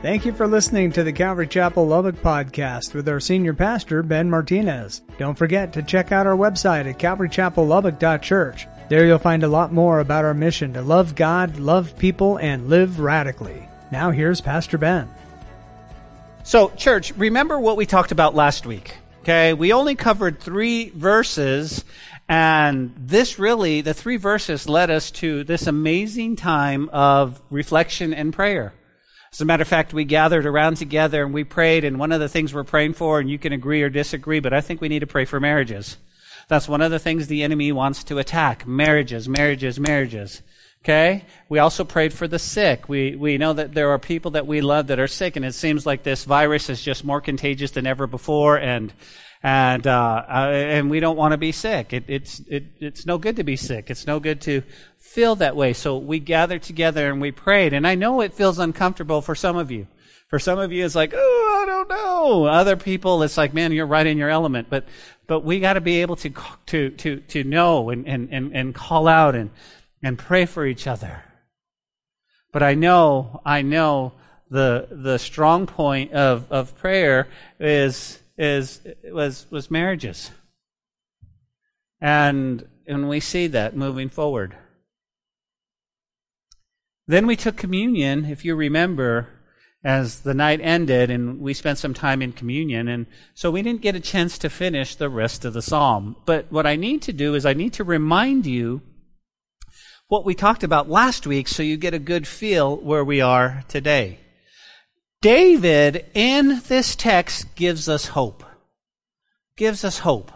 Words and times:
Thank 0.00 0.24
you 0.24 0.32
for 0.32 0.46
listening 0.46 0.92
to 0.92 1.02
the 1.02 1.12
Calvary 1.12 1.48
Chapel 1.48 1.84
Lubbock 1.84 2.14
podcast 2.22 2.94
with 2.94 3.08
our 3.08 3.18
senior 3.18 3.52
pastor, 3.52 4.04
Ben 4.04 4.30
Martinez. 4.30 5.02
Don't 5.18 5.36
forget 5.36 5.72
to 5.72 5.82
check 5.82 6.12
out 6.12 6.24
our 6.24 6.36
website 6.36 6.88
at 6.88 7.00
calvarychapellubbock.church. 7.00 8.68
There 8.88 9.04
you'll 9.04 9.18
find 9.18 9.42
a 9.42 9.48
lot 9.48 9.72
more 9.72 9.98
about 9.98 10.24
our 10.24 10.34
mission 10.34 10.72
to 10.74 10.82
love 10.82 11.16
God, 11.16 11.58
love 11.58 11.98
people, 11.98 12.36
and 12.36 12.68
live 12.68 13.00
radically. 13.00 13.68
Now 13.90 14.12
here's 14.12 14.40
Pastor 14.40 14.78
Ben. 14.78 15.08
So, 16.44 16.68
church, 16.76 17.12
remember 17.16 17.58
what 17.58 17.76
we 17.76 17.84
talked 17.84 18.12
about 18.12 18.36
last 18.36 18.66
week. 18.66 18.94
Okay, 19.22 19.52
we 19.52 19.72
only 19.72 19.96
covered 19.96 20.38
three 20.38 20.90
verses, 20.90 21.84
and 22.28 22.94
this 22.96 23.40
really, 23.40 23.80
the 23.80 23.94
three 23.94 24.16
verses 24.16 24.68
led 24.68 24.90
us 24.90 25.10
to 25.10 25.42
this 25.42 25.66
amazing 25.66 26.36
time 26.36 26.88
of 26.90 27.42
reflection 27.50 28.14
and 28.14 28.32
prayer. 28.32 28.72
As 29.32 29.40
a 29.40 29.44
matter 29.44 29.62
of 29.62 29.68
fact, 29.68 29.92
we 29.92 30.04
gathered 30.04 30.46
around 30.46 30.76
together 30.76 31.22
and 31.22 31.34
we 31.34 31.44
prayed, 31.44 31.84
and 31.84 31.98
one 31.98 32.12
of 32.12 32.20
the 32.20 32.28
things 32.28 32.54
we're 32.54 32.64
praying 32.64 32.94
for, 32.94 33.20
and 33.20 33.30
you 33.30 33.38
can 33.38 33.52
agree 33.52 33.82
or 33.82 33.90
disagree, 33.90 34.40
but 34.40 34.52
I 34.52 34.60
think 34.60 34.80
we 34.80 34.88
need 34.88 35.00
to 35.00 35.06
pray 35.06 35.24
for 35.24 35.38
marriages. 35.38 35.98
That's 36.48 36.68
one 36.68 36.80
of 36.80 36.90
the 36.90 36.98
things 36.98 37.26
the 37.26 37.42
enemy 37.42 37.72
wants 37.72 38.04
to 38.04 38.18
attack. 38.18 38.66
Marriages, 38.66 39.28
marriages, 39.28 39.78
marriages. 39.78 40.42
Okay? 40.82 41.26
We 41.48 41.58
also 41.58 41.84
prayed 41.84 42.14
for 42.14 42.26
the 42.26 42.38
sick. 42.38 42.88
We, 42.88 43.16
we 43.16 43.36
know 43.36 43.52
that 43.52 43.74
there 43.74 43.90
are 43.90 43.98
people 43.98 44.30
that 44.30 44.46
we 44.46 44.62
love 44.62 44.86
that 44.86 44.98
are 44.98 45.08
sick, 45.08 45.36
and 45.36 45.44
it 45.44 45.54
seems 45.54 45.84
like 45.84 46.02
this 46.02 46.24
virus 46.24 46.70
is 46.70 46.80
just 46.80 47.04
more 47.04 47.20
contagious 47.20 47.72
than 47.72 47.86
ever 47.86 48.06
before, 48.06 48.56
and, 48.56 48.92
and, 49.42 49.86
uh, 49.86 50.24
and 50.28 50.90
we 50.90 51.00
don't 51.00 51.16
want 51.16 51.32
to 51.32 51.38
be 51.38 51.52
sick. 51.52 51.92
It, 51.92 52.04
it's, 52.08 52.40
it, 52.48 52.64
it's 52.80 53.06
no 53.06 53.18
good 53.18 53.36
to 53.36 53.44
be 53.44 53.56
sick. 53.56 53.90
It's 53.90 54.06
no 54.06 54.20
good 54.20 54.40
to 54.42 54.62
feel 54.98 55.36
that 55.36 55.56
way. 55.56 55.72
So 55.72 55.98
we 55.98 56.18
gathered 56.18 56.62
together 56.62 57.10
and 57.10 57.20
we 57.20 57.30
prayed, 57.30 57.72
and 57.72 57.86
I 57.86 57.94
know 57.94 58.20
it 58.20 58.32
feels 58.32 58.58
uncomfortable 58.58 59.22
for 59.22 59.34
some 59.34 59.56
of 59.56 59.70
you. 59.70 59.86
For 60.28 60.38
some 60.38 60.58
of 60.58 60.72
you, 60.72 60.84
it's 60.84 60.94
like, 60.94 61.14
oh, 61.16 61.62
I 61.62 61.66
don't 61.66 61.88
know. 61.88 62.44
Other 62.44 62.76
people, 62.76 63.22
it's 63.22 63.38
like, 63.38 63.54
man, 63.54 63.72
you're 63.72 63.86
right 63.86 64.06
in 64.06 64.18
your 64.18 64.28
element. 64.28 64.68
But, 64.68 64.84
but 65.26 65.40
we 65.40 65.58
got 65.58 65.74
to 65.74 65.80
be 65.80 66.02
able 66.02 66.16
to, 66.16 66.30
to, 66.66 66.90
to, 66.90 67.20
to 67.20 67.44
know 67.44 67.88
and, 67.88 68.06
and, 68.06 68.28
and, 68.30 68.54
and 68.54 68.74
call 68.74 69.08
out 69.08 69.34
and, 69.34 69.50
and 70.02 70.18
pray 70.18 70.44
for 70.44 70.66
each 70.66 70.86
other. 70.86 71.24
But 72.52 72.62
I 72.62 72.74
know, 72.74 73.40
I 73.44 73.62
know 73.62 74.12
the, 74.50 74.88
the 74.90 75.18
strong 75.18 75.66
point 75.66 76.12
of, 76.12 76.50
of 76.52 76.76
prayer 76.76 77.28
is, 77.58 78.18
is, 78.38 78.80
was, 79.04 79.46
was 79.50 79.70
marriages. 79.70 80.30
And, 82.00 82.66
and 82.86 83.08
we 83.08 83.20
see 83.20 83.48
that 83.48 83.76
moving 83.76 84.08
forward. 84.08 84.56
Then 87.06 87.26
we 87.26 87.36
took 87.36 87.56
communion, 87.56 88.26
if 88.26 88.44
you 88.44 88.54
remember, 88.54 89.28
as 89.84 90.20
the 90.20 90.34
night 90.34 90.60
ended 90.62 91.10
and 91.10 91.40
we 91.40 91.54
spent 91.54 91.78
some 91.78 91.94
time 91.94 92.20
in 92.20 92.32
communion. 92.32 92.88
And 92.88 93.06
so 93.34 93.50
we 93.50 93.62
didn't 93.62 93.82
get 93.82 93.94
a 93.94 94.00
chance 94.00 94.38
to 94.38 94.50
finish 94.50 94.94
the 94.94 95.08
rest 95.08 95.44
of 95.44 95.52
the 95.52 95.62
psalm. 95.62 96.16
But 96.26 96.50
what 96.50 96.66
I 96.66 96.76
need 96.76 97.02
to 97.02 97.12
do 97.12 97.34
is 97.34 97.46
I 97.46 97.54
need 97.54 97.72
to 97.74 97.84
remind 97.84 98.46
you 98.46 98.82
what 100.08 100.24
we 100.24 100.34
talked 100.34 100.62
about 100.62 100.88
last 100.88 101.26
week 101.26 101.48
so 101.48 101.62
you 101.62 101.76
get 101.76 101.94
a 101.94 101.98
good 101.98 102.26
feel 102.26 102.76
where 102.76 103.04
we 103.04 103.20
are 103.20 103.64
today. 103.68 104.18
David 105.20 106.06
in 106.14 106.62
this 106.68 106.94
text 106.94 107.54
gives 107.56 107.88
us 107.88 108.06
hope. 108.06 108.44
Gives 109.56 109.84
us 109.84 109.98
hope. 109.98 110.30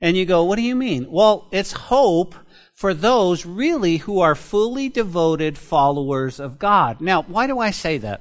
And 0.00 0.16
you 0.16 0.24
go, 0.24 0.44
what 0.44 0.56
do 0.56 0.62
you 0.62 0.76
mean? 0.76 1.10
Well, 1.10 1.48
it's 1.50 1.72
hope 1.72 2.36
for 2.72 2.94
those 2.94 3.44
really 3.44 3.96
who 3.96 4.20
are 4.20 4.36
fully 4.36 4.88
devoted 4.88 5.58
followers 5.58 6.38
of 6.38 6.60
God. 6.60 7.00
Now, 7.00 7.22
why 7.22 7.48
do 7.48 7.58
I 7.58 7.72
say 7.72 7.98
that? 7.98 8.20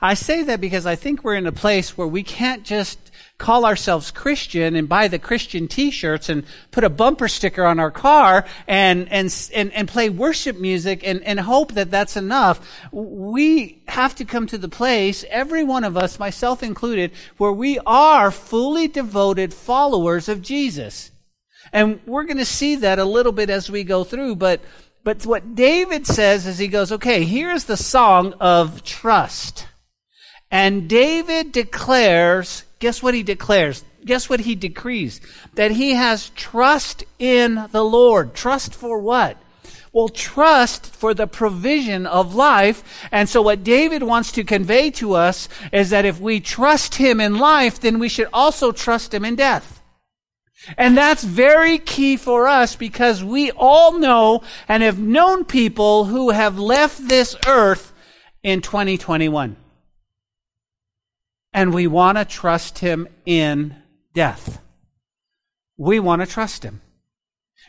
I 0.00 0.14
say 0.14 0.42
that 0.44 0.62
because 0.62 0.86
I 0.86 0.94
think 0.94 1.22
we're 1.22 1.34
in 1.34 1.46
a 1.46 1.52
place 1.52 1.98
where 1.98 2.06
we 2.06 2.22
can't 2.22 2.64
just 2.64 3.07
call 3.38 3.64
ourselves 3.64 4.10
Christian 4.10 4.74
and 4.74 4.88
buy 4.88 5.06
the 5.06 5.18
Christian 5.18 5.68
t-shirts 5.68 6.28
and 6.28 6.44
put 6.72 6.82
a 6.82 6.90
bumper 6.90 7.28
sticker 7.28 7.64
on 7.64 7.78
our 7.78 7.92
car 7.92 8.44
and, 8.66 9.08
and, 9.10 9.50
and, 9.54 9.72
and 9.72 9.88
play 9.88 10.10
worship 10.10 10.58
music 10.58 11.06
and, 11.06 11.22
and 11.22 11.38
hope 11.38 11.72
that 11.74 11.90
that's 11.90 12.16
enough. 12.16 12.60
We 12.90 13.80
have 13.86 14.16
to 14.16 14.24
come 14.24 14.48
to 14.48 14.58
the 14.58 14.68
place, 14.68 15.24
every 15.30 15.62
one 15.62 15.84
of 15.84 15.96
us, 15.96 16.18
myself 16.18 16.64
included, 16.64 17.12
where 17.36 17.52
we 17.52 17.78
are 17.86 18.32
fully 18.32 18.88
devoted 18.88 19.54
followers 19.54 20.28
of 20.28 20.42
Jesus. 20.42 21.12
And 21.72 22.00
we're 22.06 22.24
going 22.24 22.38
to 22.38 22.44
see 22.44 22.76
that 22.76 22.98
a 22.98 23.04
little 23.04 23.32
bit 23.32 23.50
as 23.50 23.70
we 23.70 23.84
go 23.84 24.02
through, 24.02 24.36
but, 24.36 24.60
but 25.04 25.24
what 25.24 25.54
David 25.54 26.08
says 26.08 26.44
is 26.44 26.58
he 26.58 26.66
goes, 26.66 26.90
okay, 26.90 27.24
here's 27.24 27.64
the 27.64 27.76
song 27.76 28.34
of 28.40 28.82
trust. 28.82 29.68
And 30.50 30.88
David 30.88 31.52
declares, 31.52 32.64
guess 32.78 33.02
what 33.02 33.14
he 33.14 33.22
declares? 33.22 33.84
Guess 34.04 34.30
what 34.30 34.40
he 34.40 34.54
decrees? 34.54 35.20
That 35.54 35.72
he 35.72 35.92
has 35.92 36.30
trust 36.30 37.04
in 37.18 37.68
the 37.72 37.84
Lord. 37.84 38.34
Trust 38.34 38.74
for 38.74 38.98
what? 38.98 39.36
Well, 39.92 40.08
trust 40.08 40.86
for 40.86 41.12
the 41.12 41.26
provision 41.26 42.06
of 42.06 42.34
life. 42.34 43.08
And 43.10 43.28
so 43.28 43.42
what 43.42 43.64
David 43.64 44.02
wants 44.02 44.32
to 44.32 44.44
convey 44.44 44.90
to 44.92 45.14
us 45.14 45.48
is 45.72 45.90
that 45.90 46.04
if 46.04 46.20
we 46.20 46.40
trust 46.40 46.94
him 46.94 47.20
in 47.20 47.38
life, 47.38 47.80
then 47.80 47.98
we 47.98 48.08
should 48.08 48.28
also 48.32 48.72
trust 48.72 49.12
him 49.12 49.24
in 49.24 49.36
death. 49.36 49.82
And 50.76 50.96
that's 50.96 51.24
very 51.24 51.78
key 51.78 52.16
for 52.16 52.46
us 52.46 52.76
because 52.76 53.22
we 53.24 53.50
all 53.52 53.98
know 53.98 54.42
and 54.68 54.82
have 54.82 54.98
known 54.98 55.44
people 55.44 56.04
who 56.04 56.30
have 56.30 56.58
left 56.58 57.08
this 57.08 57.36
earth 57.46 57.92
in 58.42 58.60
2021 58.60 59.56
and 61.52 61.72
we 61.72 61.86
want 61.86 62.18
to 62.18 62.24
trust 62.24 62.78
him 62.78 63.08
in 63.26 63.74
death. 64.14 64.60
We 65.76 66.00
want 66.00 66.22
to 66.22 66.26
trust 66.26 66.62
him. 66.62 66.80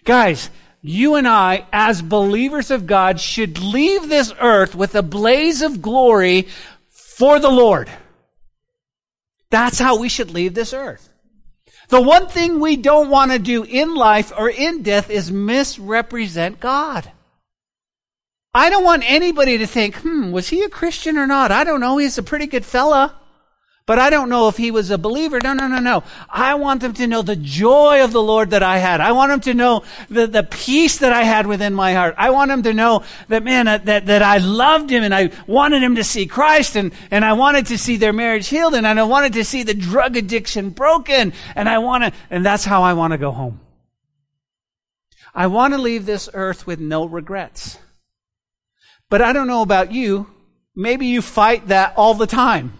Guys, 0.04 0.50
you 0.82 1.16
and 1.16 1.28
I, 1.28 1.66
as 1.74 2.02
believers 2.02 2.72
of 2.72 2.88
God, 2.88 3.20
should 3.20 3.60
leave 3.60 4.08
this 4.08 4.34
earth 4.40 4.76
with 4.76 4.96
a 4.96 5.04
blaze 5.04 5.62
of 5.62 5.82
glory 5.82 6.48
for 6.90 7.40
the 7.40 7.50
Lord. 7.50 7.90
That's 9.50 9.80
how 9.80 10.00
we 10.00 10.10
should 10.10 10.32
leave 10.32 10.54
this 10.54 10.74
earth. 10.74 11.10
The 11.90 12.02
one 12.02 12.28
thing 12.28 12.60
we 12.60 12.78
don't 12.78 13.10
want 13.10 13.32
to 13.32 13.40
do 13.40 13.64
in 13.64 13.96
life 13.96 14.32
or 14.38 14.50
in 14.50 14.84
death 14.84 15.10
is 15.10 15.32
misrepresent 15.32 16.60
God. 16.60 17.12
I 18.54 18.70
don't 18.70 18.84
want 18.84 19.04
anybody 19.06 19.58
to 19.58 19.68
think, 19.68 19.96
hmm, 19.98 20.32
was 20.32 20.50
he 20.50 20.64
a 20.64 20.70
Christian 20.70 21.18
or 21.18 21.28
not? 21.28 21.52
I 21.52 21.64
don't 21.64 21.82
know. 21.82 21.98
He's 21.98 22.18
a 22.18 22.24
pretty 22.24 22.48
good 22.48 22.66
fella. 22.66 23.19
But 23.90 23.98
I 23.98 24.12
don't 24.12 24.30
know 24.30 24.48
if 24.50 24.56
he 24.56 24.70
was 24.70 24.92
a 24.92 25.00
believer. 25.00 25.40
No, 25.44 25.54
no, 25.54 25.68
no, 25.68 25.80
no. 25.80 26.04
I 26.30 26.54
want 26.54 26.82
them 26.82 26.94
to 26.94 27.08
know 27.08 27.24
the 27.24 27.36
joy 27.36 28.04
of 28.04 28.12
the 28.12 28.22
Lord 28.22 28.52
that 28.52 28.62
I 28.62 28.78
had. 28.78 29.02
I 29.02 29.14
want 29.14 29.32
them 29.32 29.40
to 29.40 29.56
know 29.56 29.82
the, 30.12 30.28
the 30.28 30.44
peace 30.44 31.00
that 31.00 31.12
I 31.12 31.24
had 31.24 31.48
within 31.48 31.74
my 31.74 31.96
heart. 31.96 32.14
I 32.16 32.30
want 32.30 32.50
them 32.50 32.62
to 32.62 32.74
know 32.76 33.02
that, 33.30 33.44
man, 33.44 33.66
that, 33.66 34.06
that 34.06 34.22
I 34.22 34.38
loved 34.38 34.92
him 34.92 35.02
and 35.02 35.16
I 35.16 35.32
wanted 35.48 35.82
him 35.82 35.96
to 35.96 36.04
see 36.04 36.28
Christ 36.28 36.76
and, 36.76 36.94
and 37.10 37.26
I 37.26 37.34
wanted 37.34 37.66
to 37.66 37.80
see 37.80 37.98
their 37.98 38.14
marriage 38.14 38.48
healed 38.48 38.76
and 38.76 38.86
I 38.86 39.02
wanted 39.02 39.34
to 39.34 39.44
see 39.44 39.64
the 39.64 39.74
drug 39.74 40.16
addiction 40.16 40.70
broken 40.70 41.34
and 41.56 41.68
I 41.68 41.80
want 41.80 42.04
to, 42.04 42.14
and 42.30 42.46
that's 42.46 42.66
how 42.66 42.84
I 42.84 42.94
want 42.94 43.14
to 43.14 43.18
go 43.18 43.32
home. 43.32 43.60
I 45.34 45.48
want 45.48 45.74
to 45.74 45.80
leave 45.80 46.06
this 46.06 46.30
earth 46.36 46.68
with 46.68 46.80
no 46.80 47.06
regrets. 47.06 47.80
But 49.10 49.24
I 49.24 49.34
don't 49.34 49.48
know 49.48 49.64
about 49.64 49.92
you. 49.92 50.28
Maybe 50.76 51.08
you 51.08 51.24
fight 51.24 51.70
that 51.70 51.96
all 51.98 52.14
the 52.14 52.28
time. 52.28 52.79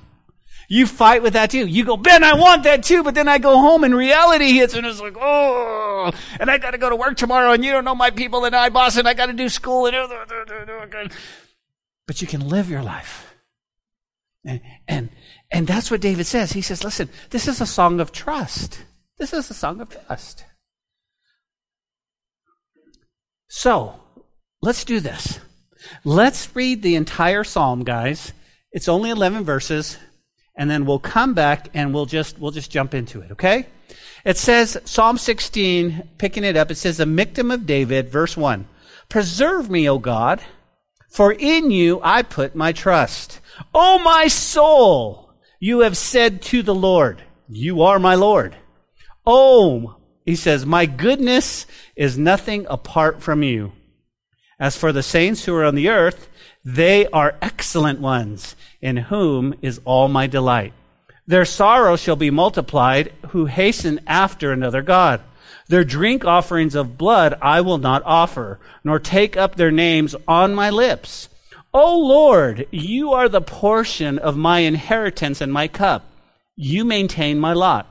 You 0.72 0.86
fight 0.86 1.24
with 1.24 1.34
that 1.34 1.50
too. 1.50 1.66
You 1.66 1.84
go, 1.84 1.98
Ben, 1.98 2.24
I 2.24 2.36
want 2.36 2.64
that 2.64 2.84
too, 2.84 3.04
but 3.04 3.16
then 3.16 3.28
I 3.28 3.40
go 3.40 3.58
home 3.58 3.84
and 3.84 3.96
reality 3.96 4.52
hits 4.52 4.76
and 4.76 4.86
it's 4.86 5.02
like, 5.02 5.18
oh, 5.20 6.12
and 6.40 6.50
I 6.50 6.60
got 6.60 6.72
to 6.72 6.78
go 6.78 6.92
to 6.92 6.96
work 6.96 7.18
tomorrow 7.18 7.54
and 7.54 7.66
you 7.66 7.72
don't 7.72 7.86
know 7.86 7.96
my 7.96 8.12
people 8.12 8.46
and 8.46 8.56
I 8.56 8.70
boss 8.70 8.96
and 8.96 9.08
I 9.08 9.16
got 9.16 9.26
to 9.26 9.34
do 9.34 9.50
school 9.50 9.88
and 9.88 11.12
but 12.06 12.22
you 12.22 12.28
can 12.28 12.48
live 12.48 12.70
your 12.70 12.84
life. 12.84 13.34
And, 14.46 14.62
and, 14.88 15.10
and 15.52 15.66
that's 15.66 15.90
what 15.90 16.02
David 16.02 16.28
says. 16.28 16.52
He 16.52 16.62
says, 16.62 16.84
listen, 16.84 17.10
this 17.32 17.48
is 17.48 17.62
a 17.62 17.66
song 17.66 18.00
of 18.00 18.12
trust. 18.12 18.84
This 19.18 19.34
is 19.34 19.50
a 19.50 19.56
song 19.56 19.82
of 19.82 19.90
trust. 19.90 20.46
So, 23.48 24.00
let's 24.62 24.86
do 24.86 25.00
this. 25.00 25.40
Let's 26.04 26.56
read 26.56 26.84
the 26.84 26.96
entire 26.96 27.44
psalm, 27.44 27.84
guys. 27.84 28.34
It's 28.72 28.88
only 28.88 29.10
11 29.10 29.44
verses 29.44 29.98
and 30.60 30.70
then 30.70 30.86
we'll 30.86 31.00
come 31.00 31.34
back 31.34 31.70
and 31.74 31.94
we'll 31.94 32.06
just 32.06 32.38
we'll 32.38 32.52
just 32.52 32.70
jump 32.70 32.94
into 32.94 33.22
it, 33.22 33.32
okay? 33.32 33.66
It 34.26 34.38
says 34.38 34.78
Psalm 34.84 35.18
16, 35.18 36.10
picking 36.18 36.44
it 36.44 36.58
up, 36.58 36.70
it 36.70 36.76
says 36.76 36.98
the 36.98 37.06
Michtam 37.06 37.54
of 37.54 37.66
David, 37.66 38.10
verse 38.10 38.36
1. 38.36 38.68
Preserve 39.08 39.70
me, 39.70 39.90
O 39.90 39.98
God, 39.98 40.42
for 41.10 41.32
in 41.32 41.72
you 41.72 42.02
I 42.04 42.24
put 42.24 42.54
my 42.56 42.74
trust. 42.74 43.40
O 43.74 44.00
my 44.00 44.28
soul, 44.28 45.32
you 45.62 45.80
have 45.80 45.98
said 45.98 46.42
to 46.44 46.62
the 46.62 46.76
Lord, 46.76 47.24
you 47.48 47.82
are 47.82 47.98
my 47.98 48.16
Lord. 48.16 48.56
Oh, 49.26 49.96
he 50.26 50.36
says, 50.36 50.66
my 50.66 50.86
goodness 50.86 51.66
is 51.96 52.18
nothing 52.18 52.68
apart 52.70 53.24
from 53.24 53.44
you. 53.44 53.72
As 54.60 54.76
for 54.76 54.92
the 54.92 55.04
saints 55.04 55.46
who 55.46 55.56
are 55.56 55.64
on 55.64 55.76
the 55.76 55.88
earth, 55.88 56.30
They 56.64 57.08
are 57.08 57.38
excellent 57.42 58.00
ones, 58.00 58.56
in 58.82 58.98
whom 58.98 59.54
is 59.62 59.82
all 59.86 60.08
my 60.08 60.28
delight. 60.28 60.74
Their 61.28 61.46
sorrow 61.46 61.96
shall 61.96 62.16
be 62.16 62.32
multiplied, 62.32 63.14
who 63.30 63.46
hasten 63.46 64.00
after 64.08 64.52
another 64.52 64.82
God. 64.82 65.22
Their 65.68 65.84
drink 65.84 66.26
offerings 66.26 66.74
of 66.74 66.98
blood 66.98 67.38
I 67.42 67.62
will 67.62 67.78
not 67.78 68.02
offer, 68.04 68.60
nor 68.84 68.98
take 68.98 69.38
up 69.38 69.56
their 69.56 69.72
names 69.72 70.16
on 70.28 70.56
my 70.56 70.72
lips. 70.72 71.30
O 71.72 72.00
Lord, 72.00 72.68
you 72.72 73.14
are 73.14 73.30
the 73.30 73.42
portion 73.42 74.18
of 74.18 74.36
my 74.36 74.60
inheritance 74.60 75.40
and 75.40 75.54
my 75.54 75.68
cup. 75.68 76.04
You 76.56 76.84
maintain 76.84 77.40
my 77.40 77.54
lot. 77.54 77.88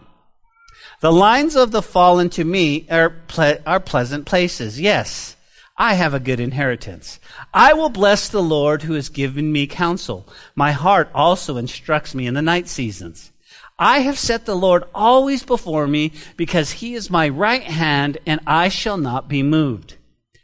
The 1.00 1.12
lines 1.12 1.54
of 1.54 1.70
the 1.70 1.82
fallen 1.82 2.30
to 2.30 2.44
me 2.44 2.88
are, 2.90 3.10
ple- 3.10 3.58
are 3.64 3.78
pleasant 3.78 4.26
places. 4.26 4.80
Yes, 4.80 5.36
I 5.80 5.94
have 5.94 6.12
a 6.12 6.20
good 6.20 6.40
inheritance. 6.40 7.20
I 7.54 7.72
will 7.72 7.88
bless 7.88 8.28
the 8.28 8.42
Lord 8.42 8.82
who 8.82 8.94
has 8.94 9.08
given 9.08 9.52
me 9.52 9.68
counsel. 9.68 10.26
My 10.56 10.72
heart 10.72 11.08
also 11.14 11.56
instructs 11.56 12.16
me 12.16 12.26
in 12.26 12.34
the 12.34 12.42
night 12.42 12.66
seasons. 12.66 13.30
I 13.78 14.00
have 14.00 14.18
set 14.18 14.44
the 14.44 14.56
Lord 14.56 14.82
always 14.92 15.44
before 15.44 15.86
me 15.86 16.12
because 16.36 16.72
he 16.72 16.94
is 16.94 17.10
my 17.10 17.28
right 17.28 17.62
hand 17.62 18.18
and 18.26 18.40
I 18.44 18.70
shall 18.70 18.96
not 18.96 19.28
be 19.28 19.44
moved. 19.44 19.94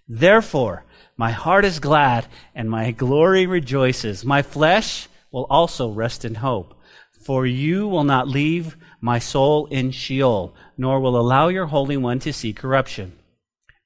Therefore, 0.07 0.85
my 1.17 1.33
heart 1.33 1.65
is 1.65 1.81
glad 1.81 2.29
and 2.55 2.71
my 2.71 2.93
glory 2.93 3.47
rejoices. 3.47 4.25
My 4.25 4.43
flesh 4.43 5.09
will 5.33 5.47
also 5.51 5.91
rest 5.91 6.25
in 6.25 6.37
hope. 6.37 6.81
For 7.25 7.45
you 7.45 7.89
will 7.89 8.05
not 8.05 8.29
leave 8.29 8.77
my 9.01 9.19
soul 9.19 9.67
in 9.67 9.91
Sheol, 9.91 10.55
nor 10.79 11.01
will 11.01 11.19
allow 11.19 11.49
your 11.49 11.67
Holy 11.67 11.97
One 11.97 12.21
to 12.21 12.33
see 12.33 12.53
corruption. 12.53 13.19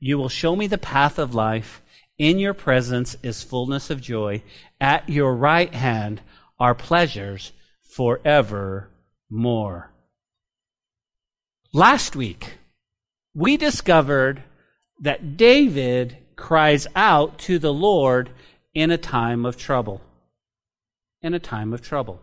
You 0.01 0.19
will 0.19 0.29
show 0.29 0.55
me 0.55 0.67
the 0.67 0.79
path 0.79 1.19
of 1.19 1.35
life. 1.35 1.83
In 2.19 2.39
your 2.39 2.55
presence 2.55 3.17
is 3.23 3.43
fullness 3.43 3.91
of 3.91 4.01
joy. 4.01 4.43
At 4.81 5.09
your 5.09 5.35
right 5.35 5.73
hand 5.73 6.21
are 6.59 6.75
pleasures 6.75 7.53
forevermore. 7.83 9.93
Last 11.73 12.17
week, 12.17 12.59
we 13.35 13.57
discovered 13.57 14.43
that 15.01 15.37
David 15.37 16.19
cries 16.35 16.87
out 16.97 17.39
to 17.41 17.59
the 17.59 17.73
Lord 17.73 18.31
in 18.75 18.91
a 18.91 18.99
time 18.99 19.45
of 19.45 19.57
trouble. 19.57 20.01
In 21.23 21.35
a 21.35 21.41
time 21.41 21.73
of 21.73 21.83
trouble. 21.83 22.21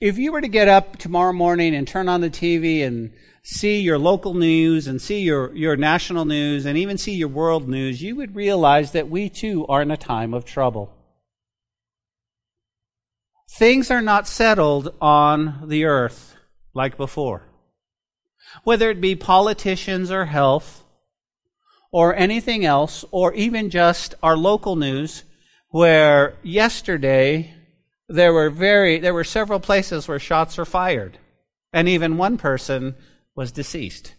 If 0.00 0.18
you 0.18 0.32
were 0.32 0.40
to 0.40 0.48
get 0.48 0.68
up 0.68 0.96
tomorrow 0.96 1.32
morning 1.32 1.74
and 1.74 1.86
turn 1.86 2.08
on 2.08 2.20
the 2.20 2.30
TV 2.30 2.86
and 2.86 3.12
see 3.48 3.80
your 3.80 3.98
local 3.98 4.34
news 4.34 4.86
and 4.86 5.00
see 5.00 5.20
your, 5.20 5.54
your 5.56 5.74
national 5.74 6.26
news 6.26 6.66
and 6.66 6.76
even 6.76 6.98
see 6.98 7.14
your 7.14 7.28
world 7.28 7.66
news, 7.66 8.02
you 8.02 8.14
would 8.14 8.36
realize 8.36 8.92
that 8.92 9.08
we 9.08 9.30
too 9.30 9.66
are 9.68 9.80
in 9.80 9.90
a 9.90 9.96
time 9.96 10.34
of 10.34 10.44
trouble. 10.44 10.94
Things 13.50 13.90
are 13.90 14.02
not 14.02 14.28
settled 14.28 14.94
on 15.00 15.66
the 15.66 15.86
earth 15.86 16.36
like 16.74 16.98
before. 16.98 17.48
Whether 18.64 18.90
it 18.90 19.00
be 19.00 19.16
politicians 19.16 20.10
or 20.10 20.26
health 20.26 20.84
or 21.90 22.14
anything 22.14 22.66
else, 22.66 23.02
or 23.10 23.32
even 23.32 23.70
just 23.70 24.14
our 24.22 24.36
local 24.36 24.76
news, 24.76 25.24
where 25.70 26.34
yesterday 26.42 27.54
there 28.10 28.34
were 28.34 28.50
very 28.50 28.98
there 28.98 29.14
were 29.14 29.24
several 29.24 29.58
places 29.58 30.06
where 30.06 30.18
shots 30.18 30.58
were 30.58 30.66
fired 30.66 31.18
and 31.72 31.88
even 31.88 32.18
one 32.18 32.36
person 32.36 32.94
was 33.38 33.52
deceased. 33.52 34.16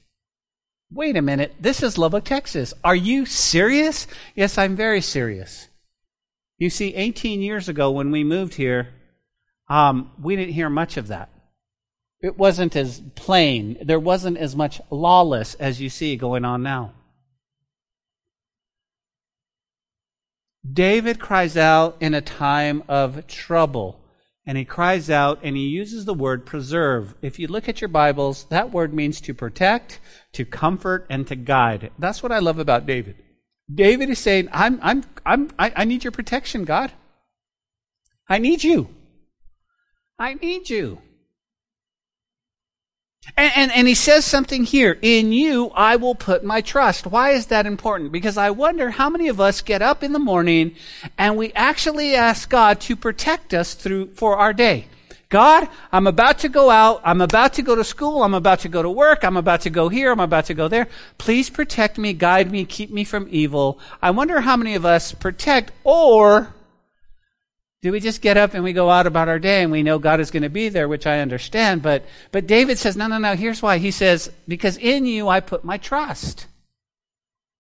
Wait 0.89 1.17
a 1.17 1.21
minute. 1.21 1.53
This 1.59 1.83
is 1.83 1.97
lubbock 1.97 2.23
texas. 2.23 2.73
Are 2.85 2.95
you 2.95 3.25
serious? 3.25 4.07
Yes 4.33 4.57
i'm 4.57 4.77
very 4.77 5.01
serious. 5.01 5.67
You 6.57 6.69
see 6.69 6.95
18 6.95 7.41
years 7.41 7.67
ago 7.67 7.91
when 7.91 8.11
we 8.11 8.23
moved 8.23 8.53
here 8.53 8.87
um, 9.67 10.11
we 10.21 10.37
didn't 10.37 10.53
hear 10.53 10.69
much 10.69 10.95
of 10.95 11.07
that. 11.09 11.27
It 12.21 12.37
wasn't 12.37 12.77
as 12.77 13.01
plain. 13.15 13.77
There 13.81 13.99
wasn't 13.99 14.37
as 14.37 14.55
much 14.55 14.79
lawless 14.89 15.53
as 15.55 15.81
you 15.81 15.89
see 15.89 16.15
going 16.15 16.45
on 16.45 16.63
now. 16.63 16.93
David 20.63 21.19
cries 21.19 21.57
out 21.57 21.97
in 21.99 22.13
a 22.13 22.21
time 22.21 22.83
of 22.87 23.27
trouble. 23.27 23.98
And 24.49 24.57
he 24.57 24.65
cries 24.65 25.11
out 25.11 25.41
and 25.43 25.55
he 25.55 25.67
uses 25.67 26.05
the 26.05 26.13
word 26.15 26.43
preserve. 26.43 27.13
If 27.21 27.37
you 27.37 27.47
look 27.47 27.69
at 27.69 27.81
your 27.81 27.87
Bibles, 27.87 28.45
that 28.45 28.71
word 28.71 28.95
means 28.95 29.21
to 29.21 29.33
protect, 29.35 29.99
to 30.33 30.43
comfort, 30.43 31.05
and 31.07 31.27
to 31.27 31.35
guide. 31.35 31.91
That's 31.99 32.23
what 32.23 32.31
I 32.31 32.39
love 32.39 32.57
about 32.57 32.87
David. 32.87 33.17
David 33.71 34.09
is 34.09 34.17
saying, 34.17 34.49
I'm, 34.51 34.79
I'm, 34.81 35.03
I'm, 35.23 35.51
I, 35.59 35.71
I 35.75 35.85
need 35.85 36.03
your 36.03 36.09
protection, 36.09 36.65
God. 36.65 36.91
I 38.27 38.39
need 38.39 38.63
you. 38.63 38.89
I 40.17 40.33
need 40.33 40.67
you. 40.67 40.99
And, 43.37 43.51
and, 43.55 43.71
and, 43.71 43.87
he 43.87 43.95
says 43.95 44.25
something 44.25 44.63
here 44.63 44.97
In 45.01 45.31
you 45.31 45.71
I 45.75 45.95
will 45.97 46.15
put 46.15 46.43
my 46.43 46.61
trust. 46.61 47.05
Why 47.05 47.31
is 47.31 47.47
that 47.47 47.65
important? 47.65 48.11
Because 48.11 48.37
I 48.37 48.49
wonder 48.49 48.89
how 48.89 49.09
many 49.09 49.27
of 49.27 49.39
us 49.39 49.61
get 49.61 49.81
up 49.81 50.03
in 50.03 50.13
the 50.13 50.19
morning 50.19 50.75
and 51.17 51.37
we 51.37 51.53
actually 51.53 52.15
ask 52.15 52.49
God 52.49 52.79
to 52.81 52.95
protect 52.95 53.53
us 53.53 53.73
through, 53.73 54.13
for 54.13 54.37
our 54.37 54.53
day. 54.53 54.87
God, 55.29 55.69
I'm 55.91 56.07
about 56.07 56.39
to 56.39 56.49
go 56.49 56.71
out. 56.71 57.01
I'm 57.03 57.21
about 57.21 57.53
to 57.53 57.61
go 57.61 57.75
to 57.75 57.83
school. 57.83 58.23
I'm 58.23 58.33
about 58.33 58.61
to 58.61 58.69
go 58.69 58.81
to 58.81 58.89
work. 58.89 59.23
I'm 59.23 59.37
about 59.37 59.61
to 59.61 59.69
go 59.69 59.87
here. 59.87 60.11
I'm 60.11 60.19
about 60.19 60.45
to 60.45 60.55
go 60.55 60.67
there. 60.67 60.87
Please 61.19 61.51
protect 61.51 61.99
me, 61.99 62.13
guide 62.13 62.51
me, 62.51 62.65
keep 62.65 62.89
me 62.89 63.03
from 63.03 63.27
evil. 63.29 63.79
I 64.01 64.09
wonder 64.09 64.41
how 64.41 64.57
many 64.57 64.73
of 64.73 64.85
us 64.85 65.13
protect 65.13 65.71
or 65.83 66.53
do 67.81 67.91
we 67.91 67.99
just 67.99 68.21
get 68.21 68.35
up 68.35 68.53
and 68.53 68.63
we 68.63 68.73
go 68.73 68.89
out 68.89 69.07
about 69.07 69.29
our 69.29 69.39
day 69.39 69.63
and 69.63 69.71
we 69.71 69.83
know 69.83 69.99
God 69.99 70.19
is 70.19 70.31
going 70.31 70.43
to 70.43 70.49
be 70.49 70.67
there, 70.67 70.87
which 70.87 71.07
I 71.07 71.19
understand, 71.19 71.81
but, 71.81 72.03
but 72.31 72.47
David 72.47 72.77
says, 72.77 72.97
no, 72.97 73.07
no, 73.07 73.17
no, 73.17 73.35
here's 73.35 73.61
why. 73.61 73.77
He 73.77 73.91
says, 73.91 74.31
because 74.47 74.77
in 74.77 75.05
you 75.05 75.29
I 75.29 75.39
put 75.39 75.63
my 75.63 75.77
trust. 75.77 76.47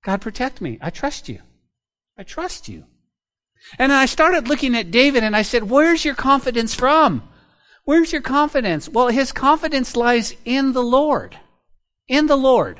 God 0.03 0.21
protect 0.21 0.59
me. 0.59 0.77
I 0.81 0.89
trust 0.89 1.29
you. 1.29 1.39
I 2.17 2.23
trust 2.23 2.67
you. 2.67 2.83
And 3.77 3.93
I 3.93 4.05
started 4.05 4.47
looking 4.47 4.75
at 4.75 4.91
David 4.91 5.23
and 5.23 5.35
I 5.35 5.41
said, 5.41 5.69
where's 5.69 6.03
your 6.03 6.15
confidence 6.15 6.73
from? 6.73 7.23
Where's 7.85 8.11
your 8.11 8.21
confidence? 8.21 8.87
Well, 8.87 9.07
his 9.07 9.31
confidence 9.31 9.95
lies 9.95 10.35
in 10.45 10.73
the 10.73 10.83
Lord. 10.83 11.37
In 12.07 12.27
the 12.27 12.35
Lord. 12.35 12.79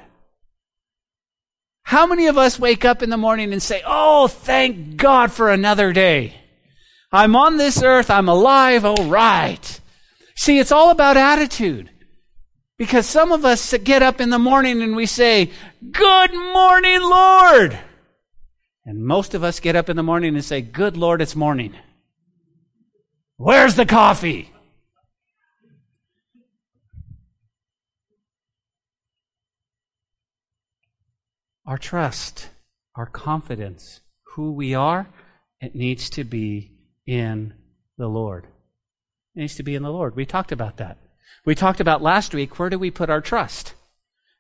How 1.83 2.05
many 2.05 2.27
of 2.27 2.37
us 2.37 2.59
wake 2.59 2.85
up 2.85 3.01
in 3.01 3.09
the 3.09 3.17
morning 3.17 3.51
and 3.51 3.63
say, 3.63 3.81
Oh, 3.83 4.27
thank 4.27 4.97
God 4.97 5.31
for 5.31 5.49
another 5.49 5.91
day? 5.91 6.38
I'm 7.11 7.35
on 7.35 7.57
this 7.57 7.81
earth. 7.81 8.09
I'm 8.09 8.29
alive. 8.29 8.85
All 8.85 9.05
right. 9.05 9.79
See, 10.35 10.59
it's 10.59 10.71
all 10.71 10.91
about 10.91 11.17
attitude. 11.17 11.89
Because 12.77 13.05
some 13.05 13.31
of 13.31 13.43
us 13.43 13.75
get 13.83 14.01
up 14.01 14.21
in 14.21 14.29
the 14.29 14.39
morning 14.39 14.81
and 14.81 14.95
we 14.95 15.05
say, 15.05 15.51
Good 15.91 16.33
morning, 16.33 17.01
Lord. 17.01 17.77
And 18.85 19.03
most 19.03 19.33
of 19.33 19.43
us 19.43 19.59
get 19.59 19.75
up 19.75 19.89
in 19.89 19.97
the 19.97 20.03
morning 20.03 20.35
and 20.35 20.45
say, 20.45 20.61
Good 20.61 20.95
Lord, 20.95 21.21
it's 21.21 21.35
morning. 21.35 21.75
Where's 23.35 23.75
the 23.75 23.85
coffee? 23.85 24.51
Our 31.65 31.77
trust, 31.77 32.49
our 32.95 33.05
confidence, 33.05 34.01
who 34.35 34.53
we 34.53 34.73
are, 34.73 35.07
it 35.61 35.75
needs 35.75 36.09
to 36.11 36.23
be 36.23 36.71
in 37.09 37.55
the 37.97 38.07
Lord. 38.07 38.45
It 39.35 39.39
needs 39.39 39.55
to 39.55 39.63
be 39.63 39.73
in 39.73 39.81
the 39.81 39.91
Lord. 39.91 40.15
We 40.15 40.27
talked 40.27 40.51
about 40.51 40.77
that. 40.77 40.99
We 41.43 41.55
talked 41.55 41.79
about 41.79 42.03
last 42.03 42.35
week 42.35 42.59
where 42.59 42.69
do 42.69 42.77
we 42.77 42.91
put 42.91 43.09
our 43.09 43.19
trust? 43.19 43.73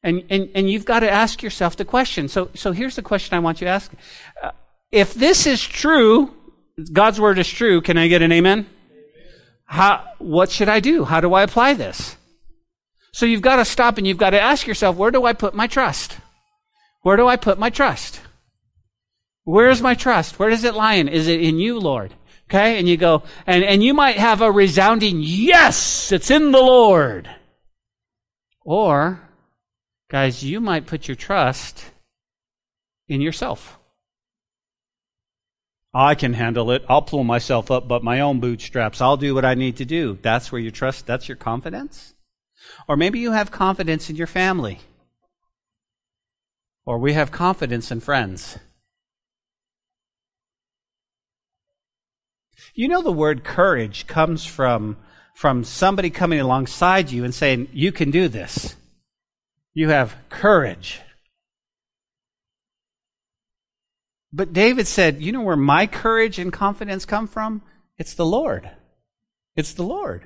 And, 0.03 0.23
and, 0.29 0.49
and 0.53 0.69
you've 0.69 0.85
got 0.85 0.99
to 0.99 1.09
ask 1.09 1.41
yourself 1.41 1.75
the 1.75 1.83
question. 1.83 2.27
So, 2.27 2.51
so 2.53 2.71
here's 2.71 2.95
the 2.95 3.01
question 3.01 3.35
I 3.35 3.39
want 3.39 3.59
you 3.59 3.65
to 3.65 3.71
ask. 3.71 3.91
Uh, 4.41 4.51
if 4.91 5.15
this 5.15 5.47
is 5.47 5.65
true, 5.65 6.31
God's 6.93 7.19
word 7.19 7.39
is 7.39 7.49
true, 7.49 7.81
can 7.81 7.97
I 7.97 8.07
get 8.07 8.21
an 8.21 8.31
amen? 8.31 8.67
How, 9.65 10.05
what 10.19 10.51
should 10.51 10.69
I 10.69 10.79
do? 10.79 11.05
How 11.05 11.21
do 11.21 11.33
I 11.33 11.41
apply 11.41 11.73
this? 11.73 12.17
So 13.13 13.25
you've 13.25 13.41
got 13.41 13.55
to 13.55 13.65
stop 13.65 13.97
and 13.97 14.05
you've 14.05 14.17
got 14.17 14.29
to 14.31 14.39
ask 14.39 14.67
yourself, 14.67 14.95
where 14.95 15.11
do 15.11 15.25
I 15.25 15.33
put 15.33 15.55
my 15.55 15.65
trust? 15.65 16.17
Where 17.01 17.17
do 17.17 17.27
I 17.27 17.35
put 17.35 17.57
my 17.57 17.71
trust? 17.71 18.21
Where 19.43 19.71
is 19.71 19.81
my 19.81 19.95
trust? 19.95 20.37
Where 20.37 20.51
does 20.51 20.63
it 20.63 20.75
lie? 20.75 20.95
Is 20.95 21.27
it 21.27 21.41
in 21.41 21.57
you, 21.57 21.79
Lord? 21.79 22.13
Okay? 22.49 22.79
And 22.79 22.89
you 22.89 22.97
go, 22.97 23.23
and, 23.45 23.63
and 23.63 23.83
you 23.83 23.93
might 23.93 24.17
have 24.17 24.41
a 24.41 24.51
resounding 24.51 25.19
yes, 25.21 26.11
it's 26.11 26.31
in 26.31 26.51
the 26.51 26.61
Lord. 26.61 27.29
Or, 28.65 29.21
guys, 30.09 30.43
you 30.43 30.59
might 30.59 30.87
put 30.87 31.07
your 31.07 31.15
trust 31.15 31.85
in 33.07 33.21
yourself. 33.21 33.77
I 35.93 36.15
can 36.15 36.33
handle 36.33 36.71
it. 36.71 36.83
I'll 36.87 37.01
pull 37.01 37.23
myself 37.23 37.71
up 37.71 37.87
but 37.87 38.03
my 38.03 38.19
own 38.19 38.39
bootstraps. 38.39 39.01
I'll 39.01 39.17
do 39.17 39.33
what 39.33 39.45
I 39.45 39.53
need 39.53 39.77
to 39.77 39.85
do. 39.85 40.17
That's 40.21 40.51
where 40.51 40.61
your 40.61 40.71
trust, 40.71 41.05
that's 41.05 41.27
your 41.27 41.37
confidence. 41.37 42.13
Or 42.87 42.97
maybe 42.97 43.19
you 43.19 43.31
have 43.31 43.51
confidence 43.51 44.09
in 44.09 44.15
your 44.15 44.27
family. 44.27 44.79
Or 46.85 46.97
we 46.97 47.13
have 47.13 47.31
confidence 47.31 47.91
in 47.91 47.99
friends. 47.99 48.57
You 52.79 52.87
know, 52.87 53.01
the 53.01 53.11
word 53.11 53.43
courage 53.43 54.07
comes 54.07 54.45
from, 54.45 54.95
from 55.35 55.65
somebody 55.65 56.09
coming 56.09 56.39
alongside 56.39 57.11
you 57.11 57.25
and 57.25 57.35
saying, 57.35 57.67
You 57.73 57.91
can 57.91 58.09
do 58.09 58.29
this. 58.29 58.73
You 59.73 59.89
have 59.89 60.15
courage. 60.29 61.01
But 64.31 64.53
David 64.53 64.87
said, 64.87 65.21
You 65.21 65.33
know 65.33 65.41
where 65.41 65.57
my 65.57 65.87
courage 65.87 66.39
and 66.39 66.53
confidence 66.53 67.03
come 67.03 67.27
from? 67.27 67.63
It's 67.97 68.13
the 68.13 68.25
Lord. 68.25 68.71
It's 69.57 69.73
the 69.73 69.83
Lord. 69.83 70.23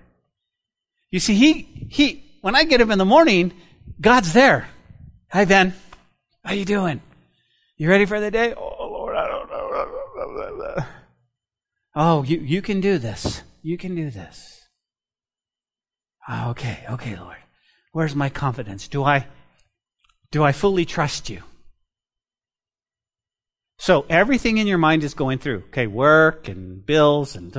You 1.10 1.20
see, 1.20 1.34
he, 1.34 1.88
he, 1.90 2.24
when 2.42 2.56
I 2.56 2.66
get 2.66 2.82
up 2.82 2.92
in 2.92 3.00
the 3.00 3.04
morning, 3.04 3.52
God's 4.00 4.32
there. 4.32 4.68
Hi, 5.32 5.46
Ben. 5.46 5.74
How 6.46 6.54
you 6.54 6.66
doing? 6.66 7.02
You 7.78 7.90
ready 7.90 8.06
for 8.06 8.20
the 8.20 8.30
day 8.30 8.54
Lord, 8.54 9.16
I 9.16 9.28
don't 9.28 9.50
know. 9.50 9.64
Oh, 11.96 12.24
you, 12.24 12.40
you 12.40 12.62
can 12.62 12.82
do 12.82 12.98
this. 12.98 13.44
You 13.62 13.78
can 13.78 13.96
do 13.96 14.10
this. 14.10 14.68
Oh, 16.28 16.52
okay, 16.52 16.84
okay, 16.90 17.16
Lord. 17.16 17.38
Where's 17.92 18.16
my 18.16 18.30
confidence? 18.30 18.88
Do 18.88 19.04
I, 19.04 19.28
do 20.32 20.44
I 20.44 20.52
fully 20.52 20.86
trust 20.86 21.30
you? 21.30 21.44
So 23.78 24.06
everything 24.10 24.60
in 24.60 24.68
your 24.68 24.78
mind 24.78 25.04
is 25.04 25.14
going 25.14 25.40
through. 25.40 25.64
Okay, 25.68 25.88
work 25.88 26.48
and 26.48 26.86
bills 26.86 27.36
and 27.36 27.56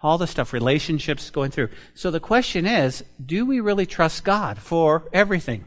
all 0.00 0.18
the 0.18 0.26
stuff, 0.26 0.52
relationships 0.52 1.30
going 1.30 1.50
through. 1.50 1.68
So 1.94 2.10
the 2.10 2.20
question 2.20 2.66
is, 2.66 3.04
do 3.24 3.44
we 3.44 3.60
really 3.60 3.86
trust 3.86 4.24
God 4.24 4.58
for 4.58 5.08
everything? 5.12 5.66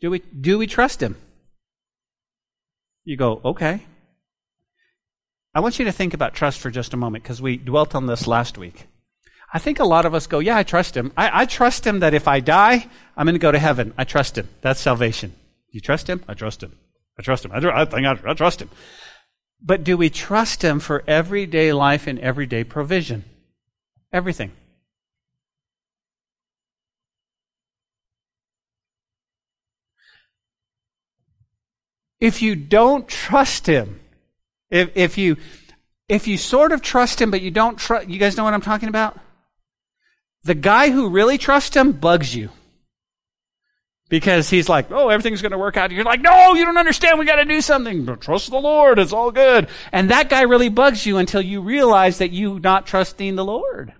Do 0.00 0.10
we 0.10 0.20
do 0.20 0.58
we 0.58 0.66
trust 0.66 1.02
him? 1.02 1.16
You 3.04 3.16
go, 3.16 3.40
okay. 3.44 3.82
I 5.54 5.60
want 5.60 5.78
you 5.78 5.84
to 5.84 5.92
think 5.92 6.14
about 6.14 6.34
trust 6.34 6.58
for 6.58 6.70
just 6.70 6.94
a 6.94 6.96
moment 6.96 7.22
because 7.22 7.40
we 7.40 7.56
dwelt 7.56 7.94
on 7.94 8.06
this 8.06 8.26
last 8.26 8.58
week. 8.58 8.86
I 9.52 9.60
think 9.60 9.78
a 9.78 9.84
lot 9.84 10.04
of 10.04 10.12
us 10.12 10.26
go, 10.26 10.40
yeah, 10.40 10.56
I 10.56 10.64
trust 10.64 10.96
him. 10.96 11.12
I, 11.16 11.42
I 11.42 11.46
trust 11.46 11.86
him 11.86 12.00
that 12.00 12.12
if 12.12 12.26
I 12.26 12.40
die, 12.40 12.88
I'm 13.16 13.26
going 13.26 13.36
to 13.36 13.38
go 13.38 13.52
to 13.52 13.58
heaven. 13.58 13.94
I 13.96 14.02
trust 14.02 14.36
him. 14.36 14.48
That's 14.62 14.80
salvation. 14.80 15.32
You 15.70 15.80
trust 15.80 16.08
him? 16.08 16.24
I 16.26 16.34
trust 16.34 16.60
him. 16.60 16.76
I 17.16 17.22
trust 17.22 17.44
him. 17.44 17.52
I, 17.52 17.58
I 17.58 17.84
think 17.84 18.04
I, 18.04 18.18
I 18.26 18.34
trust 18.34 18.62
him. 18.62 18.70
But 19.62 19.84
do 19.84 19.96
we 19.96 20.10
trust 20.10 20.62
him 20.62 20.80
for 20.80 21.04
everyday 21.06 21.72
life 21.72 22.08
and 22.08 22.18
everyday 22.18 22.64
provision? 22.64 23.24
Everything. 24.12 24.50
If 32.18 32.42
you 32.42 32.56
don't 32.56 33.06
trust 33.06 33.66
him, 33.66 34.00
if, 34.74 34.90
if 34.96 35.18
you 35.18 35.36
if 36.08 36.26
you 36.26 36.36
sort 36.36 36.72
of 36.72 36.82
trust 36.82 37.20
him 37.20 37.30
but 37.30 37.40
you 37.40 37.50
don't 37.50 37.78
trust 37.78 38.08
you 38.08 38.18
guys 38.18 38.36
know 38.36 38.44
what 38.44 38.54
I'm 38.54 38.60
talking 38.60 38.88
about? 38.88 39.18
The 40.42 40.54
guy 40.54 40.90
who 40.90 41.08
really 41.08 41.38
trusts 41.38 41.76
him 41.76 41.92
bugs 41.92 42.34
you. 42.34 42.50
Because 44.10 44.50
he's 44.50 44.68
like, 44.68 44.92
oh, 44.92 45.08
everything's 45.08 45.40
going 45.40 45.52
to 45.52 45.58
work 45.58 45.78
out. 45.78 45.90
You're 45.90 46.04
like, 46.04 46.20
no, 46.20 46.52
you 46.52 46.66
don't 46.66 46.76
understand. 46.76 47.18
We 47.18 47.24
got 47.24 47.36
to 47.36 47.46
do 47.46 47.62
something. 47.62 48.04
Trust 48.18 48.50
the 48.50 48.58
Lord. 48.58 48.98
It's 48.98 49.14
all 49.14 49.32
good. 49.32 49.68
And 49.92 50.10
that 50.10 50.28
guy 50.28 50.42
really 50.42 50.68
bugs 50.68 51.06
you 51.06 51.16
until 51.16 51.40
you 51.40 51.62
realize 51.62 52.18
that 52.18 52.30
you're 52.30 52.60
not 52.60 52.86
trusting 52.86 53.34
the 53.34 53.44
Lord. 53.44 53.94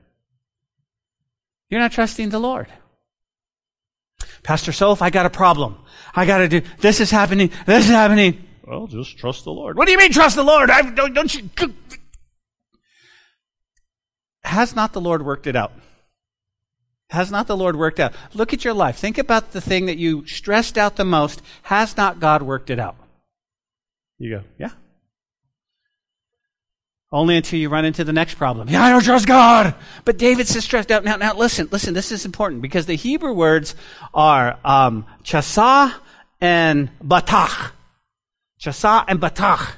You're 1.71 1.81
not 1.81 1.93
trusting 1.93 2.29
the 2.29 2.39
Lord. 2.39 2.69
Pastor 4.43 4.73
Soph, 4.73 5.01
I 5.01 5.09
got 5.09 5.25
a 5.25 5.31
problem. 5.31 5.79
I 6.15 6.27
got 6.27 6.39
to 6.39 6.49
do, 6.49 6.61
this 6.79 7.01
is 7.01 7.11
happening. 7.11 7.51
This 7.65 7.85
is 7.87 7.91
happening. 7.91 8.45
Well, 8.67 8.87
just 8.87 9.19
trust 9.19 9.45
the 9.45 9.53
Lord. 9.53 9.77
What 9.77 9.87
do 9.87 9.93
you 9.93 9.99
mean 9.99 10.13
trust 10.13 10.37
the 10.37 10.43
Lord? 10.43 10.71
I, 10.71 10.91
don't, 10.91 11.13
don't 11.13 11.35
you? 11.35 11.51
Has 14.43 14.75
not 14.75 14.93
the 14.93 15.01
Lord 15.01 15.25
worked 15.25 15.47
it 15.47 15.57
out? 15.57 15.73
Has 17.11 17.31
not 17.31 17.47
the 17.47 17.57
Lord 17.57 17.77
worked 17.77 18.01
out? 18.01 18.15
Look 18.33 18.53
at 18.53 18.65
your 18.65 18.75
life. 18.75 18.97
Think 18.97 19.19
about 19.19 19.53
the 19.53 19.61
thing 19.61 19.87
that 19.87 19.99
you 19.99 20.27
stressed 20.27 20.79
out 20.79 20.97
the 20.97 21.05
most. 21.05 21.43
Has 21.65 21.97
not 21.97 22.21
God 22.21 22.43
worked 22.43 22.71
it 22.71 22.79
out? 22.79 22.97
You 24.19 24.39
go, 24.39 24.45
yeah. 24.59 24.71
Only 27.13 27.37
until 27.37 27.59
you 27.59 27.69
run 27.69 27.85
into 27.85 28.03
the 28.03 28.13
next 28.13 28.35
problem. 28.35 28.69
Yeah, 28.69 28.83
I 28.83 28.91
don't 28.91 29.05
trust 29.05 29.27
God. 29.27 29.75
But 30.05 30.17
David 30.17 30.49
says 30.49 30.65
stressed 30.65 30.91
out. 30.91 31.05
Now, 31.05 31.17
now 31.17 31.35
listen, 31.35 31.69
listen, 31.71 31.95
this 31.95 32.11
is 32.11 32.25
important 32.25 32.63
because 32.63 32.87
the 32.87 32.97
Hebrew 32.97 33.33
words 33.33 33.77
are 34.13 34.59
um, 34.65 35.07
chasa 35.23 35.95
and 36.41 36.91
batach. 37.01 37.71
Chasa 38.65 39.05
and 39.07 39.21
batach. 39.21 39.77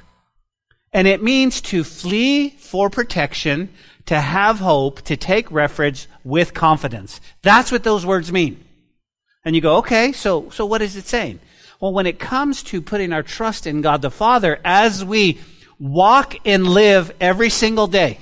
And 0.93 1.07
it 1.07 1.21
means 1.21 1.59
to 1.61 1.83
flee 1.83 2.49
for 2.49 2.89
protection, 2.89 3.69
to 4.05 4.19
have 4.19 4.59
hope, 4.59 5.01
to 5.03 5.17
take 5.17 5.51
refuge 5.51 6.07
with 6.23 6.53
confidence. 6.53 7.19
That's 7.41 7.71
what 7.71 7.83
those 7.83 8.05
words 8.05 8.31
mean. 8.31 8.63
And 9.43 9.55
you 9.55 9.61
go, 9.61 9.77
okay, 9.77 10.13
so, 10.13 10.49
so 10.49 10.65
what 10.65 10.81
is 10.81 10.95
it 10.95 11.05
saying? 11.05 11.39
Well, 11.79 11.93
when 11.93 12.07
it 12.07 12.19
comes 12.19 12.63
to 12.63 12.81
putting 12.81 13.13
our 13.13 13.23
trust 13.23 13.67
in 13.67 13.81
God 13.81 14.01
the 14.01 14.09
Father, 14.09 14.59
as 14.63 15.03
we 15.03 15.39
walk 15.77 16.35
and 16.45 16.65
live 16.67 17.13
every 17.19 17.49
single 17.49 17.87
day, 17.87 18.19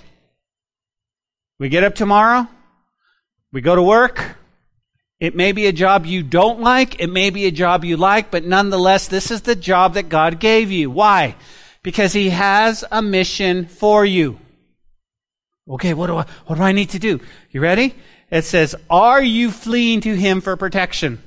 we 1.60 1.70
get 1.70 1.84
up 1.84 1.96
tomorrow, 1.96 2.48
we 3.54 3.62
go 3.62 3.76
to 3.76 3.84
work, 3.84 4.36
it 5.20 5.36
may 5.36 5.52
be 5.52 5.68
a 5.68 5.74
job 5.74 6.06
you 6.06 6.24
don't 6.24 6.60
like, 6.60 7.00
it 7.00 7.10
may 7.10 7.30
be 7.30 7.46
a 7.46 7.52
job 7.52 7.86
you 7.86 7.98
like, 7.98 8.32
but 8.32 8.44
nonetheless, 8.44 9.08
this 9.08 9.32
is 9.32 9.42
the 9.42 9.56
job 9.56 9.94
that 9.94 10.10
God 10.10 10.40
gave 10.40 10.72
you. 10.72 10.92
Why? 10.92 11.36
Because 11.84 12.14
He 12.14 12.30
has 12.32 12.84
a 12.92 13.02
mission 13.02 13.66
for 13.66 14.06
you. 14.06 14.40
Okay, 15.68 15.94
what 15.94 16.08
do 16.08 16.18
I, 16.18 16.26
what 16.46 16.58
do 16.58 16.62
I 16.62 16.74
need 16.74 16.92
to 16.92 17.00
do? 17.00 17.20
You 17.52 17.62
ready? 17.62 17.96
It 18.30 18.44
says, 18.44 18.76
are 18.90 19.22
you 19.22 19.52
fleeing 19.52 20.02
to 20.02 20.14
him 20.14 20.42
for 20.42 20.56
protection? 20.58 21.22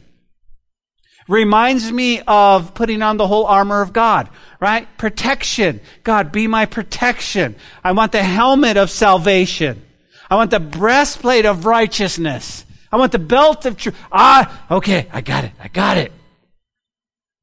Reminds 1.26 1.90
me 1.90 2.22
of 2.26 2.74
putting 2.74 3.02
on 3.02 3.16
the 3.16 3.26
whole 3.26 3.46
armor 3.46 3.82
of 3.82 3.92
God, 3.92 4.28
right? 4.60 4.88
Protection. 4.96 5.80
God, 6.02 6.32
be 6.32 6.46
my 6.46 6.66
protection. 6.66 7.56
I 7.84 7.92
want 7.92 8.12
the 8.12 8.22
helmet 8.22 8.76
of 8.76 8.90
salvation. 8.90 9.82
I 10.30 10.36
want 10.36 10.50
the 10.50 10.60
breastplate 10.60 11.46
of 11.46 11.66
righteousness. 11.66 12.64
I 12.90 12.96
want 12.96 13.12
the 13.12 13.18
belt 13.18 13.66
of 13.66 13.76
truth. 13.76 13.96
Ah, 14.10 14.66
okay, 14.70 15.08
I 15.12 15.20
got 15.20 15.44
it. 15.44 15.52
I 15.60 15.68
got 15.68 15.98
it. 15.98 16.12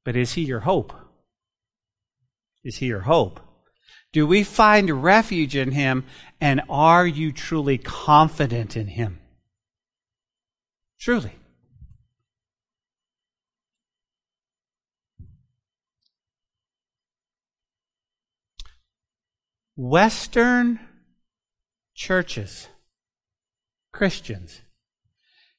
But 0.03 0.15
is 0.15 0.33
he 0.33 0.41
your 0.41 0.61
hope? 0.61 0.93
Is 2.63 2.77
he 2.77 2.87
your 2.87 3.01
hope? 3.01 3.39
Do 4.11 4.25
we 4.25 4.43
find 4.43 5.03
refuge 5.03 5.55
in 5.55 5.71
him 5.71 6.05
and 6.39 6.61
are 6.69 7.05
you 7.05 7.31
truly 7.31 7.77
confident 7.77 8.77
in 8.77 8.87
him? 8.87 9.19
Truly. 10.99 11.33
Western 19.75 20.79
churches, 21.93 22.69
Christians, 23.91 24.61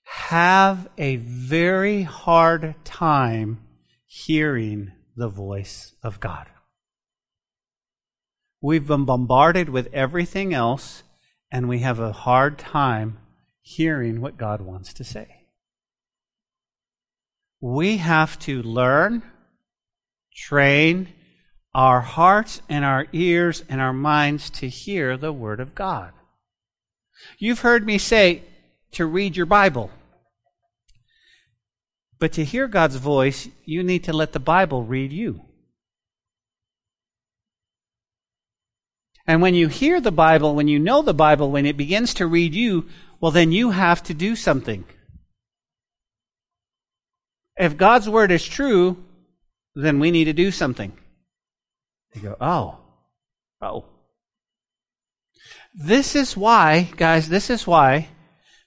have 0.06 0.88
a 0.96 1.16
very 1.16 2.02
hard 2.02 2.74
time 2.84 3.58
hearing 4.06 4.92
the 5.16 5.28
voice 5.28 5.94
of 6.02 6.20
God. 6.20 6.46
We've 8.62 8.86
been 8.86 9.04
bombarded 9.04 9.68
with 9.68 9.92
everything 9.92 10.54
else, 10.54 11.02
and 11.50 11.68
we 11.68 11.80
have 11.80 11.98
a 11.98 12.12
hard 12.12 12.56
time 12.56 13.18
hearing 13.60 14.20
what 14.20 14.36
God 14.36 14.60
wants 14.60 14.94
to 14.94 15.04
say. 15.04 15.46
We 17.60 17.96
have 17.96 18.38
to 18.40 18.62
learn, 18.62 19.22
train 20.34 21.08
our 21.74 22.00
hearts 22.00 22.62
and 22.68 22.84
our 22.84 23.06
ears 23.12 23.64
and 23.68 23.80
our 23.80 23.92
minds 23.92 24.50
to 24.50 24.68
hear 24.68 25.16
the 25.16 25.32
Word 25.32 25.58
of 25.58 25.74
God. 25.74 26.12
You've 27.38 27.60
heard 27.60 27.84
me 27.84 27.98
say 27.98 28.44
to 28.96 29.06
read 29.06 29.36
your 29.36 29.46
Bible. 29.46 29.90
But 32.18 32.32
to 32.32 32.44
hear 32.44 32.66
God's 32.66 32.96
voice, 32.96 33.48
you 33.64 33.82
need 33.82 34.04
to 34.04 34.12
let 34.12 34.32
the 34.32 34.40
Bible 34.40 34.82
read 34.82 35.12
you. 35.12 35.42
And 39.26 39.42
when 39.42 39.54
you 39.54 39.68
hear 39.68 40.00
the 40.00 40.12
Bible, 40.12 40.54
when 40.54 40.68
you 40.68 40.78
know 40.78 41.02
the 41.02 41.12
Bible, 41.12 41.50
when 41.50 41.66
it 41.66 41.76
begins 41.76 42.14
to 42.14 42.26
read 42.26 42.54
you, 42.54 42.86
well, 43.20 43.32
then 43.32 43.52
you 43.52 43.70
have 43.70 44.02
to 44.04 44.14
do 44.14 44.34
something. 44.36 44.84
If 47.56 47.76
God's 47.76 48.08
word 48.08 48.30
is 48.30 48.44
true, 48.44 49.04
then 49.74 49.98
we 49.98 50.10
need 50.10 50.24
to 50.24 50.32
do 50.32 50.50
something. 50.50 50.96
You 52.14 52.22
go, 52.22 52.36
oh, 52.40 52.78
oh. 53.60 53.84
This 55.74 56.14
is 56.16 56.34
why, 56.36 56.88
guys, 56.96 57.28
this 57.28 57.50
is 57.50 57.66
why 57.66 58.08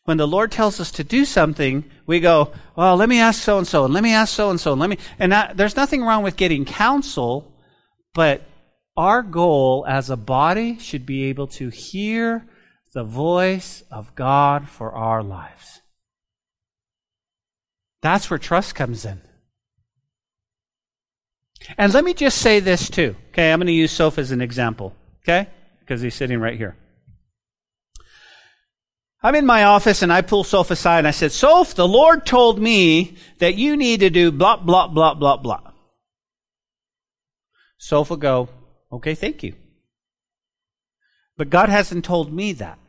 when 0.10 0.18
the 0.18 0.28
Lord 0.28 0.52
tells 0.52 0.80
us 0.80 0.90
to 0.94 1.04
do 1.04 1.24
something, 1.24 1.86
we 2.08 2.20
go, 2.20 2.52
well, 2.76 2.96
let 2.96 3.08
me 3.08 3.20
ask 3.20 3.44
so 3.44 3.60
and 3.60 3.68
so, 3.68 3.86
and 3.86 3.94
let 3.94 4.02
me 4.02 4.12
ask 4.12 4.34
so 4.34 4.50
and 4.50 4.60
so, 4.60 4.72
and 4.72 4.82
let 4.82 4.90
me, 4.90 4.98
and 5.20 5.32
that, 5.32 5.56
there's 5.56 5.76
nothing 5.76 6.02
wrong 6.02 6.24
with 6.24 6.36
getting 6.36 6.66
counsel, 6.66 7.54
but 8.16 8.42
Our 9.00 9.22
goal 9.22 9.86
as 9.88 10.10
a 10.10 10.18
body 10.18 10.78
should 10.78 11.06
be 11.06 11.24
able 11.26 11.48
to 11.48 11.70
hear 11.70 12.46
the 12.94 13.06
voice 13.06 13.82
of 13.90 14.14
God 14.14 14.68
for 14.68 14.92
our 14.92 15.24
lives. 15.24 15.80
That's 18.02 18.30
where 18.30 18.38
trust 18.38 18.76
comes 18.76 19.06
in. 19.06 19.22
And 21.78 21.94
let 21.94 22.04
me 22.04 22.14
just 22.14 22.40
say 22.40 22.60
this 22.60 22.90
too. 22.90 23.16
Okay, 23.30 23.54
I'm 23.54 23.60
going 23.60 23.68
to 23.68 23.72
use 23.72 23.94
Soph 23.94 24.18
as 24.18 24.32
an 24.32 24.42
example. 24.42 24.94
Okay? 25.24 25.48
Because 25.80 26.02
he's 26.02 26.16
sitting 26.16 26.42
right 26.42 26.58
here. 26.58 26.76
I'm 29.22 29.36
in 29.36 29.46
my 29.46 29.66
office 29.66 30.02
and 30.02 30.14
I 30.14 30.22
pull 30.22 30.44
Soph 30.44 30.72
aside 30.72 31.00
and 31.00 31.08
I 31.08 31.12
said, 31.12 31.32
Soph, 31.32 31.76
the 31.76 31.88
Lord 31.88 32.26
told 32.26 32.60
me 32.60 33.18
that 33.40 33.56
you 33.56 33.76
need 33.76 34.00
to 34.00 34.10
do 34.10 34.32
blah, 34.32 34.58
blah, 34.58 34.88
blah, 34.88 35.14
blah, 35.14 35.38
blah. 35.38 35.62
Soph 37.78 38.10
will 38.10 38.18
go, 38.18 38.48
okay, 38.92 39.16
thank 39.16 39.44
you. 39.44 39.56
But 41.36 41.50
God 41.50 41.70
hasn't 41.70 42.06
told 42.06 42.32
me 42.32 42.54
that. 42.54 42.80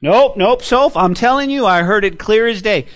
Nope, 0.00 0.36
nope, 0.36 0.62
Soph, 0.62 0.96
I'm 0.96 1.14
telling 1.14 1.50
you, 1.50 1.64
I 1.66 1.82
heard 1.82 2.04
it 2.04 2.18
clear 2.18 2.46
as 2.46 2.62
day. 2.62 2.86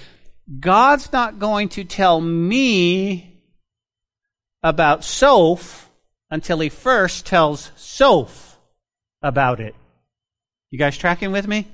God's 0.61 1.13
not 1.13 1.39
going 1.39 1.71
to 1.71 1.85
tell 1.85 2.21
me 2.21 3.43
about 4.63 5.03
Soph 5.03 5.91
until 6.31 6.61
he 6.61 6.69
first 6.69 7.27
tells 7.27 7.71
Soph 7.77 8.59
about 9.23 9.61
it. 9.61 9.75
You 10.71 10.79
guys 10.79 10.97
tracking 10.97 11.33
with 11.33 11.49
me? 11.49 11.67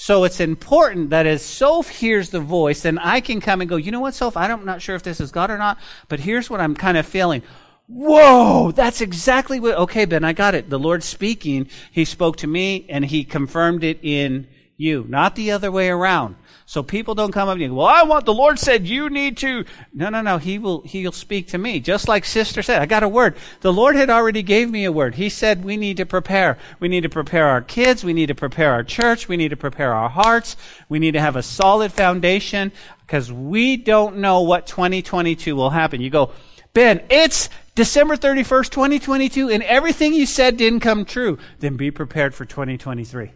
So 0.00 0.24
it's 0.24 0.40
important 0.40 1.10
that 1.10 1.26
as 1.26 1.44
Soph 1.44 1.90
hears 1.90 2.30
the 2.30 2.40
voice, 2.40 2.80
then 2.80 2.96
I 2.96 3.20
can 3.20 3.38
come 3.38 3.60
and 3.60 3.68
go, 3.68 3.76
you 3.76 3.92
know 3.92 4.00
what, 4.00 4.14
Soph, 4.14 4.34
I'm 4.34 4.64
not 4.64 4.80
sure 4.80 4.96
if 4.96 5.02
this 5.02 5.20
is 5.20 5.30
God 5.30 5.50
or 5.50 5.58
not, 5.58 5.78
but 6.08 6.20
here's 6.20 6.48
what 6.48 6.58
I'm 6.58 6.74
kind 6.74 6.96
of 6.96 7.04
feeling. 7.04 7.42
Whoa, 7.86 8.72
that's 8.72 9.02
exactly 9.02 9.60
what, 9.60 9.76
okay, 9.76 10.06
Ben, 10.06 10.24
I 10.24 10.32
got 10.32 10.54
it. 10.54 10.70
The 10.70 10.78
Lord's 10.78 11.04
speaking. 11.04 11.68
He 11.92 12.06
spoke 12.06 12.38
to 12.38 12.46
me 12.46 12.86
and 12.88 13.04
he 13.04 13.24
confirmed 13.24 13.84
it 13.84 13.98
in 14.00 14.48
you, 14.78 15.04
not 15.06 15.36
the 15.36 15.50
other 15.50 15.70
way 15.70 15.90
around. 15.90 16.36
So 16.70 16.84
people 16.84 17.16
don't 17.16 17.32
come 17.32 17.48
up 17.48 17.58
and 17.58 17.68
go, 17.68 17.74
well, 17.74 17.88
I 17.88 18.04
want, 18.04 18.26
the 18.26 18.32
Lord 18.32 18.56
said 18.56 18.86
you 18.86 19.10
need 19.10 19.38
to. 19.38 19.64
No, 19.92 20.08
no, 20.08 20.22
no. 20.22 20.38
He 20.38 20.56
will, 20.56 20.82
he'll 20.82 21.10
speak 21.10 21.48
to 21.48 21.58
me. 21.58 21.80
Just 21.80 22.06
like 22.06 22.24
sister 22.24 22.62
said, 22.62 22.80
I 22.80 22.86
got 22.86 23.02
a 23.02 23.08
word. 23.08 23.36
The 23.60 23.72
Lord 23.72 23.96
had 23.96 24.08
already 24.08 24.44
gave 24.44 24.70
me 24.70 24.84
a 24.84 24.92
word. 24.92 25.16
He 25.16 25.30
said 25.30 25.64
we 25.64 25.76
need 25.76 25.96
to 25.96 26.06
prepare. 26.06 26.58
We 26.78 26.86
need 26.86 27.00
to 27.00 27.08
prepare 27.08 27.48
our 27.48 27.60
kids. 27.60 28.04
We 28.04 28.12
need 28.12 28.26
to 28.26 28.36
prepare 28.36 28.70
our 28.70 28.84
church. 28.84 29.26
We 29.26 29.36
need 29.36 29.48
to 29.48 29.56
prepare 29.56 29.92
our 29.92 30.08
hearts. 30.08 30.56
We 30.88 31.00
need 31.00 31.14
to 31.14 31.20
have 31.20 31.34
a 31.34 31.42
solid 31.42 31.92
foundation 31.92 32.70
because 33.00 33.32
we 33.32 33.76
don't 33.76 34.18
know 34.18 34.42
what 34.42 34.68
2022 34.68 35.56
will 35.56 35.70
happen. 35.70 36.00
You 36.00 36.10
go, 36.10 36.30
Ben, 36.72 37.02
it's 37.10 37.48
December 37.74 38.16
31st, 38.16 38.70
2022, 38.70 39.50
and 39.50 39.64
everything 39.64 40.14
you 40.14 40.24
said 40.24 40.56
didn't 40.56 40.78
come 40.78 41.04
true. 41.04 41.36
Then 41.58 41.76
be 41.76 41.90
prepared 41.90 42.32
for 42.32 42.44
2023 42.44 43.32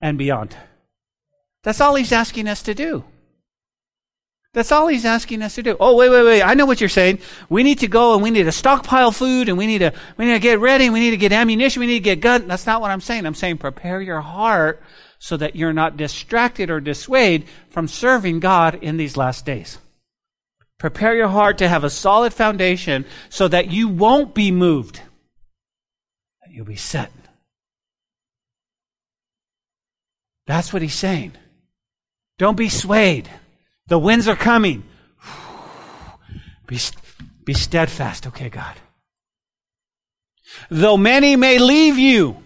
and 0.00 0.16
beyond. 0.16 0.56
That's 1.62 1.80
all 1.80 1.94
he's 1.94 2.12
asking 2.12 2.48
us 2.48 2.62
to 2.62 2.74
do. 2.74 3.04
That's 4.52 4.72
all 4.72 4.88
he's 4.88 5.04
asking 5.04 5.42
us 5.42 5.54
to 5.54 5.62
do. 5.62 5.76
Oh, 5.78 5.94
wait, 5.94 6.08
wait, 6.08 6.24
wait. 6.24 6.42
I 6.42 6.54
know 6.54 6.66
what 6.66 6.80
you're 6.80 6.88
saying. 6.88 7.20
We 7.48 7.62
need 7.62 7.80
to 7.80 7.86
go 7.86 8.14
and 8.14 8.22
we 8.22 8.30
need 8.30 8.44
to 8.44 8.52
stockpile 8.52 9.12
food 9.12 9.48
and 9.48 9.56
we 9.56 9.66
need 9.66 9.78
to, 9.78 9.92
we 10.16 10.24
need 10.24 10.32
to 10.32 10.40
get 10.40 10.58
ready 10.58 10.86
and 10.86 10.92
we 10.92 10.98
need 10.98 11.10
to 11.10 11.16
get 11.16 11.32
ammunition. 11.32 11.80
We 11.80 11.86
need 11.86 12.00
to 12.00 12.00
get 12.00 12.20
gun. 12.20 12.48
That's 12.48 12.66
not 12.66 12.80
what 12.80 12.90
I'm 12.90 13.00
saying. 13.00 13.26
I'm 13.26 13.34
saying 13.34 13.58
prepare 13.58 14.00
your 14.00 14.20
heart 14.20 14.82
so 15.20 15.36
that 15.36 15.54
you're 15.54 15.72
not 15.72 15.96
distracted 15.96 16.68
or 16.68 16.80
dissuaded 16.80 17.46
from 17.68 17.86
serving 17.86 18.40
God 18.40 18.82
in 18.82 18.96
these 18.96 19.16
last 19.16 19.46
days. 19.46 19.78
Prepare 20.78 21.14
your 21.14 21.28
heart 21.28 21.58
to 21.58 21.68
have 21.68 21.84
a 21.84 21.90
solid 21.90 22.34
foundation 22.34 23.04
so 23.28 23.46
that 23.46 23.70
you 23.70 23.86
won't 23.86 24.34
be 24.34 24.50
moved. 24.50 25.00
You'll 26.48 26.64
be 26.64 26.74
set. 26.74 27.12
That's 30.46 30.72
what 30.72 30.82
he's 30.82 30.94
saying. 30.94 31.34
Don't 32.40 32.56
be 32.56 32.70
swayed. 32.70 33.28
The 33.88 33.98
winds 33.98 34.26
are 34.26 34.34
coming. 34.34 34.82
Be, 36.66 36.78
be 37.44 37.52
steadfast. 37.52 38.28
Okay, 38.28 38.48
God. 38.48 38.76
Though 40.70 40.96
many 40.96 41.36
may 41.36 41.58
leave 41.58 41.98
you. 41.98 42.42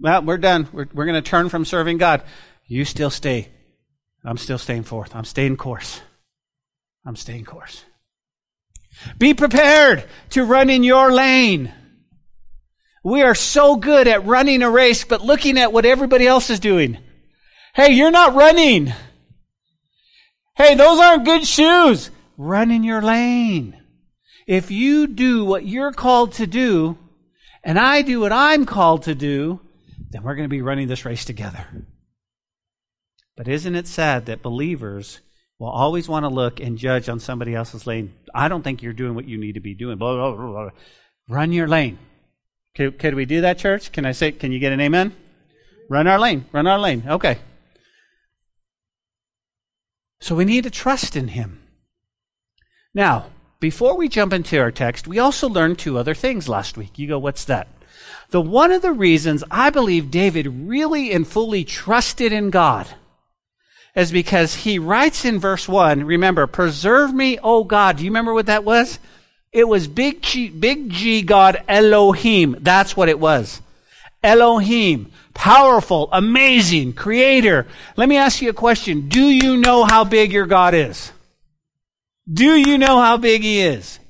Well, 0.00 0.22
we're 0.22 0.38
done. 0.38 0.66
We're, 0.72 0.86
we're 0.94 1.04
going 1.04 1.22
to 1.22 1.30
turn 1.30 1.50
from 1.50 1.66
serving 1.66 1.98
God. 1.98 2.22
You 2.64 2.86
still 2.86 3.10
stay. 3.10 3.50
I'm 4.24 4.38
still 4.38 4.56
staying 4.56 4.84
forth. 4.84 5.14
I'm 5.14 5.26
staying 5.26 5.58
course. 5.58 6.00
I'm 7.04 7.16
staying 7.16 7.44
course. 7.44 7.84
Be 9.18 9.34
prepared 9.34 10.04
to 10.30 10.44
run 10.44 10.70
in 10.70 10.82
your 10.82 11.12
lane. 11.12 11.74
We 13.04 13.22
are 13.22 13.34
so 13.34 13.76
good 13.76 14.08
at 14.08 14.24
running 14.24 14.62
a 14.62 14.70
race, 14.70 15.04
but 15.04 15.20
looking 15.20 15.58
at 15.58 15.74
what 15.74 15.84
everybody 15.84 16.26
else 16.26 16.48
is 16.48 16.58
doing. 16.58 16.96
Hey, 17.74 17.92
you're 17.92 18.10
not 18.10 18.34
running. 18.34 18.94
Hey, 20.56 20.74
those 20.74 20.98
aren't 20.98 21.24
good 21.24 21.46
shoes. 21.46 22.10
Run 22.36 22.70
in 22.70 22.82
your 22.82 23.02
lane. 23.02 23.80
If 24.46 24.70
you 24.70 25.06
do 25.06 25.44
what 25.44 25.66
you're 25.66 25.92
called 25.92 26.32
to 26.34 26.46
do, 26.46 26.98
and 27.62 27.78
I 27.78 28.02
do 28.02 28.20
what 28.20 28.32
I'm 28.32 28.64
called 28.64 29.04
to 29.04 29.14
do, 29.14 29.60
then 30.10 30.22
we're 30.22 30.36
going 30.36 30.48
to 30.48 30.48
be 30.48 30.62
running 30.62 30.88
this 30.88 31.04
race 31.04 31.24
together. 31.24 31.66
But 33.36 33.48
isn't 33.48 33.74
it 33.74 33.86
sad 33.86 34.26
that 34.26 34.42
believers 34.42 35.20
will 35.58 35.68
always 35.68 36.08
want 36.08 36.24
to 36.24 36.28
look 36.28 36.60
and 36.60 36.76
judge 36.76 37.08
on 37.08 37.20
somebody 37.20 37.54
else's 37.54 37.86
lane. 37.86 38.14
I 38.34 38.48
don't 38.48 38.62
think 38.62 38.82
you're 38.82 38.92
doing 38.92 39.14
what 39.14 39.26
you 39.26 39.38
need 39.38 39.54
to 39.54 39.60
be 39.60 39.74
doing. 39.74 39.96
Blah, 39.98 40.32
blah, 40.32 40.34
blah, 40.34 40.70
Run 41.28 41.52
your 41.52 41.66
lane. 41.66 41.98
Could, 42.74 42.98
could 42.98 43.14
we 43.14 43.24
do 43.24 43.40
that, 43.40 43.58
church? 43.58 43.90
Can 43.90 44.04
I 44.04 44.12
say, 44.12 44.32
can 44.32 44.52
you 44.52 44.58
get 44.58 44.72
an 44.72 44.80
amen? 44.80 45.16
Run 45.88 46.06
our 46.06 46.18
lane. 46.18 46.44
Run 46.52 46.66
our 46.66 46.78
lane. 46.78 47.04
Okay. 47.08 47.38
So 50.20 50.34
we 50.34 50.44
need 50.44 50.64
to 50.64 50.70
trust 50.70 51.16
in 51.16 51.28
Him. 51.28 51.62
Now, 52.94 53.26
before 53.60 53.96
we 53.96 54.08
jump 54.08 54.32
into 54.32 54.58
our 54.58 54.70
text, 54.70 55.08
we 55.08 55.18
also 55.18 55.48
learned 55.48 55.78
two 55.78 55.98
other 55.98 56.14
things 56.14 56.48
last 56.48 56.76
week. 56.76 56.98
You 56.98 57.08
go, 57.08 57.18
what's 57.18 57.44
that? 57.46 57.68
The 58.30 58.40
one 58.40 58.72
of 58.72 58.82
the 58.82 58.92
reasons 58.92 59.44
I 59.50 59.70
believe 59.70 60.10
David 60.10 60.46
really 60.46 61.12
and 61.12 61.26
fully 61.26 61.64
trusted 61.64 62.32
in 62.32 62.50
God 62.50 62.86
is 63.94 64.12
because 64.12 64.54
he 64.54 64.78
writes 64.78 65.24
in 65.24 65.38
verse 65.38 65.66
1, 65.66 66.04
remember, 66.04 66.46
preserve 66.46 67.14
me, 67.14 67.38
O 67.42 67.64
God. 67.64 67.96
Do 67.96 68.04
you 68.04 68.10
remember 68.10 68.34
what 68.34 68.46
that 68.46 68.64
was? 68.64 68.98
It 69.52 69.66
was 69.66 69.88
big 69.88 70.22
G, 70.22 70.50
big 70.50 70.90
G 70.90 71.22
God 71.22 71.62
Elohim. 71.66 72.56
That's 72.60 72.96
what 72.96 73.08
it 73.08 73.18
was. 73.18 73.62
Elohim. 74.22 75.10
Powerful, 75.34 76.08
amazing, 76.12 76.94
creator. 76.94 77.66
Let 77.96 78.08
me 78.08 78.16
ask 78.16 78.40
you 78.40 78.50
a 78.50 78.54
question. 78.54 79.08
Do 79.08 79.22
you 79.22 79.58
know 79.58 79.84
how 79.84 80.04
big 80.04 80.32
your 80.32 80.46
God 80.46 80.74
is? 80.74 81.12
Do 82.32 82.56
you 82.56 82.78
know 82.78 83.00
how 83.00 83.18
big 83.18 83.42
he 83.42 83.60
is? 83.60 84.00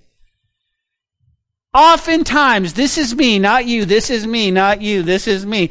Oftentimes, 1.75 2.73
this 2.73 2.97
is 2.97 3.15
me, 3.15 3.39
not 3.39 3.67
you. 3.67 3.85
This 3.85 4.09
is 4.09 4.27
me, 4.27 4.51
not 4.51 4.81
you. 4.81 5.03
This 5.03 5.27
is 5.27 5.45
me. 5.45 5.71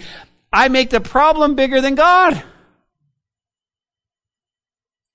I 0.54 0.67
make 0.67 0.91
the 0.91 1.02
problem 1.02 1.56
bigger 1.56 1.82
than 1.82 1.95
God. 1.95 2.43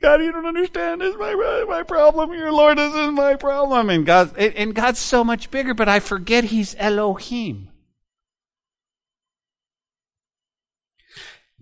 God, 0.02 0.22
you 0.22 0.32
don't 0.32 0.46
understand. 0.46 1.00
This 1.00 1.12
is 1.14 1.18
my, 1.18 1.34
my 1.68 1.82
problem. 1.82 2.32
Your 2.32 2.52
Lord, 2.52 2.78
this 2.78 2.94
is 2.94 3.10
my 3.10 3.36
problem. 3.36 3.90
And 3.90 4.04
God, 4.04 4.36
and 4.36 4.74
God's 4.74 4.98
so 4.98 5.22
much 5.22 5.50
bigger, 5.50 5.74
but 5.74 5.88
I 5.88 6.00
forget 6.00 6.44
He's 6.44 6.74
Elohim. 6.78 7.69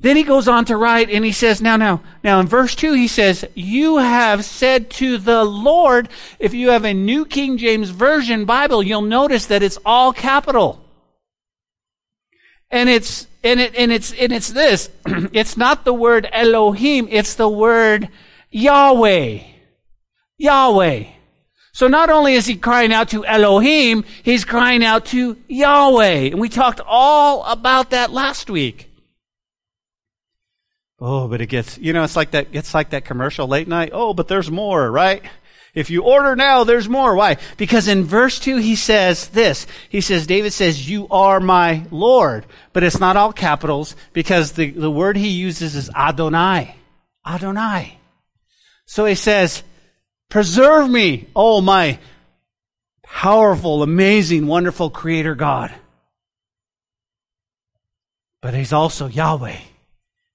Then 0.01 0.17
he 0.17 0.23
goes 0.23 0.47
on 0.47 0.65
to 0.67 0.77
write 0.77 1.11
and 1.11 1.25
he 1.25 1.33
says, 1.33 1.61
now, 1.61 1.77
now, 1.77 2.01
now 2.23 2.39
in 2.39 2.47
verse 2.47 2.75
2 2.77 2.93
he 2.93 3.09
says, 3.09 3.45
you 3.55 3.97
have 3.97 4.45
said 4.45 4.91
to 4.91 5.19
the 5.19 5.45
Lord, 5.45 6.09
if 6.39 6.55
you 6.55 6.71
have 6.71 6.85
a 6.85 6.95
New 6.95 7.25
King 7.25 7.59
James 7.59 7.91
Version 7.91 8.45
Bible, 8.45 8.83
you'll 8.83 9.03
notice 9.03 9.47
that 9.47 9.63
it's 9.63 9.79
all 9.85 10.13
capital. 10.13 10.85
And 12.71 12.89
it's, 12.89 13.27
and 13.43 13.59
it, 13.59 13.75
and 13.75 13.91
it's, 13.91 14.13
and 14.13 14.33
it's 14.33 14.51
this. 14.53 14.89
it's 15.33 15.57
not 15.57 15.85
the 15.85 15.95
word 15.95 16.29
Elohim, 16.33 17.09
it's 17.11 17.35
the 17.35 17.49
word 17.49 18.09
Yahweh. 18.51 19.41
Yahweh. 20.37 21.05
So 21.73 21.89
not 21.89 22.11
only 22.11 22.35
is 22.35 22.47
he 22.47 22.57
crying 22.57 22.93
out 22.93 23.09
to 23.11 23.27
Elohim, 23.27 24.05
he's 24.23 24.45
crying 24.45 24.85
out 24.85 25.07
to 25.07 25.37
Yahweh. 25.49 26.31
And 26.31 26.41
we 26.41 26.49
talked 26.49 26.81
all 26.87 27.45
about 27.45 27.91
that 27.91 28.13
last 28.13 28.49
week. 28.49 28.88
Oh, 31.01 31.29
but 31.29 31.41
it 31.41 31.47
gets, 31.47 31.79
you 31.79 31.93
know, 31.93 32.03
it's 32.03 32.17
like 32.17 32.33
that, 32.33 32.49
it's 32.53 32.75
like 32.75 32.91
that 32.91 33.05
commercial 33.05 33.47
late 33.47 33.69
night. 33.69 33.91
Oh, 33.93 34.15
but 34.15 34.29
there's 34.29 34.51
more, 34.51 34.91
right? 34.91 35.23
If 35.75 35.91
you 35.91 36.03
order 36.03 36.35
now, 36.35 36.65
there's 36.65 36.89
more. 36.89 37.15
Why? 37.15 37.37
Because 37.57 37.87
in 37.87 38.05
verse 38.05 38.41
2, 38.41 38.57
he 38.57 38.75
says 38.75 39.29
this. 39.29 39.67
He 39.89 40.01
says, 40.01 40.27
David 40.27 40.53
says, 40.53 40.89
you 40.89 41.07
are 41.09 41.39
my 41.39 41.85
Lord. 41.91 42.47
But 42.73 42.83
it's 42.83 42.99
not 42.99 43.17
all 43.17 43.33
capitals 43.33 43.95
because 44.13 44.53
the, 44.53 44.71
the 44.71 44.91
word 44.91 45.17
he 45.17 45.29
uses 45.29 45.77
is 45.77 45.91
Adonai. 45.95 46.75
Adonai. 47.25 47.99
So 48.87 49.05
he 49.05 49.15
says, 49.15 49.63
preserve 50.29 50.91
me, 50.91 51.29
oh 51.37 51.61
my 51.61 51.99
powerful, 53.09 53.83
amazing, 53.83 54.47
wonderful 54.47 54.91
creator 54.91 55.35
God. 55.35 55.75
But 58.41 58.55
he's 58.55 58.73
also 58.73 59.09
Yahweh, 59.09 59.57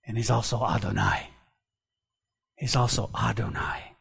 and 0.06 0.18
he's 0.18 0.30
also 0.30 0.64
Adonai. 0.66 1.30
He's 2.56 2.76
also 2.76 3.10
Adonai. 3.18 3.94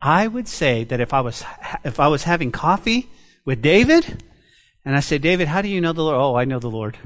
I 0.00 0.26
would 0.26 0.48
say 0.48 0.84
that 0.84 1.00
if 1.00 1.12
I 1.12 1.20
was 1.20 1.44
if 1.84 1.98
I 1.98 2.08
was 2.08 2.24
having 2.24 2.52
coffee 2.52 3.08
with 3.44 3.62
David, 3.62 4.22
and 4.84 4.96
I 4.96 5.00
said, 5.00 5.22
David, 5.22 5.48
how 5.48 5.60
do 5.60 5.68
you 5.68 5.80
know 5.80 5.92
the 5.92 6.02
Lord? 6.02 6.16
Oh, 6.16 6.34
I 6.36 6.44
know 6.44 6.58
the 6.58 6.70
Lord. 6.70 6.96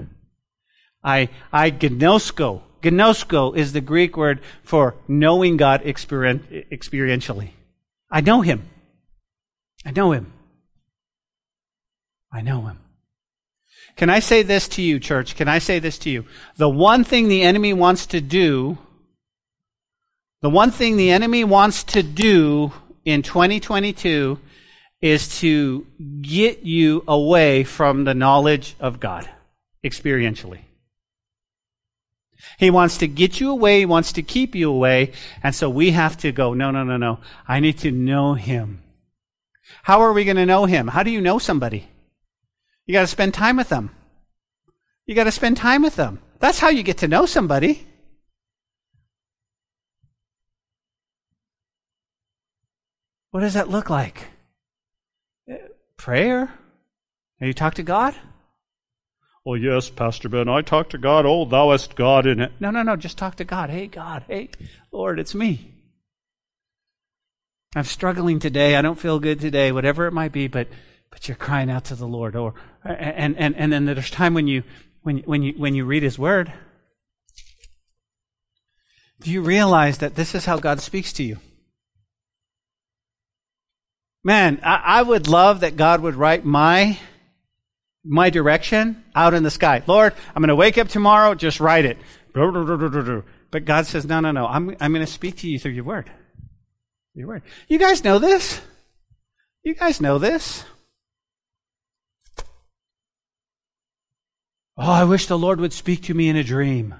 I 1.02 1.28
I 1.52 1.70
gnosko. 1.70 2.62
Gnosko 2.82 3.56
is 3.56 3.72
the 3.72 3.80
Greek 3.80 4.16
word 4.16 4.40
for 4.62 4.96
knowing 5.06 5.56
God 5.56 5.82
experien- 5.82 6.68
experientially. 6.70 7.50
I 8.10 8.20
know 8.20 8.40
Him. 8.40 8.68
I 9.86 9.92
know 9.92 10.12
Him. 10.12 10.32
I 12.32 12.40
know 12.42 12.62
Him. 12.62 12.78
Can 13.96 14.10
I 14.10 14.20
say 14.20 14.42
this 14.42 14.68
to 14.68 14.82
you, 14.82 14.98
church? 14.98 15.36
Can 15.36 15.48
I 15.48 15.58
say 15.58 15.78
this 15.78 15.98
to 15.98 16.10
you? 16.10 16.24
The 16.56 16.68
one 16.68 17.04
thing 17.04 17.28
the 17.28 17.42
enemy 17.42 17.72
wants 17.72 18.06
to 18.06 18.20
do, 18.20 18.78
the 20.40 20.50
one 20.50 20.70
thing 20.70 20.96
the 20.96 21.10
enemy 21.10 21.44
wants 21.44 21.84
to 21.84 22.02
do 22.02 22.72
in 23.04 23.22
2022 23.22 24.38
is 25.00 25.40
to 25.40 25.86
get 26.20 26.62
you 26.62 27.04
away 27.06 27.64
from 27.64 28.04
the 28.04 28.14
knowledge 28.14 28.76
of 28.80 29.00
God 29.00 29.28
experientially. 29.84 30.60
He 32.58 32.70
wants 32.70 32.98
to 32.98 33.08
get 33.08 33.40
you 33.40 33.50
away, 33.50 33.80
he 33.80 33.86
wants 33.86 34.12
to 34.12 34.22
keep 34.22 34.54
you 34.54 34.70
away, 34.70 35.12
and 35.42 35.54
so 35.54 35.68
we 35.68 35.90
have 35.90 36.16
to 36.18 36.32
go, 36.32 36.54
no, 36.54 36.70
no, 36.70 36.84
no, 36.84 36.96
no. 36.96 37.18
I 37.46 37.60
need 37.60 37.78
to 37.78 37.90
know 37.90 38.34
him. 38.34 38.82
How 39.82 40.00
are 40.00 40.12
we 40.12 40.24
going 40.24 40.36
to 40.36 40.46
know 40.46 40.66
him? 40.66 40.88
How 40.88 41.02
do 41.02 41.10
you 41.10 41.20
know 41.20 41.38
somebody? 41.38 41.88
You 42.86 42.92
got 42.92 43.02
to 43.02 43.06
spend 43.06 43.34
time 43.34 43.56
with 43.56 43.68
them. 43.68 43.90
You 45.06 45.14
got 45.14 45.24
to 45.24 45.32
spend 45.32 45.56
time 45.56 45.82
with 45.82 45.96
them. 45.96 46.20
That's 46.38 46.58
how 46.58 46.68
you 46.68 46.82
get 46.82 46.98
to 46.98 47.08
know 47.08 47.26
somebody. 47.26 47.86
What 53.30 53.40
does 53.40 53.54
that 53.54 53.70
look 53.70 53.88
like? 53.88 54.28
Uh, 55.50 55.56
prayer? 55.96 56.46
Have 57.40 57.46
you 57.46 57.54
talked 57.54 57.76
to 57.76 57.82
God? 57.82 58.14
Well, 59.44 59.56
yes, 59.56 59.90
Pastor 59.90 60.28
Ben, 60.28 60.48
I 60.48 60.62
talk 60.62 60.90
to 60.90 60.98
God. 60.98 61.26
Oh, 61.26 61.44
thouest 61.44 61.96
God 61.96 62.26
in 62.26 62.40
it. 62.40 62.52
No, 62.60 62.70
no, 62.70 62.82
no, 62.82 62.94
just 62.94 63.18
talk 63.18 63.36
to 63.36 63.44
God. 63.44 63.70
Hey, 63.70 63.88
God, 63.88 64.24
hey, 64.28 64.50
Lord, 64.92 65.18
it's 65.18 65.34
me. 65.34 65.72
I'm 67.74 67.84
struggling 67.84 68.38
today. 68.38 68.76
I 68.76 68.82
don't 68.82 68.98
feel 68.98 69.18
good 69.18 69.40
today, 69.40 69.72
whatever 69.72 70.06
it 70.06 70.12
might 70.12 70.30
be, 70.30 70.46
but 70.46 70.68
but 71.12 71.28
you're 71.28 71.36
crying 71.36 71.70
out 71.70 71.84
to 71.84 71.94
the 71.94 72.06
Lord. 72.06 72.34
Or 72.34 72.54
and 72.84 73.36
and 73.38 73.54
and 73.54 73.72
then 73.72 73.84
there's 73.84 74.10
time 74.10 74.34
when 74.34 74.48
you 74.48 74.64
when 75.02 75.18
when 75.18 75.42
you 75.42 75.52
when 75.56 75.74
you 75.76 75.84
read 75.84 76.02
His 76.02 76.18
Word. 76.18 76.52
Do 79.20 79.30
you 79.30 79.42
realize 79.42 79.98
that 79.98 80.16
this 80.16 80.34
is 80.34 80.46
how 80.46 80.58
God 80.58 80.80
speaks 80.80 81.12
to 81.12 81.22
you? 81.22 81.36
Man, 84.24 84.60
I, 84.64 84.82
I 84.84 85.02
would 85.02 85.28
love 85.28 85.60
that 85.60 85.76
God 85.76 86.00
would 86.00 86.16
write 86.16 86.44
my 86.44 86.98
my 88.04 88.30
direction 88.30 89.04
out 89.14 89.34
in 89.34 89.44
the 89.44 89.50
sky. 89.50 89.82
Lord, 89.86 90.14
I'm 90.34 90.40
going 90.40 90.48
to 90.48 90.56
wake 90.56 90.78
up 90.78 90.88
tomorrow, 90.88 91.34
just 91.34 91.60
write 91.60 91.84
it. 91.84 91.98
But 92.34 93.64
God 93.64 93.86
says, 93.86 94.06
no, 94.06 94.20
no, 94.20 94.32
no. 94.32 94.46
I'm, 94.46 94.74
I'm 94.80 94.92
going 94.92 95.06
to 95.06 95.12
speak 95.12 95.36
to 95.38 95.48
you 95.48 95.58
through 95.58 95.72
your 95.72 95.84
word. 95.84 96.10
Your 97.14 97.28
word. 97.28 97.42
You 97.68 97.78
guys 97.78 98.02
know 98.02 98.18
this? 98.18 98.60
You 99.62 99.74
guys 99.74 100.00
know 100.00 100.18
this? 100.18 100.64
Oh, 104.76 104.90
I 104.90 105.04
wish 105.04 105.26
the 105.26 105.38
Lord 105.38 105.60
would 105.60 105.72
speak 105.72 106.02
to 106.04 106.14
me 106.14 106.28
in 106.28 106.36
a 106.36 106.44
dream. 106.44 106.94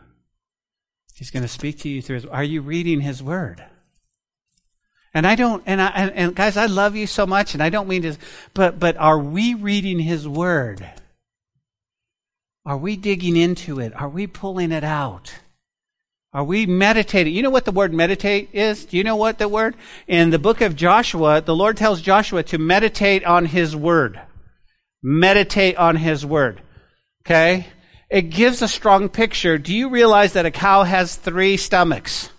He's 1.15 1.31
going 1.31 1.43
to 1.43 1.49
speak 1.49 1.79
to 1.81 1.89
you 1.89 2.03
through 2.03 2.17
his, 2.17 2.27
are 2.27 2.45
you 2.45 2.61
reading 2.61 3.01
his 3.01 3.23
word? 3.23 3.65
And 5.15 5.27
I 5.27 5.35
don't, 5.35 5.63
and 5.67 5.81
I, 5.81 5.89
and, 6.15 6.35
guys, 6.35 6.57
I 6.57 6.67
love 6.67 6.97
you 6.97 7.07
so 7.07 7.27
much, 7.27 7.53
and 7.53 7.63
I 7.63 7.69
don't 7.69 7.89
mean 7.89 8.03
to, 8.03 8.17
but, 8.55 8.79
but 8.79 8.97
are 8.97 9.19
we 9.19 9.55
reading 9.55 9.99
His 9.99 10.27
Word? 10.27 10.87
Are 12.65 12.79
we 12.79 12.97
digging 12.97 13.37
into 13.37 13.79
it? 13.79 13.93
Are 13.95 14.09
we 14.09 14.27
pulling 14.27 14.73
it 14.73 14.85
out? 14.85 15.35
Are 16.33 16.45
we 16.45 16.65
meditating? 16.65 17.35
You 17.35 17.43
know 17.43 17.51
what 17.51 17.67
the 17.67 17.73
word 17.73 17.93
meditate 17.93 18.51
is? 18.55 18.87
Do 18.87 18.97
you 18.97 19.05
know 19.05 19.17
what 19.17 19.37
the 19.37 19.49
word? 19.49 19.77
In 20.07 20.31
the 20.31 20.39
book 20.39 20.63
of 20.63 20.77
Joshua, 20.77 21.43
the 21.43 21.55
Lord 21.55 21.77
tells 21.77 22.01
Joshua 22.01 22.43
to 22.45 22.57
meditate 22.57 23.23
on 23.25 23.45
His 23.45 23.77
Word. 23.77 24.19
Meditate 25.03 25.77
on 25.77 25.97
His 25.97 26.25
Word. 26.25 26.63
Okay? 27.25 27.67
It 28.11 28.31
gives 28.31 28.61
a 28.61 28.69
strong 28.69 29.09
picture. 29.09 29.57
Do 29.59 29.75
you 29.75 29.89
realize 29.89 30.35
that 30.35 30.47
a 30.47 30.51
cow 30.51 30.83
has 30.83 31.17
three 31.17 31.57
stomachs? 31.57 32.31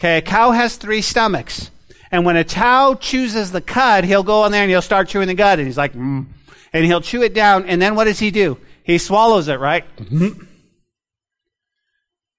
Okay, 0.00 0.18
a 0.18 0.22
cow 0.22 0.52
has 0.52 0.76
three 0.76 1.02
stomachs. 1.02 1.70
And 2.10 2.24
when 2.24 2.36
a 2.36 2.44
cow 2.44 2.94
chooses 2.94 3.50
the 3.50 3.60
cud, 3.60 4.04
he'll 4.04 4.22
go 4.22 4.42
on 4.42 4.52
there 4.52 4.62
and 4.62 4.70
he'll 4.70 4.82
start 4.82 5.08
chewing 5.08 5.28
the 5.28 5.34
cud. 5.34 5.58
And 5.58 5.66
he's 5.66 5.78
like, 5.78 5.94
mm. 5.94 6.26
and 6.72 6.84
he'll 6.84 7.00
chew 7.00 7.22
it 7.22 7.34
down. 7.34 7.64
And 7.66 7.82
then 7.82 7.96
what 7.96 8.04
does 8.04 8.18
he 8.18 8.30
do? 8.30 8.58
He 8.84 8.98
swallows 8.98 9.48
it, 9.48 9.58
right? 9.58 9.84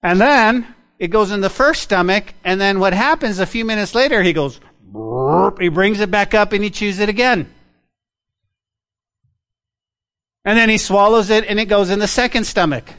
And 0.03 0.21
then 0.21 0.73
it 0.99 1.07
goes 1.09 1.31
in 1.31 1.41
the 1.41 1.49
first 1.49 1.81
stomach. 1.81 2.33
And 2.43 2.61
then 2.61 2.79
what 2.79 2.93
happens 2.93 3.39
a 3.39 3.45
few 3.45 3.65
minutes 3.65 3.95
later, 3.95 4.21
he 4.21 4.31
goes, 4.31 4.61
he 5.59 5.69
brings 5.69 5.99
it 5.99 6.11
back 6.11 6.33
up 6.33 6.53
and 6.53 6.63
he 6.63 6.69
chews 6.69 6.99
it 6.99 7.09
again. 7.09 7.53
And 10.45 10.57
then 10.57 10.69
he 10.69 10.77
swallows 10.77 11.29
it 11.31 11.45
and 11.45 11.59
it 11.59 11.65
goes 11.65 11.89
in 11.89 11.99
the 11.99 12.07
second 12.07 12.45
stomach. 12.45 12.93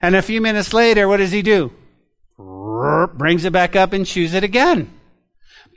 And 0.00 0.14
a 0.14 0.22
few 0.22 0.40
minutes 0.40 0.72
later, 0.72 1.08
what 1.08 1.16
does 1.16 1.32
he 1.32 1.42
do? 1.42 1.72
brings 3.14 3.44
it 3.44 3.52
back 3.52 3.74
up 3.74 3.92
and 3.92 4.06
chews 4.06 4.34
it 4.34 4.44
again. 4.44 4.92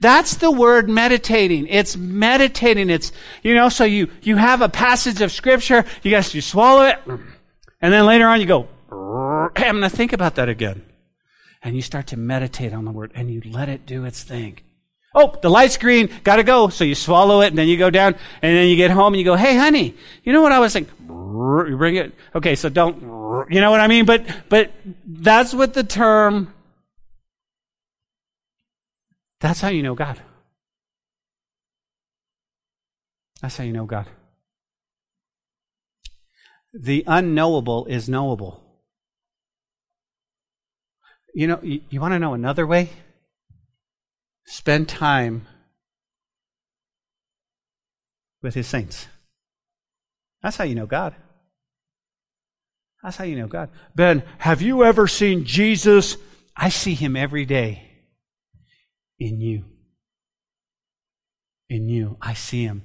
That's 0.02 0.38
the 0.38 0.52
word 0.52 0.90
meditating. 0.90 1.68
It's 1.68 1.96
meditating. 1.96 2.90
It's, 2.90 3.12
you 3.44 3.54
know, 3.54 3.70
so 3.70 3.84
you, 3.84 4.10
you 4.22 4.36
have 4.36 4.62
a 4.62 4.70
passage 4.70 5.22
of 5.22 5.32
scripture, 5.32 5.86
you 6.02 6.12
guys, 6.12 6.34
you 6.34 6.42
swallow 6.42 6.84
it, 6.84 7.00
and 7.08 7.94
then 7.94 8.06
later 8.06 8.28
on 8.28 8.40
you 8.40 8.48
go, 8.48 8.68
hey, 9.56 9.68
I'm 9.68 9.80
going 9.80 9.90
to 9.90 9.96
think 9.96 10.14
about 10.14 10.36
that 10.36 10.50
again. 10.50 10.84
And 11.64 11.76
you 11.76 11.84
start 11.84 12.08
to 12.08 12.18
meditate 12.18 12.74
on 12.74 12.86
the 12.86 12.92
word 12.92 13.12
and 13.14 13.30
you 13.30 13.42
let 13.46 13.70
it 13.70 13.86
do 13.86 14.06
its 14.06 14.24
thing. 14.24 14.60
Oh, 15.14 15.38
the 15.42 15.50
light's 15.50 15.78
green, 15.78 16.10
gotta 16.24 16.44
go. 16.44 16.70
So 16.70 16.84
you 16.84 16.96
swallow 16.96 17.42
it 17.42 17.48
and 17.48 17.58
then 17.58 17.68
you 17.68 17.78
go 17.78 17.90
down 17.90 18.16
and 18.42 18.56
then 18.56 18.68
you 18.68 18.76
get 18.78 18.92
home 18.92 19.14
and 19.14 19.20
you 19.20 19.26
go, 19.26 19.36
hey 19.36 19.58
honey, 19.58 19.96
you 20.24 20.32
know 20.32 20.42
what 20.42 20.52
I 20.52 20.60
was 20.60 20.74
thinking? 20.74 20.94
You 21.00 21.76
bring 21.78 21.96
it. 21.96 22.14
Okay, 22.34 22.56
so 22.56 22.70
don't, 22.70 22.98
you 23.50 23.60
know 23.60 23.72
what 23.72 23.82
I 23.82 23.88
mean? 23.88 24.06
But, 24.06 24.26
but 24.48 24.72
that's 25.06 25.54
what 25.54 25.74
the 25.74 25.84
term 25.84 26.54
that's 29.42 29.60
how 29.60 29.70
you 29.70 29.82
know 29.82 29.96
God. 29.96 30.22
That's 33.42 33.58
how 33.58 33.64
you 33.64 33.74
know 33.74 33.86
God. 33.86 34.06
The 36.74 37.04
unknowable 37.08 37.88
is 37.88 38.08
knowable. 38.08 38.64
You 41.34 41.48
know, 41.48 41.60
you, 41.64 41.82
you 41.90 42.00
want 42.00 42.14
to 42.14 42.20
know 42.20 42.36
another 42.36 42.68
way? 42.68 42.92
Spend 44.46 44.90
time 44.90 45.48
with 48.42 48.54
his 48.54 48.68
saints. 48.68 49.08
That's 50.42 50.58
how 50.58 50.64
you 50.64 50.76
know 50.76 50.88
God. 50.88 51.16
That's 53.04 53.18
how 53.18 53.24
you 53.24 53.36
know 53.36 53.48
God. 53.48 53.70
Ben, 53.96 54.24
have 54.38 54.62
you 54.62 54.84
ever 54.84 55.08
seen 55.08 55.46
Jesus? 55.46 56.18
I 56.56 56.70
see 56.70 56.94
him 56.94 57.16
every 57.16 57.46
day 57.46 57.88
in 59.20 59.40
you. 59.42 59.66
In 61.70 61.90
you. 61.90 62.18
I 62.22 62.34
see 62.34 62.64
him. 62.64 62.84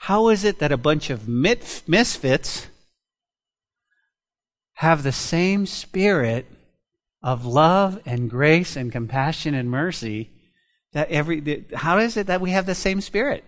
How 0.00 0.28
is 0.28 0.44
it 0.44 0.58
that 0.58 0.72
a 0.72 0.76
bunch 0.76 1.10
of 1.10 1.28
misfits 1.28 2.66
have 4.74 5.02
the 5.02 5.12
same 5.12 5.66
spirit 5.66 6.46
of 7.26 7.44
love 7.44 8.00
and 8.06 8.30
grace 8.30 8.76
and 8.76 8.92
compassion 8.92 9.52
and 9.52 9.68
mercy 9.68 10.30
that 10.92 11.10
every 11.10 11.66
how 11.74 11.98
is 11.98 12.16
it 12.16 12.28
that 12.28 12.40
we 12.40 12.52
have 12.52 12.66
the 12.66 12.74
same 12.74 13.00
spirit? 13.00 13.42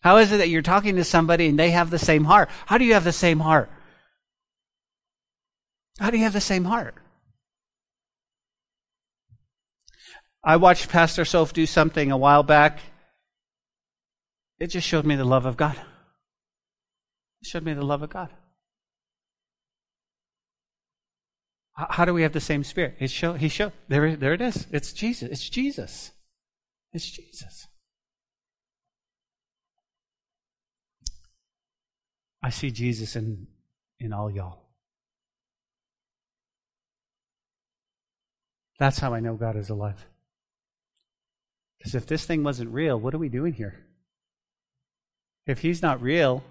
How 0.00 0.18
is 0.18 0.30
it 0.30 0.36
that 0.36 0.48
you're 0.48 0.62
talking 0.62 0.94
to 0.94 1.02
somebody 1.02 1.48
and 1.48 1.58
they 1.58 1.70
have 1.70 1.90
the 1.90 1.98
same 1.98 2.22
heart? 2.22 2.50
How 2.66 2.78
do 2.78 2.84
you 2.84 2.94
have 2.94 3.02
the 3.02 3.12
same 3.12 3.40
heart? 3.40 3.68
How 5.98 6.10
do 6.10 6.16
you 6.16 6.22
have 6.22 6.32
the 6.32 6.40
same 6.40 6.64
heart? 6.66 6.94
I 10.44 10.54
watched 10.54 10.88
Pastor 10.88 11.24
Soph 11.24 11.52
do 11.52 11.66
something 11.66 12.12
a 12.12 12.16
while 12.16 12.44
back. 12.44 12.78
It 14.60 14.68
just 14.68 14.86
showed 14.86 15.04
me 15.04 15.16
the 15.16 15.24
love 15.24 15.46
of 15.46 15.56
God. 15.56 15.74
It 17.42 17.48
showed 17.48 17.64
me 17.64 17.74
the 17.74 17.84
love 17.84 18.02
of 18.02 18.10
God. 18.10 18.28
How 21.78 22.04
do 22.04 22.12
we 22.12 22.22
have 22.22 22.32
the 22.32 22.40
same 22.40 22.64
spirit? 22.64 22.96
He 22.98 23.06
showed, 23.06 23.38
he 23.38 23.48
showed, 23.48 23.72
there, 23.86 24.16
there 24.16 24.34
it 24.34 24.40
is. 24.40 24.66
It's 24.72 24.92
Jesus. 24.92 25.30
It's 25.30 25.48
Jesus. 25.48 26.10
It's 26.92 27.08
Jesus. 27.08 27.68
I 32.42 32.50
see 32.50 32.72
Jesus 32.72 33.14
in, 33.14 33.46
in 34.00 34.12
all 34.12 34.28
y'all. 34.28 34.64
That's 38.80 38.98
how 38.98 39.14
I 39.14 39.20
know 39.20 39.34
God 39.34 39.54
is 39.54 39.70
alive. 39.70 40.04
Because 41.78 41.94
if 41.94 42.06
this 42.06 42.24
thing 42.26 42.42
wasn't 42.42 42.72
real, 42.72 42.98
what 42.98 43.14
are 43.14 43.18
we 43.18 43.28
doing 43.28 43.52
here? 43.52 43.84
If 45.46 45.60
He's 45.60 45.80
not 45.80 46.02
real, 46.02 46.42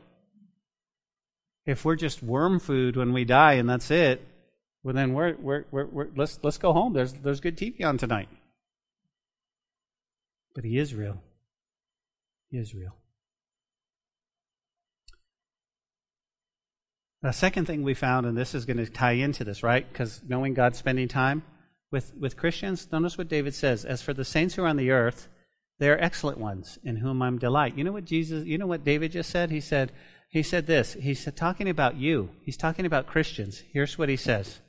if 1.65 1.83
we're 1.83 1.97
just 1.97 2.23
worm 2.23 2.59
food 2.59 2.95
when 2.95 3.11
we 3.11 3.25
die 3.25 3.53
and 3.53 3.69
that's 3.69 3.91
it, 3.91 4.25
well 4.87 4.93
then 4.93 5.13
we're, 5.13 5.35
we're, 5.35 5.65
we're, 5.69 5.85
we're, 5.87 6.07
let's 6.15 6.39
let's 6.43 6.57
go 6.57 6.71
home. 6.71 6.93
There's 6.93 7.11
there's 7.11 7.41
good 7.41 7.57
TV 7.57 7.83
on 7.83 7.97
tonight. 7.97 8.29
But 10.55 10.63
He 10.63 10.77
is 10.77 10.95
real. 10.95 11.21
He 12.49 12.57
is 12.57 12.73
real. 12.73 12.95
The 17.21 17.33
second 17.33 17.65
thing 17.65 17.83
we 17.83 17.95
found, 17.95 18.25
and 18.27 18.37
this 18.37 18.55
is 18.55 18.63
going 18.63 18.77
to 18.77 18.85
tie 18.85 19.11
into 19.11 19.43
this, 19.43 19.61
right? 19.61 19.85
Because 19.91 20.21
knowing 20.25 20.53
God, 20.53 20.73
spending 20.73 21.09
time 21.09 21.43
with, 21.91 22.13
with 22.17 22.37
Christians, 22.37 22.87
notice 22.89 23.17
what 23.17 23.27
David 23.27 23.55
says. 23.55 23.83
As 23.83 24.01
for 24.01 24.13
the 24.13 24.23
saints 24.23 24.55
who 24.55 24.63
are 24.63 24.67
on 24.67 24.77
the 24.77 24.91
earth, 24.91 25.27
they 25.79 25.89
are 25.89 25.97
excellent 25.99 26.37
ones 26.37 26.79
in 26.85 26.95
whom 26.95 27.21
I'm 27.21 27.39
delight. 27.39 27.77
You 27.77 27.83
know 27.83 27.91
what 27.91 28.05
Jesus, 28.05 28.45
you 28.45 28.57
know 28.57 28.67
what 28.67 28.85
David 28.85 29.11
just 29.11 29.31
said? 29.31 29.51
He 29.51 29.59
said, 29.59 29.91
he 30.29 30.43
said 30.43 30.65
this. 30.65 30.93
He's 30.93 31.27
talking 31.35 31.67
about 31.67 31.97
you. 31.97 32.29
He's 32.41 32.55
talking 32.55 32.85
about 32.85 33.07
Christians. 33.07 33.61
Here's 33.73 33.97
what 33.97 34.07
he 34.07 34.15
says. 34.15 34.61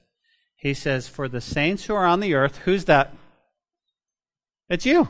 He 0.59 0.75
says, 0.75 1.09
For 1.09 1.29
the 1.29 1.41
saints 1.41 1.85
who 1.85 1.95
are 1.95 2.07
on 2.07 2.21
the 2.21 2.35
earth, 2.35 2.59
who's 2.59 2.85
that? 2.87 3.15
It's 4.69 4.85
you. 4.85 5.09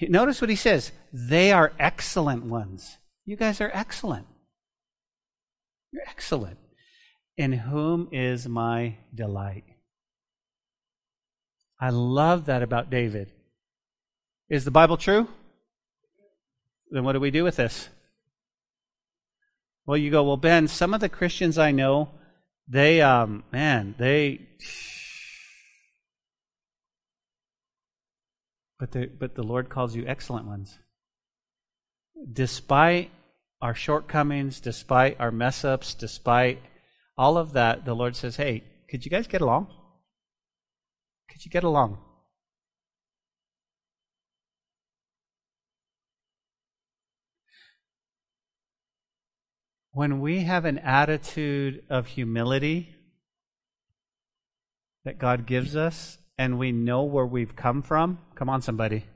Notice 0.00 0.40
what 0.40 0.50
he 0.50 0.56
says. 0.56 0.92
They 1.12 1.52
are 1.52 1.72
excellent 1.78 2.44
ones. 2.44 2.98
You 3.24 3.36
guys 3.36 3.60
are 3.60 3.70
excellent. 3.72 4.26
You're 5.90 6.04
excellent. 6.06 6.58
In 7.38 7.52
whom 7.52 8.08
is 8.12 8.46
my 8.46 8.98
delight? 9.14 9.64
I 11.80 11.90
love 11.90 12.46
that 12.46 12.62
about 12.62 12.90
David. 12.90 13.32
Is 14.48 14.64
the 14.64 14.70
Bible 14.70 14.96
true? 14.96 15.28
Then 16.90 17.04
what 17.04 17.12
do 17.12 17.20
we 17.20 17.30
do 17.30 17.42
with 17.42 17.56
this? 17.56 17.88
Well, 19.86 19.96
you 19.96 20.10
go, 20.10 20.24
well, 20.24 20.36
Ben, 20.36 20.68
some 20.68 20.94
of 20.94 21.00
the 21.00 21.08
Christians 21.08 21.58
I 21.58 21.70
know, 21.70 22.10
they, 22.68 23.00
um, 23.00 23.44
man, 23.52 23.94
they, 23.98 24.40
but 28.78 28.92
the, 28.92 29.06
but 29.06 29.34
the 29.34 29.42
Lord 29.42 29.68
calls 29.68 29.94
you 29.94 30.04
excellent 30.06 30.46
ones. 30.46 30.78
Despite 32.32 33.10
our 33.60 33.74
shortcomings, 33.74 34.60
despite 34.60 35.20
our 35.20 35.30
mess 35.30 35.64
ups, 35.64 35.94
despite 35.94 36.60
all 37.16 37.38
of 37.38 37.52
that, 37.52 37.84
the 37.84 37.94
Lord 37.94 38.16
says, 38.16 38.36
hey, 38.36 38.64
could 38.90 39.04
you 39.04 39.10
guys 39.10 39.26
get 39.26 39.40
along? 39.40 39.68
Could 41.30 41.44
you 41.44 41.50
get 41.50 41.64
along? 41.64 41.98
When 49.96 50.20
we 50.20 50.42
have 50.42 50.66
an 50.66 50.76
attitude 50.80 51.82
of 51.88 52.06
humility 52.06 52.94
that 55.06 55.18
God 55.18 55.46
gives 55.46 55.74
us 55.74 56.18
and 56.36 56.58
we 56.58 56.70
know 56.70 57.04
where 57.04 57.24
we've 57.24 57.56
come 57.56 57.80
from, 57.80 58.18
come 58.34 58.50
on, 58.50 58.60
somebody, 58.60 59.06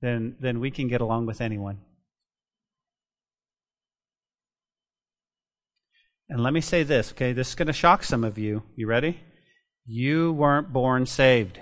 then, 0.00 0.36
then 0.40 0.58
we 0.58 0.70
can 0.70 0.88
get 0.88 1.02
along 1.02 1.26
with 1.26 1.42
anyone. 1.42 1.80
And 6.30 6.42
let 6.42 6.54
me 6.54 6.62
say 6.62 6.82
this, 6.82 7.12
okay? 7.12 7.34
This 7.34 7.50
is 7.50 7.54
going 7.54 7.66
to 7.66 7.74
shock 7.74 8.04
some 8.04 8.24
of 8.24 8.38
you. 8.38 8.62
You 8.74 8.86
ready? 8.86 9.20
You 9.84 10.32
weren't 10.32 10.72
born 10.72 11.04
saved. 11.04 11.60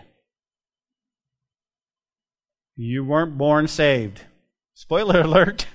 You 2.76 3.04
weren't 3.04 3.36
born 3.36 3.66
saved. 3.66 4.26
Spoiler 4.74 5.20
alert. 5.22 5.66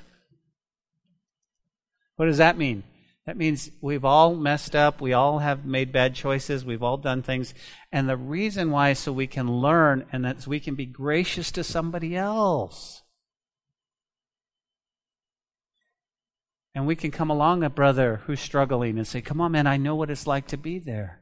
What 2.15 2.25
does 2.25 2.37
that 2.37 2.57
mean? 2.57 2.83
That 3.25 3.37
means 3.37 3.71
we've 3.81 4.05
all 4.05 4.35
messed 4.35 4.75
up. 4.75 5.01
We 5.01 5.13
all 5.13 5.39
have 5.39 5.65
made 5.65 5.91
bad 5.91 6.13
choices. 6.13 6.63
We've 6.63 6.83
all 6.83 6.97
done 6.97 7.23
things. 7.23 7.55
And 7.91 8.07
the 8.07 8.17
reason 8.17 8.69
why 8.69 8.91
is 8.91 8.99
so 8.99 9.11
we 9.11 9.25
can 9.25 9.51
learn 9.51 10.05
and 10.11 10.23
that 10.25 10.45
we 10.45 10.59
can 10.59 10.75
be 10.75 10.85
gracious 10.85 11.51
to 11.51 11.63
somebody 11.63 12.15
else. 12.15 13.01
And 16.75 16.85
we 16.85 16.95
can 16.95 17.09
come 17.09 17.31
along 17.31 17.63
a 17.63 17.69
brother 17.69 18.21
who's 18.25 18.41
struggling 18.41 18.97
and 18.97 19.07
say, 19.07 19.21
Come 19.21 19.41
on, 19.41 19.53
man, 19.53 19.65
I 19.65 19.77
know 19.77 19.95
what 19.95 20.11
it's 20.11 20.27
like 20.27 20.47
to 20.47 20.57
be 20.57 20.77
there. 20.77 21.21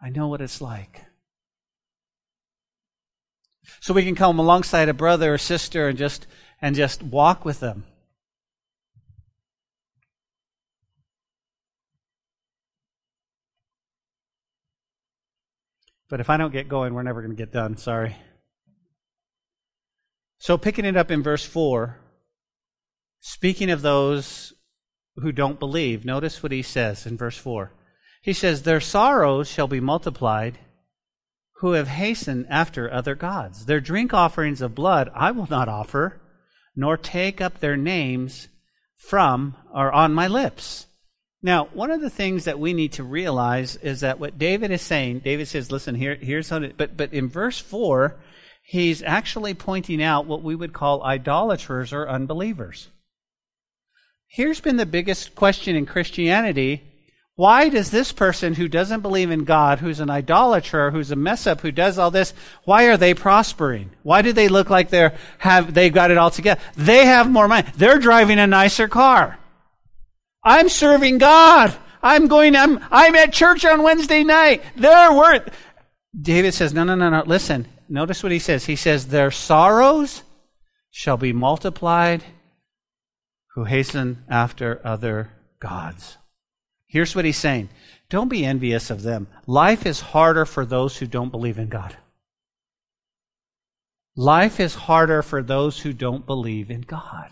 I 0.00 0.08
know 0.08 0.28
what 0.28 0.40
it's 0.40 0.60
like. 0.60 1.04
So 3.80 3.92
we 3.92 4.04
can 4.04 4.14
come 4.14 4.38
alongside 4.38 4.88
a 4.88 4.94
brother 4.94 5.34
or 5.34 5.38
sister 5.38 5.88
and 5.88 5.98
just 5.98 6.26
and 6.62 6.74
just 6.74 7.02
walk 7.02 7.44
with 7.44 7.60
them. 7.60 7.84
But 16.14 16.20
if 16.20 16.30
I 16.30 16.36
don't 16.36 16.52
get 16.52 16.68
going, 16.68 16.94
we're 16.94 17.02
never 17.02 17.22
going 17.22 17.34
to 17.34 17.42
get 17.42 17.52
done. 17.52 17.76
Sorry. 17.76 18.14
So, 20.38 20.56
picking 20.56 20.84
it 20.84 20.96
up 20.96 21.10
in 21.10 21.24
verse 21.24 21.44
4, 21.44 21.98
speaking 23.18 23.68
of 23.68 23.82
those 23.82 24.52
who 25.16 25.32
don't 25.32 25.58
believe, 25.58 26.04
notice 26.04 26.40
what 26.40 26.52
he 26.52 26.62
says 26.62 27.04
in 27.04 27.16
verse 27.16 27.36
4. 27.36 27.72
He 28.22 28.32
says, 28.32 28.62
Their 28.62 28.78
sorrows 28.78 29.48
shall 29.48 29.66
be 29.66 29.80
multiplied 29.80 30.60
who 31.56 31.72
have 31.72 31.88
hastened 31.88 32.46
after 32.48 32.92
other 32.92 33.16
gods. 33.16 33.66
Their 33.66 33.80
drink 33.80 34.14
offerings 34.14 34.62
of 34.62 34.72
blood 34.72 35.10
I 35.16 35.32
will 35.32 35.48
not 35.50 35.68
offer, 35.68 36.20
nor 36.76 36.96
take 36.96 37.40
up 37.40 37.58
their 37.58 37.76
names 37.76 38.46
from 38.94 39.56
or 39.74 39.90
on 39.90 40.14
my 40.14 40.28
lips. 40.28 40.86
Now, 41.44 41.66
one 41.74 41.90
of 41.90 42.00
the 42.00 42.08
things 42.08 42.44
that 42.46 42.58
we 42.58 42.72
need 42.72 42.92
to 42.92 43.04
realize 43.04 43.76
is 43.76 44.00
that 44.00 44.18
what 44.18 44.38
David 44.38 44.70
is 44.70 44.80
saying, 44.80 45.18
David 45.18 45.46
says, 45.46 45.70
listen, 45.70 45.94
here, 45.94 46.14
here's 46.14 46.48
how 46.48 46.62
it, 46.62 46.78
but, 46.78 46.96
but 46.96 47.12
in 47.12 47.28
verse 47.28 47.58
4, 47.58 48.16
he's 48.62 49.02
actually 49.02 49.52
pointing 49.52 50.02
out 50.02 50.24
what 50.24 50.42
we 50.42 50.54
would 50.54 50.72
call 50.72 51.02
idolaters 51.02 51.92
or 51.92 52.08
unbelievers. 52.08 52.88
Here's 54.26 54.62
been 54.62 54.78
the 54.78 54.86
biggest 54.86 55.34
question 55.34 55.76
in 55.76 55.84
Christianity. 55.84 56.82
Why 57.36 57.68
does 57.68 57.90
this 57.90 58.10
person 58.10 58.54
who 58.54 58.66
doesn't 58.66 59.02
believe 59.02 59.30
in 59.30 59.44
God, 59.44 59.80
who's 59.80 60.00
an 60.00 60.08
idolater, 60.08 60.92
who's 60.92 61.10
a 61.10 61.16
mess 61.16 61.46
up, 61.46 61.60
who 61.60 61.72
does 61.72 61.98
all 61.98 62.10
this, 62.10 62.32
why 62.64 62.84
are 62.84 62.96
they 62.96 63.12
prospering? 63.12 63.90
Why 64.02 64.22
do 64.22 64.32
they 64.32 64.48
look 64.48 64.70
like 64.70 64.88
they're 64.88 65.14
have 65.36 65.74
they've 65.74 65.92
got 65.92 66.10
it 66.10 66.16
all 66.16 66.30
together? 66.30 66.62
They 66.74 67.04
have 67.04 67.30
more 67.30 67.48
money. 67.48 67.68
They're 67.76 67.98
driving 67.98 68.38
a 68.38 68.46
nicer 68.46 68.88
car. 68.88 69.38
I'm 70.44 70.68
serving 70.68 71.18
God. 71.18 71.74
I'm 72.02 72.26
going, 72.26 72.54
I'm, 72.54 72.78
I'm 72.90 73.14
at 73.14 73.32
church 73.32 73.64
on 73.64 73.82
Wednesday 73.82 74.24
night. 74.24 74.62
They're 74.76 75.12
worth. 75.12 75.48
David 76.18 76.52
says, 76.52 76.74
no, 76.74 76.84
no, 76.84 76.94
no, 76.94 77.08
no. 77.08 77.22
Listen, 77.26 77.66
notice 77.88 78.22
what 78.22 78.32
he 78.32 78.38
says. 78.38 78.66
He 78.66 78.76
says, 78.76 79.06
their 79.06 79.30
sorrows 79.30 80.22
shall 80.90 81.16
be 81.16 81.32
multiplied 81.32 82.22
who 83.54 83.64
hasten 83.64 84.24
after 84.28 84.80
other 84.84 85.30
gods. 85.60 86.18
Here's 86.86 87.16
what 87.16 87.24
he's 87.24 87.38
saying. 87.38 87.70
Don't 88.10 88.28
be 88.28 88.44
envious 88.44 88.90
of 88.90 89.02
them. 89.02 89.28
Life 89.46 89.86
is 89.86 90.00
harder 90.00 90.44
for 90.44 90.66
those 90.66 90.98
who 90.98 91.06
don't 91.06 91.30
believe 91.30 91.58
in 91.58 91.68
God. 91.68 91.96
Life 94.16 94.60
is 94.60 94.74
harder 94.74 95.22
for 95.22 95.42
those 95.42 95.80
who 95.80 95.92
don't 95.92 96.26
believe 96.26 96.70
in 96.70 96.82
God. 96.82 97.30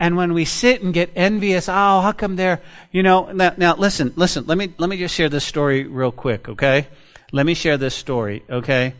And 0.00 0.16
when 0.16 0.32
we 0.32 0.46
sit 0.46 0.82
and 0.82 0.94
get 0.94 1.10
envious, 1.14 1.68
oh, 1.68 2.00
how 2.00 2.12
come 2.12 2.36
they're, 2.36 2.62
you 2.90 3.02
know, 3.02 3.30
now, 3.32 3.52
now 3.58 3.76
listen, 3.76 4.14
listen, 4.16 4.46
let 4.46 4.56
me, 4.56 4.72
let 4.78 4.88
me 4.88 4.96
just 4.96 5.14
share 5.14 5.28
this 5.28 5.44
story 5.44 5.84
real 5.84 6.10
quick, 6.10 6.48
okay? 6.48 6.88
Let 7.32 7.44
me 7.44 7.52
share 7.52 7.76
this 7.76 7.94
story, 7.94 8.42
okay? 8.48 8.94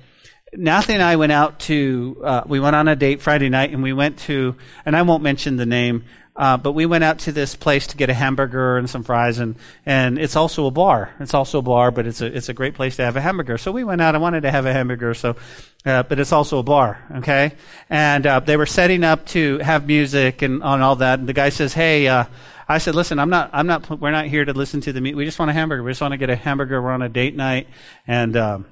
Nathan 0.52 0.96
and 0.96 1.02
I 1.02 1.16
went 1.16 1.32
out 1.32 1.58
to, 1.60 2.20
uh, 2.22 2.42
we 2.46 2.60
went 2.60 2.76
on 2.76 2.86
a 2.86 2.96
date 2.96 3.22
Friday 3.22 3.48
night 3.48 3.70
and 3.70 3.82
we 3.82 3.94
went 3.94 4.18
to, 4.20 4.56
and 4.84 4.94
I 4.94 5.00
won't 5.00 5.22
mention 5.22 5.56
the 5.56 5.64
name, 5.64 6.04
uh, 6.36 6.56
but 6.56 6.72
we 6.72 6.86
went 6.86 7.04
out 7.04 7.18
to 7.20 7.32
this 7.32 7.56
place 7.56 7.88
to 7.88 7.96
get 7.96 8.08
a 8.08 8.14
hamburger 8.14 8.78
and 8.78 8.88
some 8.88 9.04
fries, 9.04 9.38
and 9.38 9.56
and 9.84 10.18
it's 10.18 10.36
also 10.36 10.66
a 10.66 10.70
bar. 10.70 11.14
It's 11.20 11.34
also 11.34 11.58
a 11.58 11.62
bar, 11.62 11.90
but 11.90 12.06
it's 12.06 12.20
a 12.20 12.26
it's 12.26 12.48
a 12.48 12.54
great 12.54 12.74
place 12.74 12.96
to 12.96 13.04
have 13.04 13.16
a 13.16 13.20
hamburger. 13.20 13.58
So 13.58 13.72
we 13.72 13.84
went 13.84 14.00
out. 14.00 14.14
I 14.14 14.18
wanted 14.18 14.42
to 14.42 14.50
have 14.50 14.66
a 14.66 14.72
hamburger, 14.72 15.14
so 15.14 15.36
uh, 15.84 16.02
but 16.04 16.18
it's 16.18 16.32
also 16.32 16.58
a 16.58 16.62
bar, 16.62 16.98
okay? 17.16 17.52
And 17.88 18.26
uh, 18.26 18.40
they 18.40 18.56
were 18.56 18.66
setting 18.66 19.04
up 19.04 19.26
to 19.26 19.58
have 19.58 19.86
music 19.86 20.42
and 20.42 20.62
on 20.62 20.80
all 20.80 20.96
that. 20.96 21.18
And 21.18 21.28
the 21.28 21.34
guy 21.34 21.50
says, 21.50 21.74
"Hey." 21.74 22.08
Uh, 22.08 22.24
I 22.68 22.78
said, 22.78 22.94
listen, 22.94 23.18
I'm 23.18 23.30
not, 23.30 23.50
I'm 23.52 23.66
not, 23.66 24.00
we're 24.00 24.12
not 24.12 24.26
here 24.26 24.44
to 24.44 24.52
listen 24.52 24.80
to 24.82 24.92
the 24.92 25.00
meat. 25.00 25.16
We 25.16 25.24
just 25.24 25.40
want 25.40 25.50
a 25.50 25.52
hamburger. 25.52 25.82
We 25.82 25.90
just 25.90 26.00
want 26.00 26.12
to 26.12 26.18
get 26.18 26.30
a 26.30 26.36
hamburger. 26.36 26.80
We're 26.80 26.92
on 26.92 27.02
a 27.02 27.08
date 27.08 27.34
night. 27.34 27.66
And, 28.06 28.36
um, 28.36 28.66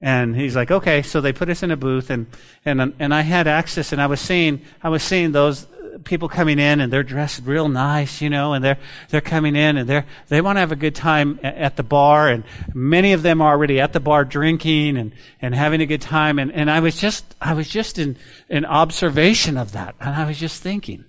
And 0.00 0.36
he's 0.36 0.54
like, 0.54 0.70
okay. 0.70 1.02
So 1.02 1.20
they 1.20 1.32
put 1.32 1.48
us 1.48 1.62
in 1.62 1.70
a 1.70 1.76
booth, 1.76 2.10
and 2.10 2.26
and 2.64 2.94
and 2.98 3.14
I 3.14 3.22
had 3.22 3.46
access, 3.46 3.92
and 3.92 4.02
I 4.02 4.06
was 4.06 4.20
seeing 4.20 4.60
I 4.82 4.90
was 4.90 5.02
seeing 5.02 5.32
those 5.32 5.66
people 6.04 6.28
coming 6.28 6.58
in, 6.58 6.80
and 6.80 6.92
they're 6.92 7.02
dressed 7.02 7.42
real 7.44 7.68
nice, 7.68 8.20
you 8.20 8.30
know, 8.30 8.52
and 8.52 8.64
they're 8.64 8.78
they're 9.08 9.20
coming 9.20 9.56
in, 9.56 9.76
and 9.76 9.88
they're 9.88 10.06
they 10.28 10.40
want 10.40 10.56
to 10.56 10.60
have 10.60 10.72
a 10.72 10.76
good 10.76 10.94
time 10.94 11.40
at 11.42 11.76
the 11.76 11.82
bar, 11.82 12.28
and 12.28 12.44
many 12.74 13.12
of 13.12 13.22
them 13.22 13.40
are 13.40 13.52
already 13.52 13.80
at 13.80 13.92
the 13.92 14.00
bar 14.00 14.24
drinking 14.24 14.96
and 14.96 15.12
and 15.40 15.54
having 15.54 15.80
a 15.80 15.86
good 15.86 16.02
time, 16.02 16.38
and 16.38 16.52
and 16.52 16.70
I 16.70 16.80
was 16.80 16.96
just 16.96 17.34
I 17.40 17.54
was 17.54 17.68
just 17.68 17.98
in 17.98 18.16
in 18.48 18.64
observation 18.64 19.56
of 19.56 19.72
that, 19.72 19.94
and 20.00 20.14
I 20.14 20.26
was 20.26 20.38
just 20.38 20.62
thinking. 20.62 21.04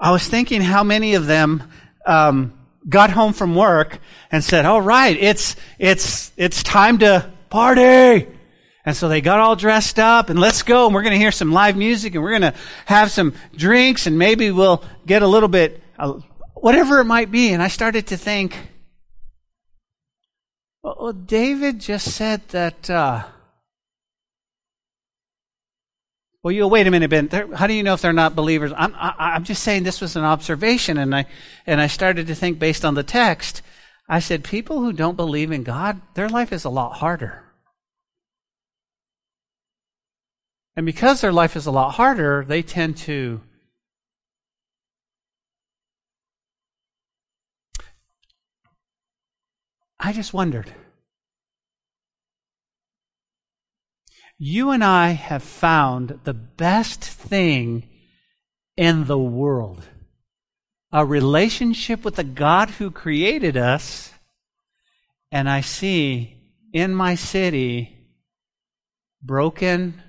I 0.00 0.12
was 0.12 0.26
thinking 0.26 0.60
how 0.60 0.84
many 0.84 1.14
of 1.14 1.26
them 1.26 1.64
um, 2.06 2.52
got 2.88 3.10
home 3.10 3.32
from 3.32 3.54
work 3.54 3.98
and 4.30 4.44
said, 4.44 4.64
"All 4.64 4.80
right, 4.80 5.16
it's 5.18 5.56
it's 5.78 6.32
it's 6.36 6.62
time 6.62 6.98
to 6.98 7.30
party." 7.50 8.37
And 8.88 8.96
so 8.96 9.06
they 9.06 9.20
got 9.20 9.38
all 9.38 9.54
dressed 9.54 9.98
up 9.98 10.30
and 10.30 10.40
let's 10.40 10.62
go 10.62 10.86
and 10.86 10.94
we're 10.94 11.02
going 11.02 11.12
to 11.12 11.18
hear 11.18 11.30
some 11.30 11.52
live 11.52 11.76
music 11.76 12.14
and 12.14 12.24
we're 12.24 12.38
going 12.38 12.40
to 12.40 12.54
have 12.86 13.10
some 13.10 13.34
drinks 13.54 14.06
and 14.06 14.18
maybe 14.18 14.50
we'll 14.50 14.82
get 15.04 15.20
a 15.20 15.26
little 15.26 15.50
bit 15.50 15.82
uh, 15.98 16.14
whatever 16.54 16.98
it 16.98 17.04
might 17.04 17.30
be. 17.30 17.52
And 17.52 17.62
I 17.62 17.68
started 17.68 18.06
to 18.06 18.16
think, 18.16 18.56
well, 20.82 21.12
David 21.12 21.80
just 21.80 22.12
said 22.12 22.48
that. 22.48 22.88
Uh, 22.88 23.24
well, 26.42 26.52
you 26.52 26.66
wait 26.66 26.86
a 26.86 26.90
minute, 26.90 27.10
Ben. 27.10 27.28
How 27.28 27.66
do 27.66 27.74
you 27.74 27.82
know 27.82 27.92
if 27.92 28.00
they're 28.00 28.14
not 28.14 28.34
believers? 28.34 28.72
I'm, 28.74 28.94
I, 28.94 29.36
am 29.36 29.44
just 29.44 29.62
saying 29.62 29.82
this 29.82 30.00
was 30.00 30.16
an 30.16 30.24
observation, 30.24 30.96
and 30.96 31.14
I 31.14 31.26
and 31.66 31.78
I 31.78 31.88
started 31.88 32.28
to 32.28 32.34
think 32.34 32.58
based 32.58 32.86
on 32.86 32.94
the 32.94 33.02
text. 33.02 33.60
I 34.08 34.20
said, 34.20 34.44
people 34.44 34.80
who 34.80 34.94
don't 34.94 35.14
believe 35.14 35.52
in 35.52 35.62
God, 35.62 36.00
their 36.14 36.30
life 36.30 36.54
is 36.54 36.64
a 36.64 36.70
lot 36.70 36.94
harder. 36.94 37.44
And 40.78 40.86
because 40.86 41.20
their 41.20 41.32
life 41.32 41.56
is 41.56 41.66
a 41.66 41.72
lot 41.72 41.94
harder, 41.94 42.44
they 42.46 42.62
tend 42.62 42.98
to 42.98 43.40
I 49.98 50.12
just 50.12 50.32
wondered. 50.32 50.72
You 54.38 54.70
and 54.70 54.84
I 54.84 55.08
have 55.08 55.42
found 55.42 56.20
the 56.22 56.32
best 56.32 57.02
thing 57.02 57.88
in 58.76 59.06
the 59.06 59.18
world 59.18 59.82
a 60.92 61.04
relationship 61.04 62.04
with 62.04 62.14
the 62.14 62.22
God 62.22 62.70
who 62.70 62.92
created 62.92 63.56
us. 63.56 64.12
And 65.32 65.50
I 65.50 65.60
see 65.60 66.40
in 66.72 66.94
my 66.94 67.16
city 67.16 67.96
broken 69.20 70.04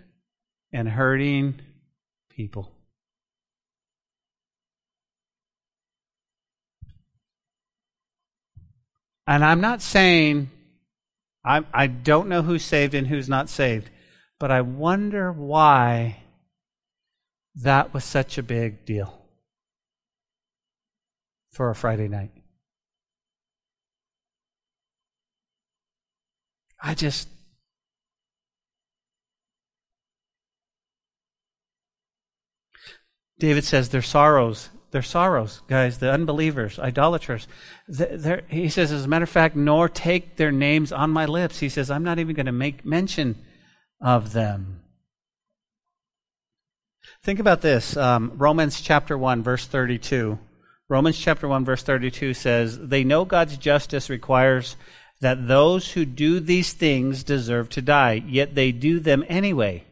and 0.72 0.88
hurting 0.88 1.60
people. 2.30 2.72
And 9.28 9.46
I'm 9.46 9.62
not 9.62 9.82
saying 9.82 10.50
I, 11.44 11.64
I 11.74 11.88
don't 11.88 12.30
know 12.30 12.42
who's 12.42 12.64
saved 12.64 12.94
and 12.94 13.08
who's 13.08 13.30
not 13.30 13.50
saved. 13.50 13.90
But 14.40 14.52
I 14.52 14.62
wonder 14.62 15.32
why 15.32 16.24
that 17.56 17.94
was 17.94 18.06
such 18.06 18.38
a 18.38 18.44
big 18.44 18.86
deal 18.86 19.14
for 21.52 21.70
a 21.70 21.76
Friday 21.76 22.08
night. 22.08 22.32
I 26.82 26.94
just. 26.94 27.28
David 33.40 33.64
says 33.64 33.90
their 33.90 34.02
sorrows, 34.02 34.70
their 34.92 35.02
sorrows, 35.02 35.62
guys, 35.68 35.98
the 35.98 36.12
unbelievers, 36.12 36.78
idolaters. 36.78 37.48
he 38.50 38.70
says, 38.70 38.92
as 38.92 39.06
a 39.06 39.08
matter 39.08 39.24
of 39.24 39.30
fact, 39.30 39.56
nor 39.56 39.88
take 39.88 40.36
their 40.36 40.52
names 40.52 40.92
on 40.92 41.10
my 41.10 41.26
lips. 41.26 41.60
He 41.60 41.70
says, 41.70 41.90
I'm 41.90 42.04
not 42.04 42.20
even 42.20 42.36
going 42.36 42.46
to 42.48 42.52
make 42.52 42.86
mention 42.86 43.36
of 44.02 44.34
them. 44.34 44.82
Think 47.24 47.40
about 47.40 47.62
this 47.62 47.98
um, 47.98 48.34
Romans 48.36 48.82
chapter 48.82 49.18
1, 49.18 49.44
verse 49.44 49.66
32. 49.66 50.38
Romans 50.88 51.18
chapter 51.18 51.48
1, 51.48 51.66
verse 51.66 51.84
32 51.84 52.34
says, 52.34 52.80
They 52.80 53.04
know 53.04 53.26
God's 53.26 53.58
justice 53.58 54.10
requires 54.10 54.76
that 55.22 55.48
those 55.48 55.92
who 55.92 56.06
do 56.06 56.40
these 56.40 56.74
things 56.74 57.24
deserve 57.24 57.70
to 57.70 57.82
die, 57.82 58.24
yet 58.28 58.56
they 58.56 58.72
do 58.72 59.00
them 59.00 59.24
anyway. 59.28 59.86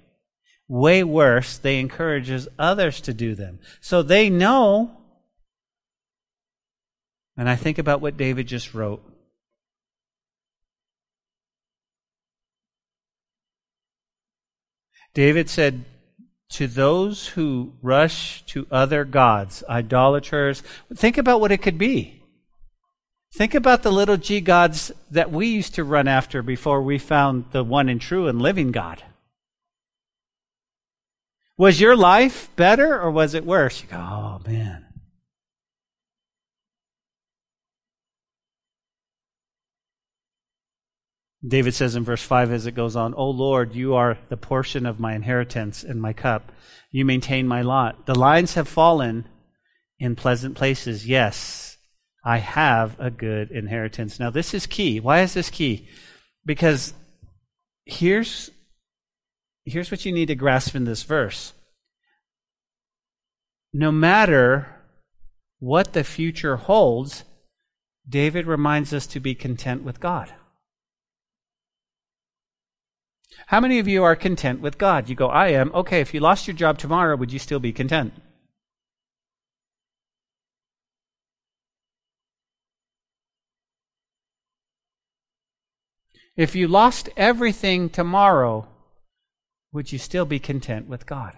Way 0.68 1.04
worse, 1.04 1.58
they 1.58 1.80
encourages 1.80 2.48
others 2.60 3.02
to 3.02 3.14
do 3.14 3.36
them. 3.36 3.60
So 3.80 4.02
they 4.02 4.30
know. 4.30 4.92
And 7.38 7.50
I 7.50 7.56
think 7.56 7.78
about 7.78 8.02
what 8.02 8.18
David 8.18 8.48
just 8.48 8.74
wrote. 8.74 9.04
David 15.14 15.50
said, 15.50 15.86
to 16.50 16.68
those 16.68 17.28
who 17.28 17.74
rush 17.82 18.44
to 18.48 18.68
other 18.72 19.04
gods, 19.04 19.64
idolaters, 19.70 20.64
think 20.94 21.18
about 21.18 21.42
what 21.42 21.52
it 21.52 21.62
could 21.62 21.78
be. 21.78 22.24
Think 23.34 23.54
about 23.54 23.84
the 23.84 23.92
little 23.92 24.18
g 24.18 24.40
gods 24.40 24.92
that 25.12 25.32
we 25.32 25.48
used 25.48 25.76
to 25.76 25.84
run 25.84 26.08
after 26.08 26.42
before 26.42 26.82
we 26.82 26.98
found 26.98 27.46
the 27.52 27.64
one 27.64 27.90
and 27.90 28.00
true 28.00 28.28
and 28.28 28.42
living 28.42 28.72
God. 28.72 29.04
Was 31.58 31.82
your 31.82 31.96
life 31.96 32.50
better 32.56 33.02
or 33.02 33.10
was 33.10 33.34
it 33.34 33.46
worse? 33.46 33.82
You 33.82 33.90
go, 33.90 33.98
oh 33.98 34.42
man. 34.48 34.86
David 41.46 41.74
says 41.74 41.96
in 41.96 42.04
verse 42.04 42.22
5 42.22 42.52
as 42.52 42.66
it 42.66 42.74
goes 42.74 42.96
on, 42.96 43.14
O 43.16 43.30
Lord, 43.30 43.74
you 43.74 43.96
are 43.96 44.18
the 44.30 44.38
portion 44.38 44.86
of 44.86 45.00
my 45.00 45.14
inheritance 45.14 45.84
and 45.84 46.02
my 46.02 46.14
cup. 46.14 46.52
You 46.92 47.06
maintain 47.06 47.48
my 47.48 47.62
lot. 47.62 48.06
The 48.06 48.18
lines 48.18 48.56
have 48.56 48.68
fallen 48.68 49.28
in 50.00 50.16
pleasant 50.16 50.56
places. 50.56 51.08
Yes, 51.08 51.78
I 52.24 52.40
have 52.40 53.00
a 53.00 53.10
good 53.10 53.52
inheritance. 53.52 54.20
Now, 54.20 54.30
this 54.30 54.54
is 54.54 54.66
key. 54.66 55.00
Why 55.00 55.22
is 55.22 55.34
this 55.34 55.50
key? 55.50 55.88
Because 56.46 56.94
here's, 57.86 58.50
here's 59.68 59.92
what 59.92 60.06
you 60.06 60.12
need 60.12 60.28
to 60.28 60.36
grasp 60.36 60.76
in 60.76 60.86
this 60.86 61.04
verse. 61.04 61.54
No 63.74 63.92
matter 63.92 64.68
what 65.60 65.94
the 65.94 66.04
future 66.04 66.56
holds, 66.56 67.26
David 68.08 68.48
reminds 68.48 68.94
us 68.94 69.06
to 69.08 69.20
be 69.20 69.36
content 69.36 69.84
with 69.84 70.00
God. 70.00 70.34
How 73.48 73.60
many 73.60 73.80
of 73.80 73.88
you 73.88 74.04
are 74.04 74.16
content 74.16 74.62
with 74.62 74.78
God? 74.78 75.10
You 75.10 75.16
go, 75.16 75.28
I 75.28 75.50
am. 75.50 75.72
Okay, 75.74 76.00
if 76.00 76.14
you 76.14 76.22
lost 76.22 76.48
your 76.48 76.56
job 76.56 76.78
tomorrow, 76.78 77.16
would 77.16 77.32
you 77.32 77.40
still 77.40 77.60
be 77.60 77.74
content? 77.74 78.14
If 86.36 86.56
you 86.56 86.68
lost 86.68 87.10
everything 87.18 87.90
tomorrow, 87.90 88.68
would 89.72 89.92
you 89.92 90.00
still 90.00 90.26
be 90.26 90.40
content 90.40 90.88
with 90.88 91.06
God? 91.06 91.34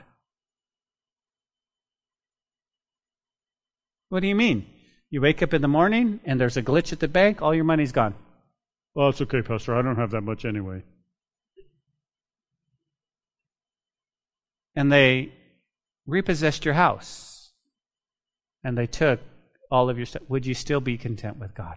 What 4.09 4.21
do 4.21 4.27
you 4.27 4.35
mean? 4.35 4.65
You 5.09 5.21
wake 5.21 5.41
up 5.41 5.53
in 5.53 5.61
the 5.61 5.67
morning 5.67 6.19
and 6.25 6.39
there's 6.39 6.57
a 6.57 6.63
glitch 6.63 6.93
at 6.93 6.99
the 6.99 7.07
bank, 7.07 7.41
all 7.41 7.53
your 7.53 7.63
money's 7.63 7.91
gone. 7.91 8.15
Well, 8.95 9.09
it's 9.09 9.21
okay, 9.21 9.41
Pastor. 9.41 9.75
I 9.75 9.81
don't 9.81 9.97
have 9.97 10.11
that 10.11 10.21
much 10.21 10.45
anyway. 10.45 10.83
and 14.79 14.89
they 14.89 15.29
repossessed 16.05 16.63
your 16.63 16.73
house 16.73 17.51
and 18.63 18.77
they 18.77 18.87
took 18.87 19.19
all 19.69 19.89
of 19.89 19.97
your 19.97 20.05
stuff, 20.05 20.23
would 20.29 20.45
you 20.45 20.53
still 20.53 20.79
be 20.79 20.97
content 20.97 21.37
with 21.37 21.53
God? 21.53 21.75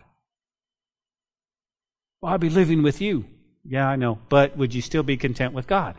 Well, 2.21 2.31
I'll 2.31 2.39
be 2.39 2.49
living 2.49 2.83
with 2.83 3.01
you. 3.01 3.25
Yeah, 3.65 3.89
I 3.89 3.97
know. 3.97 4.21
But 4.29 4.57
would 4.57 4.73
you 4.73 4.81
still 4.81 5.03
be 5.03 5.17
content 5.17 5.53
with 5.53 5.67
God? 5.67 5.97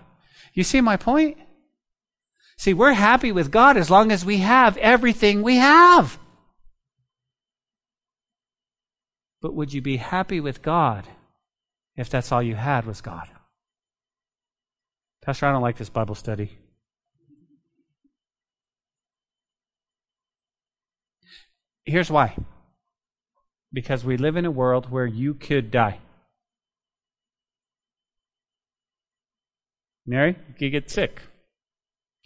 You 0.54 0.64
see 0.64 0.82
my 0.82 0.98
point? 0.98 1.38
See, 2.58 2.74
we're 2.74 2.94
happy 2.94 3.32
with 3.32 3.52
God 3.52 3.78
as 3.78 3.90
long 3.90 4.12
as 4.12 4.24
we 4.24 4.38
have 4.38 4.78
everything 4.78 5.42
we 5.42 5.58
have. 5.58 6.20
But 9.42 9.54
would 9.54 9.74
you 9.74 9.82
be 9.82 9.98
happy 9.98 10.40
with 10.40 10.62
God 10.62 11.08
if 11.96 12.10
that's 12.10 12.32
all 12.32 12.42
you 12.42 12.56
had 12.56 12.86
was 12.86 13.02
God? 13.02 13.28
Pastor, 15.22 15.48
I 15.48 15.52
don't 15.52 15.62
like 15.62 15.78
this 15.78 15.90
Bible 15.90 16.16
study. 16.16 16.58
Here's 21.86 22.10
why 22.10 22.36
because 23.74 24.06
we 24.06 24.16
live 24.16 24.38
in 24.38 24.46
a 24.46 24.52
world 24.52 24.92
where 24.92 25.08
you 25.08 25.34
could 25.34 25.72
die. 25.72 25.98
Mary, 30.06 30.38
you 30.48 30.54
could 30.56 30.72
get 30.72 30.90
sick 30.90 31.22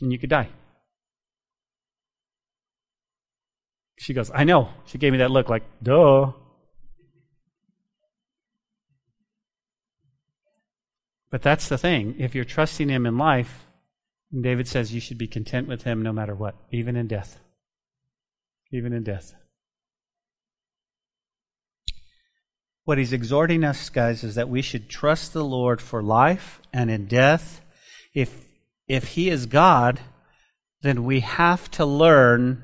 and 0.02 0.12
you 0.12 0.20
could 0.20 0.30
die. 0.30 0.50
She 4.00 4.14
goes, 4.14 4.32
I 4.34 4.44
know. 4.44 4.70
She 4.86 4.98
gave 4.98 5.12
me 5.12 5.20
that 5.20 5.32
look 5.32 5.50
like, 5.50 5.64
duh. 5.82 6.32
But 11.30 11.42
that's 11.42 11.68
the 11.68 11.78
thing. 11.78 12.16
If 12.20 12.36
you're 12.36 12.46
trusting 12.46 12.90
Him 12.90 13.06
in 13.06 13.18
life, 13.18 13.66
David 14.40 14.68
says 14.68 14.94
you 14.94 15.02
should 15.02 15.18
be 15.18 15.28
content 15.28 15.68
with 15.68 15.84
Him 15.84 16.02
no 16.02 16.14
matter 16.14 16.36
what, 16.36 16.56
even 16.72 16.96
in 16.96 17.08
death. 17.08 17.40
Even 18.72 18.94
in 18.94 19.04
death. 19.04 19.34
What 22.88 22.98
he's 22.98 23.12
exhorting 23.12 23.66
us, 23.66 23.90
guys, 23.90 24.24
is 24.24 24.36
that 24.36 24.48
we 24.48 24.62
should 24.62 24.88
trust 24.88 25.34
the 25.34 25.44
Lord 25.44 25.82
for 25.82 26.02
life 26.02 26.62
and 26.72 26.90
in 26.90 27.06
death. 27.06 27.60
If, 28.18 28.48
if 28.88 29.10
He 29.10 29.30
is 29.30 29.46
God, 29.46 30.00
then 30.82 31.04
we 31.04 31.20
have 31.20 31.70
to 31.72 31.86
learn, 31.86 32.64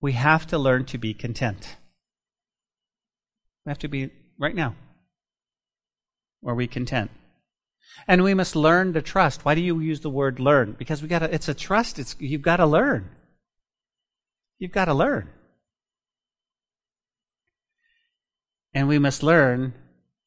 we 0.00 0.12
have 0.12 0.46
to 0.46 0.56
learn 0.56 0.86
to 0.86 0.96
be 0.96 1.12
content. 1.12 1.76
We 3.66 3.70
have 3.70 3.78
to 3.80 3.88
be 3.88 4.08
right 4.38 4.54
now. 4.54 4.76
Are 6.42 6.54
we 6.54 6.66
content? 6.66 7.10
And 8.06 8.24
we 8.24 8.32
must 8.32 8.56
learn 8.56 8.94
to 8.94 9.02
trust. 9.02 9.44
Why 9.44 9.54
do 9.54 9.60
you 9.60 9.78
use 9.78 10.00
the 10.00 10.08
word 10.08 10.40
learn? 10.40 10.74
Because 10.78 11.02
we 11.02 11.08
got 11.08 11.18
to, 11.18 11.34
it's 11.34 11.48
a 11.48 11.52
trust. 11.52 11.98
It's, 11.98 12.16
you've 12.18 12.40
got 12.40 12.56
to 12.56 12.66
learn. 12.66 13.10
You've 14.58 14.72
got 14.72 14.86
to 14.86 14.94
learn. 14.94 15.28
And 18.72 18.88
we 18.88 18.98
must 18.98 19.22
learn 19.22 19.74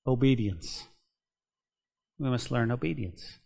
obedience. 0.05 0.87
We 2.19 2.29
must 2.29 2.51
learn 2.51 2.69
obedience. 2.69 3.39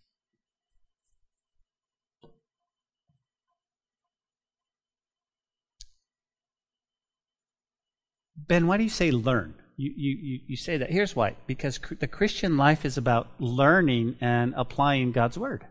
Ben, 8.48 8.66
why 8.66 8.76
do 8.76 8.84
you 8.84 8.90
say 8.90 9.10
learn? 9.10 9.54
You, 9.76 9.92
you, 9.94 10.40
you 10.46 10.56
say 10.56 10.78
that. 10.78 10.90
Here's 10.90 11.14
why. 11.14 11.36
Because 11.46 11.78
the 11.98 12.06
Christian 12.06 12.56
life 12.56 12.84
is 12.84 12.96
about 12.96 13.28
learning 13.38 14.16
and 14.20 14.54
applying 14.56 15.12
God's 15.12 15.38
Word. 15.38 15.66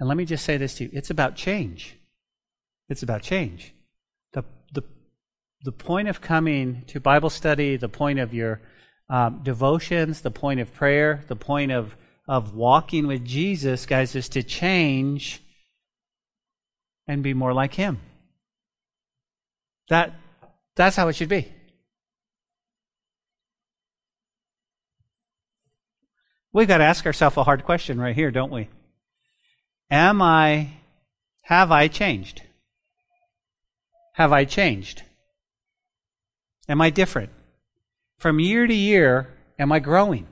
And 0.00 0.08
let 0.08 0.16
me 0.16 0.24
just 0.24 0.44
say 0.44 0.56
this 0.56 0.74
to 0.76 0.84
you 0.84 0.90
it's 0.92 1.10
about 1.10 1.36
change. 1.36 1.96
It's 2.88 3.02
about 3.02 3.22
change. 3.22 3.74
The, 4.32 4.44
the, 4.72 4.82
the 5.62 5.72
point 5.72 6.08
of 6.08 6.20
coming 6.20 6.82
to 6.88 7.00
Bible 7.00 7.30
study, 7.30 7.76
the 7.76 7.88
point 7.88 8.18
of 8.18 8.34
your 8.34 8.60
um, 9.08 9.40
devotions, 9.44 10.22
the 10.22 10.30
point 10.30 10.58
of 10.58 10.74
prayer, 10.74 11.22
the 11.28 11.36
point 11.36 11.70
of, 11.70 11.96
of 12.26 12.54
walking 12.54 13.06
with 13.06 13.24
Jesus, 13.24 13.86
guys, 13.86 14.16
is 14.16 14.28
to 14.30 14.42
change 14.42 15.40
and 17.06 17.22
be 17.22 17.34
more 17.34 17.52
like 17.52 17.74
Him. 17.74 18.00
That, 19.88 20.14
that's 20.76 20.96
how 20.96 21.08
it 21.08 21.16
should 21.16 21.28
be. 21.28 21.52
We've 26.52 26.68
got 26.68 26.78
to 26.78 26.84
ask 26.84 27.06
ourselves 27.06 27.36
a 27.36 27.44
hard 27.44 27.64
question 27.64 27.98
right 28.00 28.14
here, 28.14 28.30
don't 28.30 28.52
we? 28.52 28.68
Am 29.90 30.20
I, 30.20 30.68
have 31.42 31.70
I 31.72 31.88
changed? 31.88 32.42
Have 34.14 34.32
I 34.32 34.44
changed? 34.44 35.02
Am 36.68 36.80
I 36.80 36.90
different? 36.90 37.30
From 38.18 38.38
year 38.38 38.66
to 38.66 38.74
year, 38.74 39.28
am 39.58 39.72
I 39.72 39.78
growing? 39.78 40.26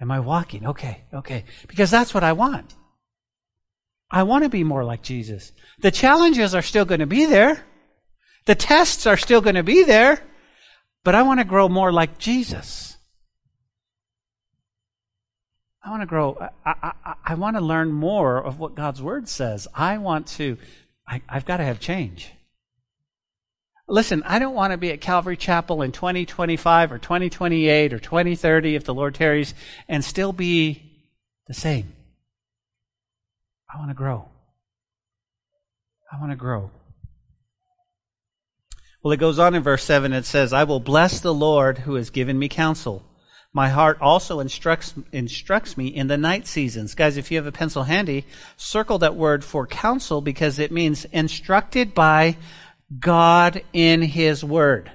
Am 0.00 0.10
I 0.10 0.20
walking? 0.20 0.66
Okay, 0.66 1.02
okay. 1.14 1.44
Because 1.68 1.90
that's 1.90 2.12
what 2.12 2.24
I 2.24 2.32
want. 2.32 2.74
I 4.10 4.24
want 4.24 4.44
to 4.44 4.50
be 4.50 4.62
more 4.62 4.84
like 4.84 5.02
Jesus. 5.02 5.52
The 5.80 5.90
challenges 5.90 6.54
are 6.54 6.62
still 6.62 6.84
going 6.84 7.00
to 7.00 7.06
be 7.06 7.26
there. 7.26 7.64
The 8.46 8.54
tests 8.54 9.06
are 9.06 9.16
still 9.16 9.40
going 9.40 9.56
to 9.56 9.62
be 9.62 9.82
there. 9.84 10.22
But 11.06 11.14
I 11.14 11.22
want 11.22 11.38
to 11.38 11.44
grow 11.44 11.68
more 11.68 11.92
like 11.92 12.18
Jesus. 12.18 12.96
I 15.84 15.90
want 15.90 16.02
to 16.02 16.06
grow. 16.06 16.36
I, 16.64 16.74
I, 16.82 17.14
I, 17.24 17.34
want 17.34 17.56
to 17.56 17.62
learn 17.62 17.92
more 17.92 18.38
of 18.38 18.58
what 18.58 18.74
God's 18.74 19.00
Word 19.00 19.28
says. 19.28 19.68
I 19.72 19.98
want 19.98 20.26
to, 20.26 20.58
I, 21.06 21.22
I've 21.28 21.46
got 21.46 21.58
to 21.58 21.62
have 21.62 21.78
change. 21.78 22.32
Listen, 23.86 24.24
I 24.24 24.40
don't 24.40 24.56
want 24.56 24.72
to 24.72 24.78
be 24.78 24.90
at 24.90 25.00
Calvary 25.00 25.36
Chapel 25.36 25.82
in 25.82 25.92
2025 25.92 26.90
or 26.90 26.98
2028 26.98 27.92
or 27.92 28.00
2030 28.00 28.74
if 28.74 28.82
the 28.82 28.92
Lord 28.92 29.14
tarries 29.14 29.54
and 29.88 30.04
still 30.04 30.32
be 30.32 30.82
the 31.46 31.54
same. 31.54 31.92
I 33.72 33.78
want 33.78 33.90
to 33.90 33.94
grow. 33.94 34.28
I 36.10 36.18
want 36.18 36.32
to 36.32 36.36
grow. 36.36 36.72
Well, 39.06 39.12
it 39.12 39.18
goes 39.18 39.38
on 39.38 39.54
in 39.54 39.62
verse 39.62 39.84
7. 39.84 40.12
It 40.12 40.24
says, 40.24 40.52
I 40.52 40.64
will 40.64 40.80
bless 40.80 41.20
the 41.20 41.32
Lord 41.32 41.78
who 41.78 41.94
has 41.94 42.10
given 42.10 42.36
me 42.36 42.48
counsel. 42.48 43.04
My 43.52 43.68
heart 43.68 43.98
also 44.00 44.40
instructs, 44.40 44.94
instructs 45.12 45.76
me 45.76 45.86
in 45.86 46.08
the 46.08 46.18
night 46.18 46.48
seasons. 46.48 46.96
Guys, 46.96 47.16
if 47.16 47.30
you 47.30 47.36
have 47.36 47.46
a 47.46 47.52
pencil 47.52 47.84
handy, 47.84 48.24
circle 48.56 48.98
that 48.98 49.14
word 49.14 49.44
for 49.44 49.64
counsel 49.64 50.20
because 50.20 50.58
it 50.58 50.72
means 50.72 51.04
instructed 51.12 51.94
by 51.94 52.36
God 52.98 53.62
in 53.72 54.02
His 54.02 54.42
Word. 54.42 54.90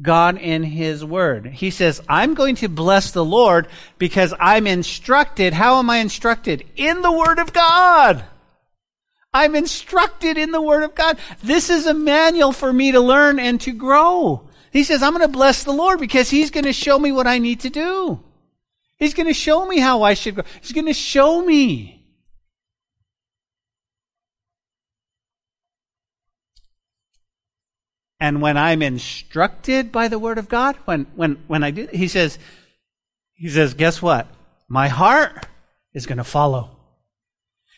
God 0.00 0.38
in 0.38 0.62
His 0.62 1.04
Word. 1.04 1.44
He 1.44 1.70
says, 1.70 2.00
I'm 2.08 2.32
going 2.32 2.54
to 2.56 2.68
bless 2.70 3.10
the 3.10 3.22
Lord 3.22 3.68
because 3.98 4.32
I'm 4.40 4.66
instructed. 4.66 5.52
How 5.52 5.80
am 5.80 5.90
I 5.90 5.98
instructed? 5.98 6.64
In 6.76 7.02
the 7.02 7.12
Word 7.12 7.40
of 7.40 7.52
God. 7.52 8.24
I'm 9.36 9.54
instructed 9.54 10.38
in 10.38 10.50
the 10.50 10.62
Word 10.62 10.82
of 10.82 10.94
God. 10.94 11.18
This 11.42 11.68
is 11.68 11.86
a 11.86 11.92
manual 11.92 12.52
for 12.52 12.72
me 12.72 12.92
to 12.92 13.00
learn 13.00 13.38
and 13.38 13.60
to 13.60 13.72
grow. 13.72 14.48
He 14.72 14.82
says, 14.82 15.02
I'm 15.02 15.12
going 15.12 15.22
to 15.22 15.28
bless 15.28 15.62
the 15.62 15.72
Lord 15.72 16.00
because 16.00 16.30
He's 16.30 16.50
going 16.50 16.64
to 16.64 16.72
show 16.72 16.98
me 16.98 17.12
what 17.12 17.26
I 17.26 17.38
need 17.38 17.60
to 17.60 17.70
do. 17.70 18.20
He's 18.98 19.12
going 19.12 19.26
to 19.26 19.34
show 19.34 19.66
me 19.66 19.78
how 19.78 20.02
I 20.02 20.14
should 20.14 20.36
grow. 20.36 20.44
He's 20.62 20.72
going 20.72 20.86
to 20.86 20.94
show 20.94 21.44
me. 21.44 21.92
And 28.18 28.40
when 28.40 28.56
I'm 28.56 28.80
instructed 28.80 29.92
by 29.92 30.08
the 30.08 30.18
Word 30.18 30.38
of 30.38 30.48
God, 30.48 30.76
when, 30.86 31.06
when, 31.14 31.44
when 31.46 31.62
I 31.62 31.72
do, 31.72 31.88
He 31.92 32.08
says, 32.08 32.38
He 33.34 33.50
says, 33.50 33.74
guess 33.74 34.00
what? 34.00 34.28
My 34.66 34.88
heart 34.88 35.46
is 35.92 36.06
going 36.06 36.18
to 36.18 36.24
follow. 36.24 36.75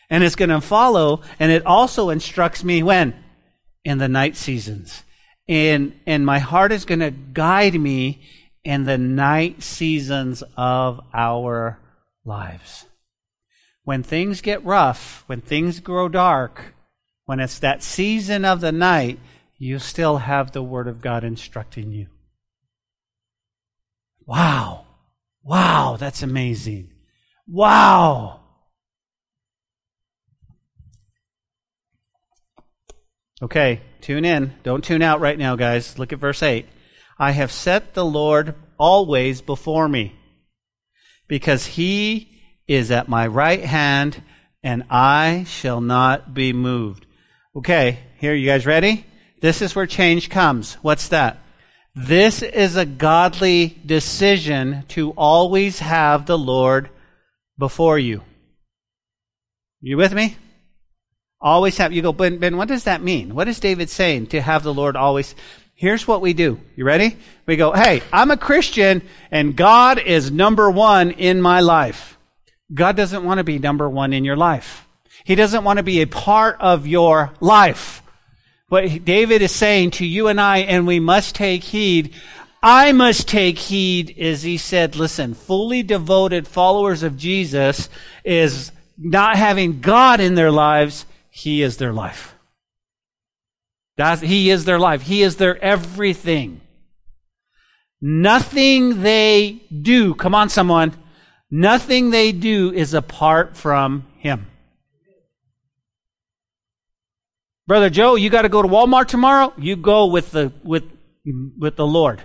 And 0.09 0.23
it's 0.23 0.35
going 0.35 0.49
to 0.49 0.61
follow, 0.61 1.21
and 1.39 1.51
it 1.51 1.65
also 1.65 2.09
instructs 2.09 2.63
me 2.63 2.81
when? 2.83 3.13
In 3.83 3.97
the 3.97 4.09
night 4.09 4.35
seasons 4.35 5.03
and 5.49 5.99
and 6.05 6.23
my 6.23 6.37
heart 6.37 6.71
is 6.71 6.85
going 6.85 6.99
to 6.99 7.09
guide 7.09 7.73
me 7.73 8.21
in 8.63 8.83
the 8.83 8.99
night 8.99 9.63
seasons 9.63 10.43
of 10.55 11.01
our 11.11 11.79
lives. 12.23 12.85
When 13.83 14.03
things 14.03 14.41
get 14.41 14.63
rough, 14.63 15.23
when 15.25 15.41
things 15.41 15.79
grow 15.79 16.07
dark, 16.07 16.75
when 17.25 17.39
it's 17.39 17.57
that 17.59 17.81
season 17.81 18.45
of 18.45 18.61
the 18.61 18.71
night, 18.71 19.19
you 19.57 19.79
still 19.79 20.17
have 20.17 20.51
the 20.51 20.61
Word 20.61 20.87
of 20.87 21.01
God 21.01 21.23
instructing 21.23 21.91
you. 21.91 22.07
Wow. 24.27 24.85
Wow, 25.43 25.97
that's 25.97 26.21
amazing. 26.21 26.91
Wow. 27.47 28.38
Okay, 33.41 33.81
tune 34.01 34.25
in. 34.25 34.53
Don't 34.63 34.83
tune 34.83 35.01
out 35.01 35.21
right 35.21 35.37
now, 35.37 35.55
guys. 35.55 35.97
Look 35.97 36.11
at 36.11 36.19
verse 36.19 36.43
8. 36.43 36.65
I 37.17 37.31
have 37.31 37.51
set 37.51 37.93
the 37.93 38.05
Lord 38.05 38.55
always 38.77 39.41
before 39.41 39.87
me, 39.87 40.15
because 41.27 41.65
he 41.65 42.29
is 42.67 42.91
at 42.91 43.09
my 43.09 43.27
right 43.27 43.63
hand, 43.63 44.21
and 44.61 44.83
I 44.89 45.45
shall 45.47 45.81
not 45.81 46.33
be 46.33 46.53
moved. 46.53 47.05
Okay, 47.55 47.99
here, 48.19 48.33
you 48.33 48.45
guys 48.45 48.65
ready? 48.65 49.05
This 49.41 49.61
is 49.61 49.73
where 49.75 49.87
change 49.87 50.29
comes. 50.29 50.75
What's 50.75 51.07
that? 51.09 51.39
This 51.95 52.41
is 52.41 52.75
a 52.75 52.85
godly 52.85 53.77
decision 53.85 54.83
to 54.89 55.11
always 55.11 55.79
have 55.79 56.25
the 56.25 56.37
Lord 56.37 56.89
before 57.57 57.97
you. 57.97 58.21
You 59.81 59.97
with 59.97 60.13
me? 60.13 60.37
Always 61.41 61.77
have, 61.77 61.93
you 61.93 62.01
go, 62.01 62.11
ben, 62.11 62.37
ben, 62.37 62.57
what 62.57 62.67
does 62.67 62.83
that 62.83 63.01
mean? 63.01 63.33
What 63.33 63.47
is 63.47 63.59
David 63.59 63.89
saying 63.89 64.27
to 64.27 64.41
have 64.41 64.63
the 64.63 64.73
Lord 64.73 64.95
always? 64.95 65.35
Here's 65.73 66.05
what 66.05 66.19
we 66.19 66.33
do. 66.33 66.59
You 66.75 66.83
ready? 66.83 67.15
We 67.45 67.55
go, 67.55 67.71
hey, 67.71 68.01
I'm 68.11 68.31
a 68.31 68.37
Christian 68.37 69.01
and 69.31 69.55
God 69.55 69.99
is 69.99 70.31
number 70.31 70.69
one 70.69 71.11
in 71.11 71.41
my 71.41 71.61
life. 71.61 72.17
God 72.73 72.97
doesn't 72.97 73.23
want 73.23 73.37
to 73.37 73.45
be 73.45 73.57
number 73.57 73.89
one 73.89 74.11
in 74.11 74.25
your 74.25 74.35
life. 74.35 74.85
He 75.23 75.35
doesn't 75.35 75.63
want 75.63 75.77
to 75.77 75.83
be 75.83 76.01
a 76.01 76.07
part 76.07 76.57
of 76.59 76.85
your 76.85 77.31
life. 77.39 78.03
What 78.67 79.05
David 79.05 79.41
is 79.41 79.53
saying 79.53 79.91
to 79.91 80.05
you 80.05 80.27
and 80.27 80.39
I, 80.39 80.59
and 80.59 80.85
we 80.85 80.99
must 80.99 81.35
take 81.35 81.63
heed, 81.63 82.13
I 82.61 82.91
must 82.91 83.29
take 83.29 83.57
heed 83.57 84.13
is 84.17 84.43
he 84.43 84.57
said, 84.57 84.97
listen, 84.97 85.33
fully 85.33 85.81
devoted 85.81 86.47
followers 86.47 87.03
of 87.03 87.17
Jesus 87.17 87.87
is 88.25 88.71
not 88.97 89.37
having 89.37 89.79
God 89.79 90.19
in 90.19 90.35
their 90.35 90.51
lives. 90.51 91.05
He 91.39 91.61
is 91.61 91.77
their 91.77 91.93
life. 91.93 92.35
That's, 93.95 94.21
he 94.21 94.49
is 94.49 94.65
their 94.65 94.77
life. 94.77 95.03
He 95.03 95.21
is 95.21 95.37
their 95.37 95.57
everything. 95.63 96.59
Nothing 98.01 99.03
they 99.03 99.61
do, 99.71 100.15
come 100.15 100.35
on, 100.35 100.49
someone, 100.49 100.93
nothing 101.49 102.09
they 102.09 102.33
do 102.33 102.73
is 102.73 102.93
apart 102.93 103.55
from 103.55 104.05
Him. 104.17 104.47
Brother 107.67 107.89
Joe, 107.89 108.15
you 108.15 108.29
got 108.29 108.41
to 108.41 108.49
go 108.49 108.61
to 108.61 108.67
Walmart 108.67 109.07
tomorrow? 109.07 109.53
You 109.57 109.77
go 109.77 110.07
with 110.07 110.31
the, 110.31 110.51
with, 110.61 110.83
with 111.57 111.77
the 111.77 111.87
Lord. 111.87 112.21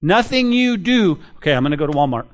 Nothing 0.00 0.52
you 0.52 0.76
do, 0.76 1.18
okay, 1.38 1.52
I'm 1.52 1.64
going 1.64 1.72
to 1.72 1.76
go 1.76 1.88
to 1.88 1.92
Walmart. 1.92 2.26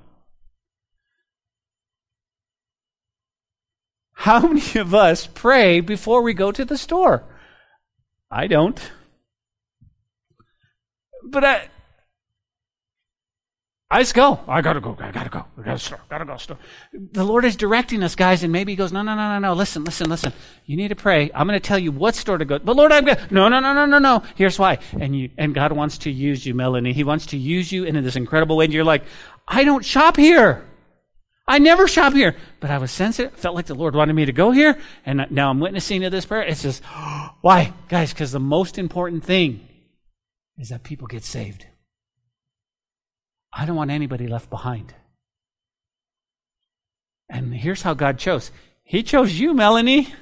How 4.18 4.40
many 4.40 4.80
of 4.80 4.94
us 4.94 5.28
pray 5.28 5.78
before 5.78 6.22
we 6.22 6.34
go 6.34 6.50
to 6.50 6.64
the 6.64 6.76
store? 6.76 7.22
I 8.28 8.48
don't. 8.48 8.78
But 11.22 11.44
I, 11.44 11.68
I 13.88 14.00
just 14.00 14.14
go. 14.14 14.40
I 14.48 14.60
gotta 14.60 14.80
go. 14.80 14.96
I 14.98 15.12
gotta 15.12 15.30
go. 15.30 15.44
I 15.56 15.62
gotta 15.62 15.78
store. 15.78 16.00
Gotta 16.10 16.24
go 16.24 16.36
store. 16.36 16.58
The 16.92 17.22
Lord 17.22 17.44
is 17.44 17.54
directing 17.54 18.02
us, 18.02 18.16
guys, 18.16 18.42
and 18.42 18.52
maybe 18.52 18.72
He 18.72 18.76
goes, 18.76 18.92
no, 18.92 19.02
no, 19.02 19.14
no, 19.14 19.28
no, 19.34 19.38
no. 19.38 19.52
Listen, 19.54 19.84
listen, 19.84 20.10
listen. 20.10 20.32
You 20.66 20.76
need 20.76 20.88
to 20.88 20.96
pray. 20.96 21.30
I'm 21.32 21.46
going 21.46 21.58
to 21.58 21.64
tell 21.64 21.78
you 21.78 21.92
what 21.92 22.16
store 22.16 22.38
to 22.38 22.44
go. 22.44 22.58
But 22.58 22.74
Lord, 22.74 22.90
I'm 22.90 23.04
going. 23.04 23.18
No, 23.30 23.48
no, 23.48 23.60
no, 23.60 23.72
no, 23.72 23.86
no, 23.86 24.00
no. 24.00 24.24
Here's 24.34 24.58
why. 24.58 24.78
And 24.98 25.16
you 25.16 25.30
and 25.38 25.54
God 25.54 25.70
wants 25.70 25.96
to 25.98 26.10
use 26.10 26.44
you, 26.44 26.54
Melanie. 26.54 26.92
He 26.92 27.04
wants 27.04 27.26
to 27.26 27.36
use 27.38 27.70
you 27.70 27.84
in 27.84 28.02
this 28.02 28.16
incredible 28.16 28.56
way. 28.56 28.64
And 28.64 28.74
you're 28.74 28.82
like, 28.82 29.04
I 29.46 29.62
don't 29.62 29.84
shop 29.84 30.16
here. 30.16 30.67
I 31.48 31.58
never 31.58 31.88
shop 31.88 32.12
here. 32.12 32.36
But 32.60 32.70
I 32.70 32.78
was 32.78 32.92
sensitive. 32.92 33.32
Felt 33.32 33.56
like 33.56 33.66
the 33.66 33.74
Lord 33.74 33.96
wanted 33.96 34.12
me 34.12 34.26
to 34.26 34.32
go 34.32 34.50
here, 34.50 34.78
and 35.06 35.26
now 35.30 35.50
I'm 35.50 35.58
witnessing 35.58 36.02
to 36.02 36.10
this 36.10 36.26
prayer. 36.26 36.42
It's 36.42 36.62
just, 36.62 36.82
why, 37.40 37.72
guys? 37.88 38.12
Because 38.12 38.30
the 38.30 38.38
most 38.38 38.78
important 38.78 39.24
thing 39.24 39.66
is 40.58 40.68
that 40.68 40.82
people 40.82 41.06
get 41.06 41.24
saved. 41.24 41.66
I 43.52 43.64
don't 43.64 43.76
want 43.76 43.90
anybody 43.90 44.28
left 44.28 44.50
behind. 44.50 44.94
And 47.30 47.54
here's 47.54 47.82
how 47.82 47.94
God 47.94 48.18
chose 48.18 48.50
He 48.84 49.02
chose 49.02 49.32
you, 49.32 49.54
Melanie. 49.54 50.12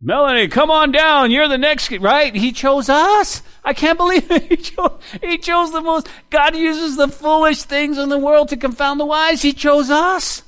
Melanie, 0.00 0.48
come 0.48 0.70
on 0.70 0.92
down. 0.92 1.30
You're 1.30 1.48
the 1.48 1.56
next, 1.56 1.90
right? 1.90 2.34
He 2.34 2.52
chose 2.52 2.88
us. 2.88 3.42
I 3.64 3.72
can't 3.72 3.98
believe 3.98 4.30
it. 4.30 4.42
He 4.48 4.56
chose, 4.56 4.98
he 5.22 5.38
chose 5.38 5.72
the 5.72 5.80
most, 5.80 6.08
God 6.30 6.54
uses 6.54 6.96
the 6.96 7.08
foolish 7.08 7.62
things 7.62 7.98
in 7.98 8.08
the 8.08 8.18
world 8.18 8.50
to 8.50 8.56
confound 8.56 9.00
the 9.00 9.06
wise. 9.06 9.42
He 9.42 9.52
chose 9.52 9.90
us. 9.90 10.42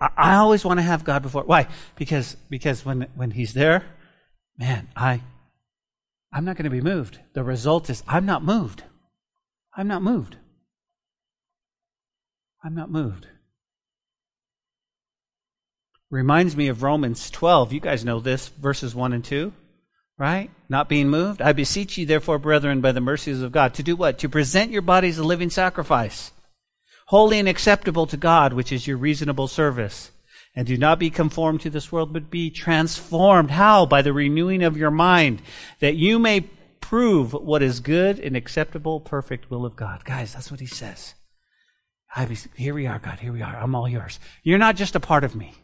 I, 0.00 0.10
I 0.16 0.34
always 0.36 0.64
want 0.64 0.78
to 0.78 0.82
have 0.82 1.04
God 1.04 1.22
before. 1.22 1.42
Why? 1.42 1.66
Because, 1.96 2.36
because 2.48 2.84
when, 2.84 3.08
when 3.16 3.32
He's 3.32 3.52
there, 3.52 3.84
man, 4.56 4.88
I, 4.94 5.20
I'm 6.32 6.44
not 6.44 6.56
going 6.56 6.64
to 6.64 6.70
be 6.70 6.80
moved. 6.80 7.18
The 7.32 7.42
result 7.42 7.90
is 7.90 8.02
I'm 8.06 8.26
not 8.26 8.44
moved. 8.44 8.84
I'm 9.76 9.88
not 9.88 10.02
moved. 10.02 10.36
I'm 12.62 12.74
not 12.74 12.90
moved. 12.90 13.26
Reminds 16.10 16.56
me 16.56 16.66
of 16.68 16.82
Romans 16.82 17.30
12. 17.30 17.72
You 17.72 17.80
guys 17.80 18.04
know 18.04 18.18
this, 18.18 18.48
verses 18.48 18.94
1 18.94 19.12
and 19.12 19.24
2, 19.24 19.52
right? 20.18 20.50
Not 20.68 20.88
being 20.88 21.08
moved. 21.08 21.40
I 21.40 21.52
beseech 21.52 21.96
you, 21.96 22.04
therefore, 22.04 22.38
brethren, 22.38 22.80
by 22.80 22.90
the 22.90 23.00
mercies 23.00 23.42
of 23.42 23.52
God, 23.52 23.74
to 23.74 23.84
do 23.84 23.94
what? 23.94 24.18
To 24.18 24.28
present 24.28 24.72
your 24.72 24.82
bodies 24.82 25.18
a 25.18 25.24
living 25.24 25.50
sacrifice, 25.50 26.32
holy 27.06 27.38
and 27.38 27.48
acceptable 27.48 28.06
to 28.08 28.16
God, 28.16 28.52
which 28.52 28.72
is 28.72 28.86
your 28.88 28.96
reasonable 28.96 29.46
service. 29.46 30.10
And 30.56 30.66
do 30.66 30.76
not 30.76 30.98
be 30.98 31.10
conformed 31.10 31.60
to 31.60 31.70
this 31.70 31.92
world, 31.92 32.12
but 32.12 32.28
be 32.28 32.50
transformed. 32.50 33.52
How? 33.52 33.86
By 33.86 34.02
the 34.02 34.12
renewing 34.12 34.64
of 34.64 34.76
your 34.76 34.90
mind, 34.90 35.42
that 35.78 35.94
you 35.94 36.18
may 36.18 36.40
prove 36.80 37.32
what 37.32 37.62
is 37.62 37.78
good 37.78 38.18
and 38.18 38.36
acceptable, 38.36 38.98
perfect 38.98 39.48
will 39.48 39.64
of 39.64 39.76
God. 39.76 40.04
Guys, 40.04 40.34
that's 40.34 40.50
what 40.50 40.58
he 40.58 40.66
says. 40.66 41.14
Here 42.56 42.74
we 42.74 42.88
are, 42.88 42.98
God. 42.98 43.20
Here 43.20 43.32
we 43.32 43.42
are. 43.42 43.56
I'm 43.56 43.76
all 43.76 43.88
yours. 43.88 44.18
You're 44.42 44.58
not 44.58 44.74
just 44.74 44.96
a 44.96 45.00
part 45.00 45.22
of 45.22 45.36
me. 45.36 45.54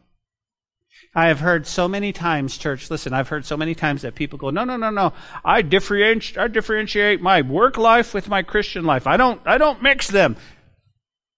I 1.14 1.28
have 1.28 1.40
heard 1.40 1.66
so 1.66 1.88
many 1.88 2.12
times, 2.12 2.59
church, 2.59 2.90
listen, 2.90 3.14
I've 3.14 3.28
heard 3.28 3.47
so 3.47 3.57
many 3.57 3.74
times 3.74 4.03
that 4.03 4.14
people 4.14 4.38
go, 4.38 4.51
no, 4.51 4.64
no, 4.64 4.76
no, 4.76 4.90
no. 4.90 5.14
I 5.44 5.62
differentiate, 5.62 6.36
I 6.36 6.49
differentiate 6.49 7.22
my 7.22 7.40
work 7.40 7.78
life 7.78 8.12
with 8.12 8.28
my 8.28 8.42
Christian 8.42 8.84
life. 8.84 9.07
I 9.07 9.16
don't, 9.16 9.40
I 9.47 9.57
don't 9.57 9.82
mix 9.82 10.09
them. 10.09 10.36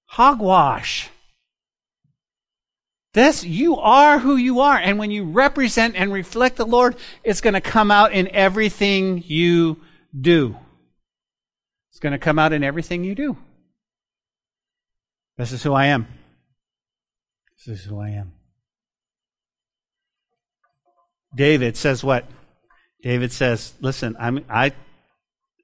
Hogwash. 0.06 1.10
This, 3.14 3.44
you 3.44 3.76
are 3.76 4.18
who 4.18 4.36
you 4.36 4.60
are. 4.60 4.76
And 4.76 4.98
when 4.98 5.10
you 5.10 5.24
represent 5.24 5.94
and 5.96 6.12
reflect 6.12 6.56
the 6.56 6.66
Lord, 6.66 6.96
it's 7.22 7.40
going 7.40 7.54
to 7.54 7.60
come 7.60 7.90
out 7.90 8.12
in 8.12 8.28
everything 8.34 9.22
you 9.26 9.80
do. 10.18 10.56
It's 11.90 12.00
going 12.00 12.12
to 12.12 12.18
come 12.18 12.38
out 12.38 12.52
in 12.52 12.64
everything 12.64 13.04
you 13.04 13.14
do. 13.14 13.36
This 15.36 15.52
is 15.52 15.62
who 15.62 15.72
I 15.72 15.86
am. 15.86 16.06
This 17.56 17.78
is 17.78 17.84
who 17.84 18.00
I 18.00 18.10
am. 18.10 18.32
David 21.34 21.76
says 21.76 22.02
what? 22.02 22.28
David 23.02 23.32
says, 23.32 23.74
listen, 23.80 24.16
I'm, 24.18 24.44
I, 24.48 24.72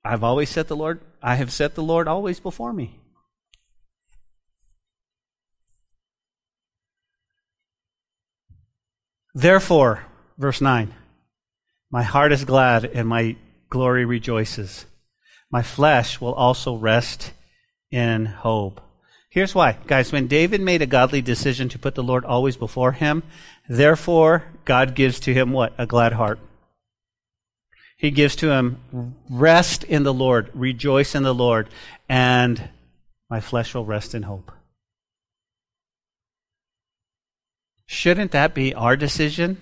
I've 0.04 0.22
always 0.22 0.50
set 0.50 0.68
the 0.68 0.76
Lord, 0.76 1.00
I 1.22 1.34
have 1.36 1.52
set 1.52 1.74
the 1.74 1.82
Lord 1.82 2.06
always 2.06 2.38
before 2.40 2.72
me. 2.72 3.00
Therefore, 9.34 10.04
verse 10.38 10.60
9, 10.60 10.94
my 11.90 12.02
heart 12.04 12.32
is 12.32 12.44
glad 12.44 12.84
and 12.84 13.08
my 13.08 13.36
glory 13.68 14.04
rejoices. 14.04 14.86
My 15.50 15.62
flesh 15.62 16.20
will 16.20 16.34
also 16.34 16.76
rest 16.76 17.32
in 17.90 18.26
hope. 18.26 18.80
Here's 19.34 19.52
why. 19.52 19.76
Guys, 19.88 20.12
when 20.12 20.28
David 20.28 20.60
made 20.60 20.80
a 20.80 20.86
godly 20.86 21.20
decision 21.20 21.68
to 21.70 21.78
put 21.78 21.96
the 21.96 22.04
Lord 22.04 22.24
always 22.24 22.56
before 22.56 22.92
him, 22.92 23.24
therefore 23.68 24.44
God 24.64 24.94
gives 24.94 25.18
to 25.20 25.34
him 25.34 25.50
what? 25.50 25.74
A 25.76 25.86
glad 25.86 26.12
heart. 26.12 26.38
He 27.96 28.12
gives 28.12 28.36
to 28.36 28.52
him 28.52 29.16
rest 29.28 29.82
in 29.82 30.04
the 30.04 30.14
Lord, 30.14 30.52
rejoice 30.54 31.16
in 31.16 31.24
the 31.24 31.34
Lord, 31.34 31.68
and 32.08 32.68
my 33.28 33.40
flesh 33.40 33.74
will 33.74 33.84
rest 33.84 34.14
in 34.14 34.22
hope. 34.22 34.52
Shouldn't 37.86 38.30
that 38.30 38.54
be 38.54 38.72
our 38.72 38.96
decision? 38.96 39.56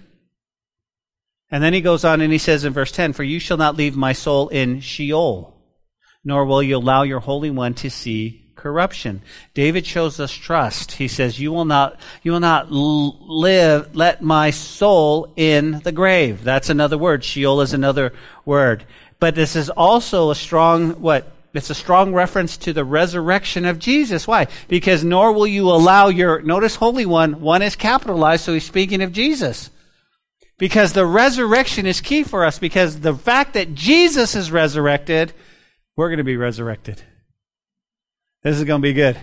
And 1.51 1.65
then 1.65 1.73
he 1.73 1.81
goes 1.81 2.05
on 2.05 2.21
and 2.21 2.31
he 2.31 2.39
says 2.39 2.67
in 2.67 2.75
verse 2.75 2.93
10 2.93 3.15
For 3.15 3.25
you 3.25 3.39
shall 3.39 3.57
not 3.57 3.77
leave 3.79 3.97
my 3.97 4.13
soul 4.13 4.49
in 4.49 4.81
Sheol, 4.81 5.57
nor 6.23 6.45
will 6.45 6.63
you 6.63 6.77
allow 6.77 7.05
your 7.05 7.21
Holy 7.21 7.51
One 7.51 7.73
to 7.77 7.89
see 7.89 8.42
corruption. 8.55 9.23
David 9.55 9.87
shows 9.87 10.21
us 10.21 10.33
trust. 10.33 10.93
He 10.93 11.09
says, 11.09 11.41
You 11.41 11.53
will 11.53 11.65
not, 11.65 11.99
you 12.23 12.33
will 12.33 12.41
not 12.41 12.71
live, 12.71 13.95
let 13.95 14.23
my 14.23 14.51
soul 14.51 15.33
in 15.37 15.81
the 15.85 15.93
grave. 15.93 16.45
That's 16.45 16.71
another 16.71 16.99
word. 16.99 17.25
Sheol 17.25 17.61
is 17.61 17.73
another 17.73 18.13
word. 18.45 18.85
But 19.19 19.35
this 19.35 19.57
is 19.57 19.71
also 19.71 20.31
a 20.31 20.35
strong, 20.35 21.01
what? 21.01 21.31
It's 21.55 21.71
a 21.71 21.75
strong 21.75 22.15
reference 22.15 22.57
to 22.59 22.73
the 22.73 22.85
resurrection 22.85 23.67
of 23.67 23.79
Jesus. 23.79 24.27
Why? 24.27 24.47
Because 24.69 25.05
nor 25.05 25.33
will 25.33 25.47
you 25.47 25.69
allow 25.69 26.09
your, 26.09 26.41
notice 26.41 26.77
Holy 26.77 27.05
One, 27.05 27.41
one 27.41 27.63
is 27.63 27.77
capitalized, 27.77 28.45
so 28.45 28.55
he's 28.55 28.65
speaking 28.65 29.03
of 29.03 29.13
Jesus. 29.13 29.71
Because 30.59 30.93
the 30.93 31.07
resurrection 31.07 31.87
is 31.87 32.01
key 32.01 32.23
for 32.23 32.45
us, 32.45 32.59
because 32.59 33.01
the 33.01 33.15
fact 33.15 33.55
that 33.55 33.75
Jesus 33.75 34.35
is 34.35 34.51
resurrected, 34.51 35.33
we're 35.97 36.09
going 36.09 36.19
to 36.19 36.25
be 36.25 36.37
resurrected. 36.37 37.03
This 38.43 38.59
is 38.59 38.65
going 38.65 38.81
to 38.81 38.83
be 38.83 38.93
good. 38.93 39.19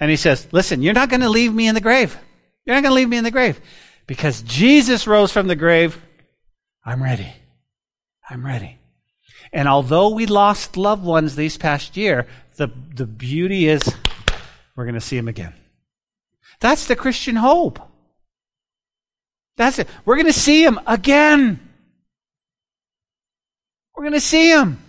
And 0.00 0.10
he 0.10 0.16
says, 0.16 0.46
listen, 0.52 0.82
you're 0.82 0.94
not 0.94 1.08
going 1.08 1.20
to 1.20 1.28
leave 1.28 1.52
me 1.52 1.68
in 1.68 1.74
the 1.74 1.80
grave. 1.80 2.16
You're 2.64 2.74
not 2.74 2.82
going 2.82 2.90
to 2.90 2.96
leave 2.96 3.08
me 3.08 3.16
in 3.16 3.24
the 3.24 3.30
grave. 3.30 3.60
Because 4.06 4.42
Jesus 4.42 5.06
rose 5.06 5.32
from 5.32 5.46
the 5.46 5.56
grave, 5.56 6.00
I'm 6.84 7.02
ready. 7.02 7.32
I'm 8.28 8.44
ready. 8.44 8.78
And 9.52 9.68
although 9.68 10.10
we 10.10 10.26
lost 10.26 10.76
loved 10.76 11.04
ones 11.04 11.36
these 11.36 11.56
past 11.56 11.96
year, 11.96 12.26
the, 12.56 12.70
the 12.94 13.06
beauty 13.06 13.68
is 13.68 13.82
we're 14.76 14.84
going 14.84 14.94
to 14.94 15.00
see 15.00 15.16
them 15.16 15.28
again. 15.28 15.54
That's 16.60 16.86
the 16.86 16.96
Christian 16.96 17.36
hope. 17.36 17.78
That's 19.56 19.78
it. 19.78 19.88
We're 20.04 20.16
going 20.16 20.26
to 20.26 20.32
see 20.32 20.64
him 20.64 20.80
again. 20.86 21.60
We're 23.94 24.04
going 24.04 24.14
to 24.14 24.20
see 24.20 24.50
him. 24.50 24.83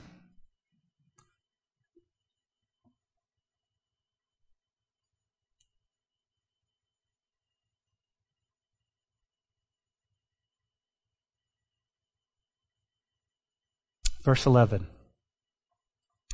Verse 14.26 14.48
11. 14.48 14.88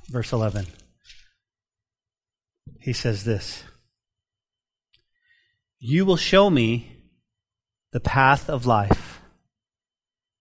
verse 0.09 0.31
11. 0.31 0.65
He 2.79 2.93
says 2.93 3.25
this 3.25 3.65
You 5.77 6.05
will 6.05 6.15
show 6.15 6.49
me 6.49 7.03
the 7.91 7.99
path 7.99 8.49
of 8.49 8.65
life. 8.65 9.19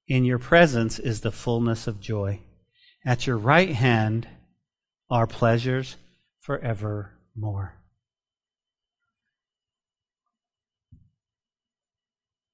In 0.06 0.24
your 0.24 0.38
presence 0.38 1.00
is 1.00 1.22
the 1.22 1.32
fullness 1.32 1.88
of 1.88 2.00
joy. 2.00 2.40
At 3.04 3.26
your 3.26 3.36
right 3.36 3.70
hand 3.70 4.28
are 5.10 5.26
pleasures 5.26 5.96
forevermore. 6.38 7.74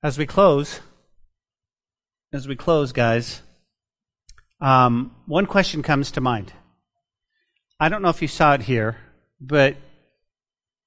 As 0.02 0.16
we 0.16 0.24
close, 0.24 0.80
as 2.32 2.48
we 2.48 2.56
close, 2.56 2.92
guys, 2.92 3.42
um, 4.60 5.14
one 5.26 5.46
question 5.46 5.82
comes 5.82 6.12
to 6.12 6.20
mind. 6.20 6.52
I 7.78 7.88
don't 7.88 8.02
know 8.02 8.08
if 8.08 8.22
you 8.22 8.28
saw 8.28 8.54
it 8.54 8.62
here, 8.62 8.96
but 9.40 9.76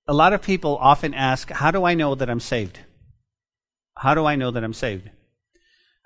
a 0.07 0.13
lot 0.13 0.33
of 0.33 0.41
people 0.41 0.77
often 0.77 1.13
ask, 1.13 1.51
How 1.51 1.71
do 1.71 1.83
I 1.83 1.93
know 1.93 2.15
that 2.15 2.29
I'm 2.29 2.39
saved? 2.39 2.79
How 3.95 4.15
do 4.15 4.25
I 4.25 4.35
know 4.35 4.49
that 4.51 4.63
I'm 4.63 4.73
saved? 4.73 5.09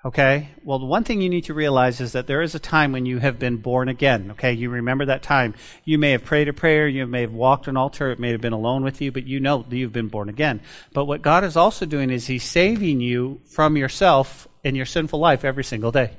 Okay? 0.04 0.50
Well, 0.62 0.78
the 0.78 0.84
one 0.84 1.04
thing 1.04 1.22
you 1.22 1.30
need 1.30 1.44
to 1.44 1.54
realize 1.54 2.02
is 2.02 2.12
that 2.12 2.26
there 2.26 2.42
is 2.42 2.54
a 2.54 2.58
time 2.58 2.92
when 2.92 3.06
you 3.06 3.18
have 3.20 3.38
been 3.38 3.56
born 3.56 3.88
again. 3.88 4.32
Okay? 4.32 4.52
You 4.52 4.68
remember 4.68 5.06
that 5.06 5.22
time. 5.22 5.54
You 5.84 5.96
may 5.96 6.10
have 6.10 6.24
prayed 6.24 6.48
a 6.48 6.52
prayer, 6.52 6.86
you 6.86 7.06
may 7.06 7.22
have 7.22 7.32
walked 7.32 7.68
an 7.68 7.78
altar, 7.78 8.10
it 8.10 8.18
may 8.18 8.32
have 8.32 8.42
been 8.42 8.52
alone 8.52 8.84
with 8.84 9.00
you, 9.00 9.10
but 9.10 9.26
you 9.26 9.40
know 9.40 9.64
that 9.66 9.74
you've 9.74 9.92
been 9.92 10.08
born 10.08 10.28
again. 10.28 10.60
But 10.92 11.06
what 11.06 11.22
God 11.22 11.44
is 11.44 11.56
also 11.56 11.86
doing 11.86 12.10
is 12.10 12.26
He's 12.26 12.44
saving 12.44 13.00
you 13.00 13.40
from 13.46 13.78
yourself 13.78 14.46
and 14.62 14.76
your 14.76 14.86
sinful 14.86 15.18
life 15.18 15.46
every 15.46 15.64
single 15.64 15.92
day. 15.92 16.10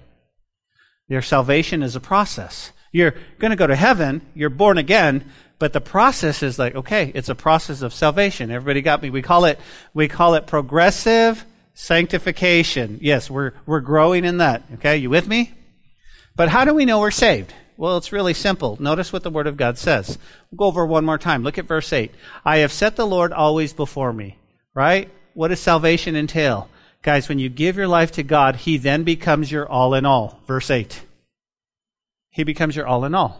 Your 1.07 1.21
salvation 1.21 1.83
is 1.83 1.95
a 1.95 1.99
process. 1.99 2.71
You're 2.91 3.15
going 3.39 3.51
to 3.51 3.57
go 3.57 3.67
to 3.67 3.75
heaven, 3.75 4.21
you're 4.33 4.49
born 4.49 4.77
again, 4.77 5.29
but 5.59 5.73
the 5.73 5.81
process 5.81 6.43
is 6.43 6.57
like, 6.57 6.75
okay, 6.75 7.11
it's 7.13 7.29
a 7.29 7.35
process 7.35 7.81
of 7.81 7.93
salvation. 7.93 8.51
Everybody 8.51 8.81
got 8.81 9.01
me? 9.01 9.09
We 9.09 9.21
call 9.21 9.45
it, 9.45 9.59
we 9.93 10.07
call 10.07 10.35
it 10.35 10.47
progressive 10.47 11.45
sanctification. 11.73 12.99
Yes, 13.01 13.29
we're, 13.29 13.51
we're 13.65 13.81
growing 13.81 14.25
in 14.25 14.37
that. 14.37 14.63
Okay, 14.75 14.97
you 14.97 15.09
with 15.09 15.27
me? 15.27 15.53
But 16.35 16.49
how 16.49 16.65
do 16.65 16.73
we 16.73 16.85
know 16.85 16.99
we're 16.99 17.11
saved? 17.11 17.53
Well, 17.77 17.97
it's 17.97 18.11
really 18.11 18.33
simple. 18.33 18.77
Notice 18.79 19.11
what 19.11 19.23
the 19.23 19.29
Word 19.29 19.47
of 19.47 19.57
God 19.57 19.77
says. 19.77 20.17
We'll 20.49 20.57
go 20.57 20.65
over 20.65 20.85
one 20.85 21.05
more 21.05 21.17
time. 21.17 21.43
Look 21.43 21.57
at 21.57 21.65
verse 21.65 21.91
8. 21.91 22.11
I 22.45 22.57
have 22.57 22.71
set 22.71 22.95
the 22.95 23.07
Lord 23.07 23.33
always 23.33 23.73
before 23.73 24.13
me. 24.13 24.37
Right? 24.73 25.09
What 25.33 25.49
does 25.49 25.59
salvation 25.59 26.15
entail? 26.15 26.69
Guys, 27.05 27.29
when 27.29 27.37
you 27.37 27.49
give 27.49 27.77
your 27.77 27.87
life 27.87 28.13
to 28.13 28.23
God, 28.23 28.55
He 28.55 28.77
then 28.77 29.03
becomes 29.03 29.51
your 29.51 29.69
all 29.69 29.93
in 29.93 30.07
all. 30.07 30.39
Verse 30.47 30.71
8. 30.71 31.03
He 32.31 32.43
becomes 32.43 32.75
your 32.75 32.87
all 32.87 33.05
in 33.05 33.13
all. 33.13 33.39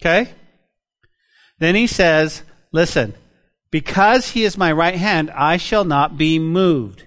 Okay? 0.00 0.30
Then 1.58 1.74
He 1.74 1.88
says, 1.88 2.44
listen, 2.70 3.14
because 3.72 4.30
He 4.30 4.44
is 4.44 4.56
my 4.56 4.70
right 4.70 4.94
hand, 4.94 5.28
I 5.32 5.56
shall 5.56 5.82
not 5.82 6.16
be 6.16 6.38
moved. 6.38 7.02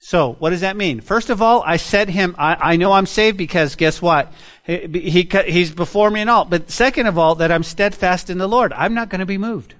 So, 0.00 0.32
what 0.40 0.50
does 0.50 0.62
that 0.62 0.76
mean? 0.76 1.00
First 1.00 1.30
of 1.30 1.40
all, 1.40 1.62
I 1.64 1.76
said 1.76 2.08
him, 2.08 2.34
I, 2.36 2.72
I 2.72 2.76
know 2.76 2.90
I'm 2.90 3.06
saved 3.06 3.36
because 3.36 3.76
guess 3.76 4.02
what? 4.02 4.32
He, 4.64 4.88
he, 4.88 5.28
he's 5.46 5.70
before 5.70 6.10
me 6.10 6.22
and 6.22 6.28
all. 6.28 6.44
But 6.44 6.72
second 6.72 7.06
of 7.06 7.16
all, 7.16 7.36
that 7.36 7.52
I'm 7.52 7.62
steadfast 7.62 8.28
in 8.28 8.38
the 8.38 8.48
Lord. 8.48 8.72
I'm 8.72 8.94
not 8.94 9.10
going 9.10 9.20
to 9.20 9.26
be 9.26 9.38
moved. 9.38 9.76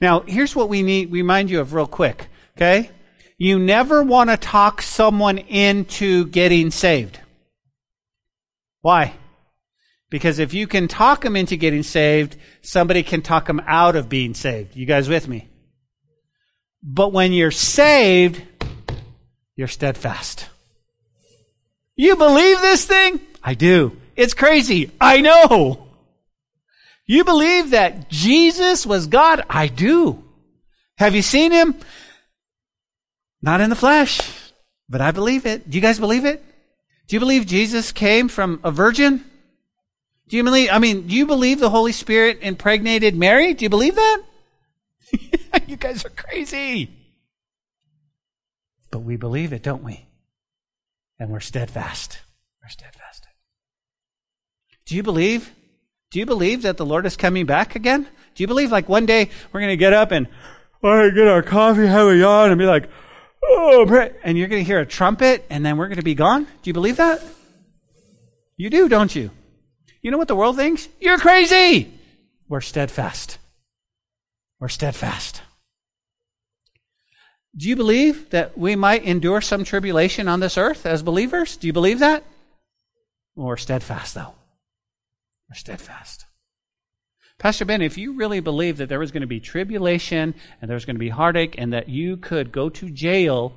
Now, 0.00 0.20
here's 0.20 0.56
what 0.56 0.70
we 0.70 0.82
need, 0.82 1.12
remind 1.12 1.50
you 1.50 1.60
of 1.60 1.74
real 1.74 1.86
quick. 1.86 2.28
Okay? 2.56 2.90
You 3.42 3.58
never 3.58 4.02
want 4.02 4.28
to 4.28 4.36
talk 4.36 4.82
someone 4.82 5.38
into 5.38 6.26
getting 6.26 6.70
saved. 6.70 7.18
Why? 8.82 9.14
Because 10.10 10.38
if 10.38 10.52
you 10.52 10.66
can 10.66 10.88
talk 10.88 11.22
them 11.22 11.36
into 11.36 11.56
getting 11.56 11.82
saved, 11.82 12.36
somebody 12.60 13.02
can 13.02 13.22
talk 13.22 13.46
them 13.46 13.62
out 13.66 13.96
of 13.96 14.10
being 14.10 14.34
saved. 14.34 14.76
You 14.76 14.84
guys 14.84 15.08
with 15.08 15.26
me? 15.26 15.48
But 16.82 17.14
when 17.14 17.32
you're 17.32 17.50
saved, 17.50 18.42
you're 19.56 19.68
steadfast. 19.68 20.46
You 21.96 22.16
believe 22.16 22.60
this 22.60 22.84
thing? 22.84 23.20
I 23.42 23.54
do. 23.54 23.96
It's 24.16 24.34
crazy. 24.34 24.90
I 25.00 25.22
know. 25.22 25.88
You 27.06 27.24
believe 27.24 27.70
that 27.70 28.10
Jesus 28.10 28.84
was 28.84 29.06
God? 29.06 29.46
I 29.48 29.68
do. 29.68 30.22
Have 30.98 31.14
you 31.14 31.22
seen 31.22 31.52
him? 31.52 31.74
Not 33.42 33.60
in 33.60 33.70
the 33.70 33.76
flesh, 33.76 34.20
but 34.88 35.00
I 35.00 35.10
believe 35.10 35.46
it. 35.46 35.68
Do 35.68 35.76
you 35.76 35.82
guys 35.82 35.98
believe 35.98 36.24
it? 36.24 36.44
Do 37.06 37.16
you 37.16 37.20
believe 37.20 37.46
Jesus 37.46 37.92
came 37.92 38.28
from 38.28 38.60
a 38.62 38.70
virgin? 38.70 39.24
Do 40.28 40.36
you 40.36 40.44
believe, 40.44 40.68
I 40.70 40.78
mean, 40.78 41.06
do 41.06 41.14
you 41.14 41.26
believe 41.26 41.58
the 41.58 41.70
Holy 41.70 41.92
Spirit 41.92 42.38
impregnated 42.42 43.16
Mary? 43.16 43.54
Do 43.54 43.64
you 43.64 43.68
believe 43.68 43.96
that? 43.96 44.22
you 45.66 45.76
guys 45.76 46.04
are 46.04 46.10
crazy. 46.10 46.90
But 48.90 49.00
we 49.00 49.16
believe 49.16 49.52
it, 49.52 49.62
don't 49.62 49.82
we? 49.82 50.06
And 51.18 51.30
we're 51.30 51.40
steadfast. 51.40 52.20
We're 52.62 52.68
steadfast. 52.68 53.26
Do 54.90 54.96
you 54.96 55.04
believe? 55.04 55.52
Do 56.10 56.18
you 56.18 56.26
believe 56.26 56.62
that 56.62 56.76
the 56.76 56.84
Lord 56.84 57.06
is 57.06 57.16
coming 57.16 57.46
back 57.46 57.76
again? 57.76 58.08
Do 58.34 58.42
you 58.42 58.48
believe 58.48 58.72
like 58.72 58.88
one 58.88 59.06
day 59.06 59.30
we're 59.52 59.60
going 59.60 59.70
to 59.70 59.76
get 59.76 59.92
up 59.92 60.10
and, 60.10 60.26
all 60.82 60.96
right, 60.96 61.14
get 61.14 61.28
our 61.28 61.42
coffee, 61.42 61.86
have 61.86 62.08
a 62.08 62.16
yawn, 62.16 62.50
and 62.50 62.58
be 62.58 62.66
like, 62.66 62.90
oh, 63.42 64.10
and 64.22 64.36
you're 64.36 64.48
going 64.48 64.62
to 64.62 64.66
hear 64.66 64.80
a 64.80 64.86
trumpet, 64.86 65.46
and 65.50 65.64
then 65.64 65.76
we're 65.76 65.88
going 65.88 65.98
to 65.98 66.02
be 66.02 66.14
gone? 66.14 66.44
Do 66.44 66.70
you 66.70 66.72
believe 66.72 66.96
that? 66.96 67.22
You 68.56 68.70
do, 68.70 68.88
don't 68.88 69.14
you? 69.14 69.30
You 70.02 70.10
know 70.10 70.18
what 70.18 70.28
the 70.28 70.36
world 70.36 70.56
thinks? 70.56 70.88
You're 71.00 71.18
crazy! 71.18 71.92
We're 72.48 72.60
steadfast. 72.60 73.38
We're 74.58 74.68
steadfast. 74.68 75.42
Do 77.56 77.68
you 77.68 77.76
believe 77.76 78.30
that 78.30 78.56
we 78.56 78.76
might 78.76 79.04
endure 79.04 79.40
some 79.40 79.64
tribulation 79.64 80.28
on 80.28 80.40
this 80.40 80.56
earth 80.56 80.86
as 80.86 81.02
believers? 81.02 81.56
Do 81.56 81.66
you 81.66 81.72
believe 81.72 81.98
that? 81.98 82.24
We're 83.34 83.56
steadfast, 83.56 84.14
though. 84.14 84.34
We're 85.48 85.56
steadfast. 85.56 86.26
Pastor 87.40 87.64
Ben, 87.64 87.80
if 87.80 87.96
you 87.96 88.12
really 88.12 88.40
believe 88.40 88.76
that 88.76 88.90
there 88.90 88.98
was 88.98 89.12
going 89.12 89.22
to 89.22 89.26
be 89.26 89.40
tribulation 89.40 90.34
and 90.60 90.68
there 90.68 90.74
was 90.74 90.84
going 90.84 90.96
to 90.96 91.00
be 91.00 91.08
heartache 91.08 91.54
and 91.56 91.72
that 91.72 91.88
you 91.88 92.18
could 92.18 92.52
go 92.52 92.68
to 92.68 92.90
jail 92.90 93.54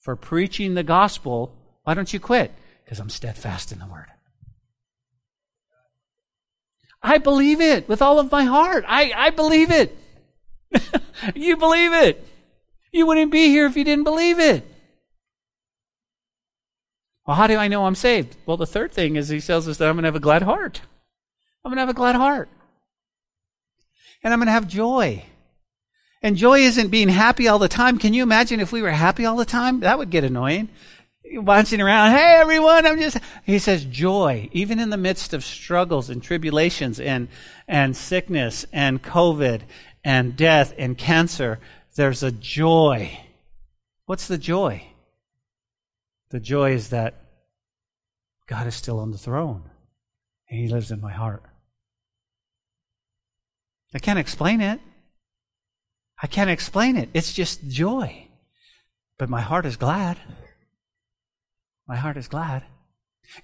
for 0.00 0.16
preaching 0.16 0.74
the 0.74 0.82
gospel, 0.82 1.54
why 1.84 1.94
don't 1.94 2.12
you 2.12 2.18
quit? 2.18 2.52
Because 2.84 2.98
I'm 2.98 3.08
steadfast 3.08 3.70
in 3.70 3.78
the 3.78 3.86
word. 3.86 4.08
I 7.00 7.18
believe 7.18 7.60
it 7.60 7.88
with 7.88 8.02
all 8.02 8.18
of 8.18 8.32
my 8.32 8.42
heart. 8.42 8.84
I, 8.88 9.12
I 9.14 9.30
believe 9.30 9.70
it. 9.70 9.96
you 11.36 11.56
believe 11.56 11.92
it. 11.92 12.26
You 12.90 13.06
wouldn't 13.06 13.30
be 13.30 13.46
here 13.46 13.66
if 13.66 13.76
you 13.76 13.84
didn't 13.84 14.04
believe 14.04 14.40
it. 14.40 14.66
Well, 17.28 17.36
how 17.36 17.46
do 17.46 17.56
I 17.56 17.68
know 17.68 17.86
I'm 17.86 17.94
saved? 17.94 18.36
Well, 18.44 18.56
the 18.56 18.66
third 18.66 18.90
thing 18.90 19.14
is 19.14 19.28
he 19.28 19.40
tells 19.40 19.68
us 19.68 19.76
that 19.76 19.88
I'm 19.88 19.94
going 19.94 20.02
to 20.02 20.08
have 20.08 20.16
a 20.16 20.20
glad 20.20 20.42
heart. 20.42 20.80
I'm 21.64 21.70
going 21.70 21.76
to 21.76 21.82
have 21.82 21.88
a 21.88 21.94
glad 21.94 22.16
heart 22.16 22.48
and 24.22 24.32
I'm 24.32 24.38
going 24.38 24.46
to 24.46 24.52
have 24.52 24.68
joy. 24.68 25.24
And 26.22 26.36
joy 26.36 26.60
isn't 26.60 26.88
being 26.88 27.08
happy 27.08 27.48
all 27.48 27.58
the 27.58 27.68
time. 27.68 27.98
Can 27.98 28.12
you 28.12 28.22
imagine 28.22 28.60
if 28.60 28.72
we 28.72 28.82
were 28.82 28.90
happy 28.90 29.24
all 29.24 29.36
the 29.36 29.44
time? 29.44 29.80
That 29.80 29.98
would 29.98 30.10
get 30.10 30.24
annoying. 30.24 30.68
Bouncing 31.42 31.80
around, 31.80 32.10
hey 32.10 32.36
everyone, 32.38 32.86
I'm 32.86 32.98
just, 32.98 33.18
he 33.44 33.60
says 33.60 33.84
joy, 33.84 34.48
even 34.52 34.80
in 34.80 34.90
the 34.90 34.96
midst 34.96 35.32
of 35.32 35.44
struggles 35.44 36.10
and 36.10 36.20
tribulations 36.20 36.98
and, 36.98 37.28
and 37.68 37.96
sickness 37.96 38.66
and 38.72 39.00
COVID 39.00 39.62
and 40.02 40.36
death 40.36 40.74
and 40.76 40.98
cancer, 40.98 41.60
there's 41.94 42.24
a 42.24 42.32
joy. 42.32 43.16
What's 44.06 44.26
the 44.26 44.38
joy? 44.38 44.82
The 46.30 46.40
joy 46.40 46.72
is 46.72 46.90
that 46.90 47.14
God 48.48 48.66
is 48.66 48.74
still 48.74 48.98
on 48.98 49.12
the 49.12 49.18
throne 49.18 49.70
and 50.48 50.58
he 50.58 50.68
lives 50.68 50.90
in 50.90 51.00
my 51.00 51.12
heart. 51.12 51.44
I 53.94 53.98
can't 53.98 54.18
explain 54.18 54.60
it. 54.60 54.80
I 56.22 56.26
can't 56.26 56.50
explain 56.50 56.96
it. 56.96 57.08
It's 57.14 57.32
just 57.32 57.66
joy. 57.68 58.28
But 59.18 59.28
my 59.28 59.40
heart 59.40 59.66
is 59.66 59.76
glad. 59.76 60.18
My 61.86 61.96
heart 61.96 62.16
is 62.16 62.28
glad. 62.28 62.64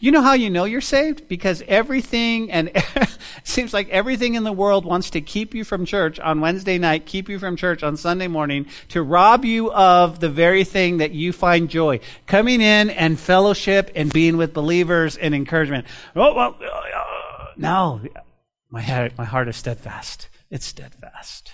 You 0.01 0.11
know 0.11 0.23
how 0.23 0.33
you 0.33 0.51
know 0.51 0.65
you're 0.65 0.81
saved? 0.81 1.29
Because 1.29 1.63
everything 1.69 2.51
and 2.51 2.71
seems 3.45 3.73
like 3.73 3.89
everything 3.91 4.35
in 4.35 4.43
the 4.43 4.53
world 4.53 4.85
wants 4.85 5.11
to 5.11 5.21
keep 5.21 5.55
you 5.55 5.65
from 5.65 5.85
church 5.85 6.19
on 6.19 6.41
Wednesday 6.41 6.77
night, 6.77 7.07
keep 7.07 7.29
you 7.29 7.39
from 7.39 7.57
church 7.57 7.83
on 7.83 7.97
Sunday 7.97 8.27
morning 8.27 8.67
to 8.89 9.03
rob 9.03 9.45
you 9.45 9.73
of 9.73 10.19
the 10.19 10.29
very 10.29 10.65
thing 10.65 10.99
that 10.99 11.13
you 11.13 11.33
find 11.33 11.71
joy. 11.71 12.01
Coming 12.27 12.61
in 12.61 12.91
and 12.91 13.19
fellowship 13.19 13.91
and 13.95 14.13
being 14.13 14.37
with 14.37 14.53
believers 14.53 15.17
and 15.17 15.35
encouragement. 15.35 15.87
Oh, 16.17 16.35
well, 16.35 16.57
uh, 16.61 17.47
no. 17.57 18.01
My 18.71 18.83
heart, 18.83 19.13
my 19.17 19.25
heart 19.25 19.49
is 19.49 19.57
steadfast. 19.57 20.29
It's 20.51 20.67
steadfast. 20.67 21.53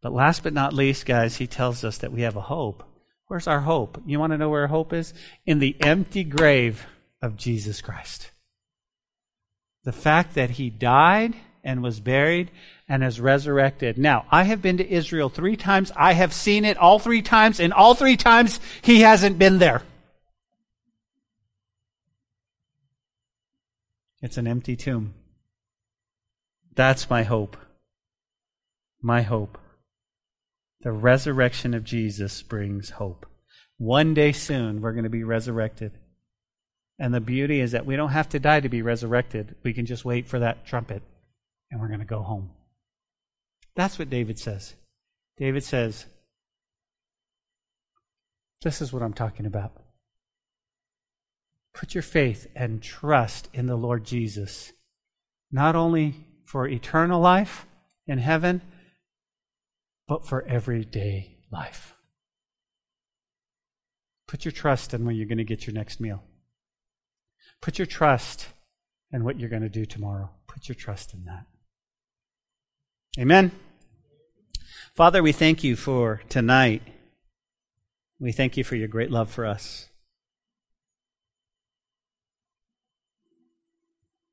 But 0.00 0.12
last 0.12 0.42
but 0.42 0.52
not 0.52 0.72
least, 0.72 1.06
guys, 1.06 1.36
he 1.36 1.46
tells 1.46 1.84
us 1.84 1.98
that 1.98 2.12
we 2.12 2.22
have 2.22 2.36
a 2.36 2.42
hope. 2.42 2.84
Where's 3.26 3.46
our 3.46 3.60
hope? 3.60 4.00
You 4.06 4.18
want 4.18 4.32
to 4.32 4.38
know 4.38 4.48
where 4.48 4.66
hope 4.68 4.92
is? 4.92 5.12
In 5.44 5.58
the 5.58 5.76
empty 5.80 6.24
grave 6.24 6.86
of 7.20 7.36
Jesus 7.36 7.80
Christ. 7.80 8.30
The 9.84 9.92
fact 9.92 10.34
that 10.34 10.50
he 10.50 10.70
died 10.70 11.34
and 11.64 11.82
was 11.82 12.00
buried 12.00 12.50
and 12.88 13.04
is 13.04 13.20
resurrected. 13.20 13.98
Now, 13.98 14.24
I 14.30 14.44
have 14.44 14.62
been 14.62 14.78
to 14.78 14.88
Israel 14.88 15.28
three 15.28 15.56
times. 15.56 15.92
I 15.94 16.12
have 16.12 16.32
seen 16.32 16.64
it 16.64 16.78
all 16.78 16.98
three 16.98 17.22
times, 17.22 17.60
and 17.60 17.72
all 17.72 17.94
three 17.94 18.16
times 18.16 18.60
he 18.82 19.00
hasn't 19.00 19.38
been 19.38 19.58
there. 19.58 19.82
It's 24.22 24.36
an 24.36 24.46
empty 24.46 24.76
tomb. 24.76 25.14
That's 26.78 27.10
my 27.10 27.24
hope. 27.24 27.56
My 29.02 29.22
hope. 29.22 29.58
The 30.82 30.92
resurrection 30.92 31.74
of 31.74 31.82
Jesus 31.82 32.40
brings 32.40 32.90
hope. 32.90 33.26
One 33.78 34.14
day 34.14 34.30
soon, 34.30 34.80
we're 34.80 34.92
going 34.92 35.02
to 35.02 35.10
be 35.10 35.24
resurrected. 35.24 35.90
And 36.96 37.12
the 37.12 37.20
beauty 37.20 37.58
is 37.58 37.72
that 37.72 37.84
we 37.84 37.96
don't 37.96 38.10
have 38.10 38.28
to 38.28 38.38
die 38.38 38.60
to 38.60 38.68
be 38.68 38.82
resurrected. 38.82 39.56
We 39.64 39.74
can 39.74 39.86
just 39.86 40.04
wait 40.04 40.28
for 40.28 40.38
that 40.38 40.66
trumpet, 40.66 41.02
and 41.72 41.80
we're 41.80 41.88
going 41.88 41.98
to 41.98 42.06
go 42.06 42.22
home. 42.22 42.50
That's 43.74 43.98
what 43.98 44.08
David 44.08 44.38
says. 44.38 44.74
David 45.36 45.64
says, 45.64 46.06
This 48.62 48.80
is 48.80 48.92
what 48.92 49.02
I'm 49.02 49.14
talking 49.14 49.46
about. 49.46 49.72
Put 51.74 51.96
your 51.96 52.02
faith 52.02 52.46
and 52.54 52.80
trust 52.80 53.48
in 53.52 53.66
the 53.66 53.74
Lord 53.74 54.04
Jesus, 54.04 54.72
not 55.50 55.74
only 55.74 56.27
for 56.48 56.66
eternal 56.66 57.20
life 57.20 57.66
in 58.06 58.16
heaven, 58.16 58.62
but 60.06 60.26
for 60.26 60.42
everyday 60.46 61.36
life. 61.52 61.94
Put 64.26 64.46
your 64.46 64.52
trust 64.52 64.94
in 64.94 65.04
where 65.04 65.14
you're 65.14 65.26
going 65.26 65.36
to 65.36 65.44
get 65.44 65.66
your 65.66 65.74
next 65.74 66.00
meal. 66.00 66.22
Put 67.60 67.78
your 67.78 67.84
trust 67.84 68.46
in 69.12 69.24
what 69.24 69.38
you're 69.38 69.50
going 69.50 69.60
to 69.60 69.68
do 69.68 69.84
tomorrow. 69.84 70.30
Put 70.46 70.70
your 70.70 70.74
trust 70.74 71.12
in 71.12 71.26
that. 71.26 71.44
Amen. 73.18 73.52
Father, 74.94 75.22
we 75.22 75.32
thank 75.32 75.62
you 75.62 75.76
for 75.76 76.22
tonight. 76.30 76.80
We 78.18 78.32
thank 78.32 78.56
you 78.56 78.64
for 78.64 78.74
your 78.74 78.88
great 78.88 79.10
love 79.10 79.30
for 79.30 79.44
us. 79.44 79.90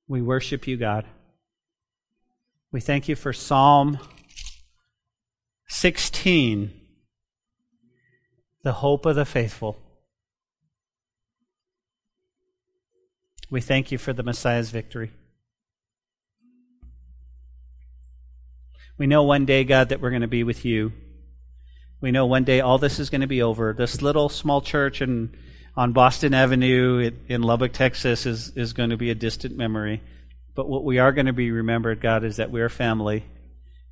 We 0.07 0.21
worship 0.21 0.65
you, 0.65 0.77
God. 0.77 1.05
We 2.75 2.81
thank 2.81 3.07
you 3.07 3.15
for 3.15 3.31
Psalm 3.31 3.99
16, 5.69 6.73
the 8.63 8.73
hope 8.73 9.05
of 9.05 9.15
the 9.15 9.23
faithful. 9.23 9.77
We 13.49 13.61
thank 13.61 13.93
you 13.93 13.97
for 13.97 14.11
the 14.11 14.23
Messiah's 14.23 14.71
victory. 14.71 15.13
We 18.97 19.07
know 19.07 19.23
one 19.23 19.45
day, 19.45 19.63
God, 19.63 19.87
that 19.87 20.01
we're 20.01 20.09
going 20.09 20.21
to 20.21 20.27
be 20.27 20.43
with 20.43 20.65
you. 20.65 20.91
We 22.01 22.11
know 22.11 22.25
one 22.25 22.43
day 22.43 22.59
all 22.59 22.77
this 22.77 22.99
is 22.99 23.09
going 23.09 23.21
to 23.21 23.25
be 23.25 23.41
over. 23.41 23.71
This 23.71 24.01
little 24.01 24.27
small 24.27 24.59
church 24.59 25.01
in, 25.01 25.33
on 25.77 25.93
Boston 25.93 26.33
Avenue 26.33 27.09
in 27.29 27.41
Lubbock, 27.41 27.71
Texas 27.71 28.25
is, 28.25 28.49
is 28.57 28.73
going 28.73 28.89
to 28.89 28.97
be 28.97 29.11
a 29.11 29.15
distant 29.15 29.55
memory. 29.55 30.01
But 30.55 30.69
what 30.69 30.85
we 30.85 30.99
are 30.99 31.11
going 31.11 31.25
to 31.25 31.33
be 31.33 31.51
remembered, 31.51 32.01
God, 32.01 32.23
is 32.23 32.37
that 32.37 32.49
we're 32.49 32.69
family 32.69 33.25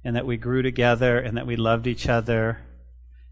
and 0.04 0.16
that 0.16 0.26
we 0.26 0.38
grew 0.38 0.62
together 0.62 1.20
and 1.20 1.38
that 1.38 1.46
we 1.46 1.56
loved 1.56 1.88
each 1.88 2.08
other 2.08 2.60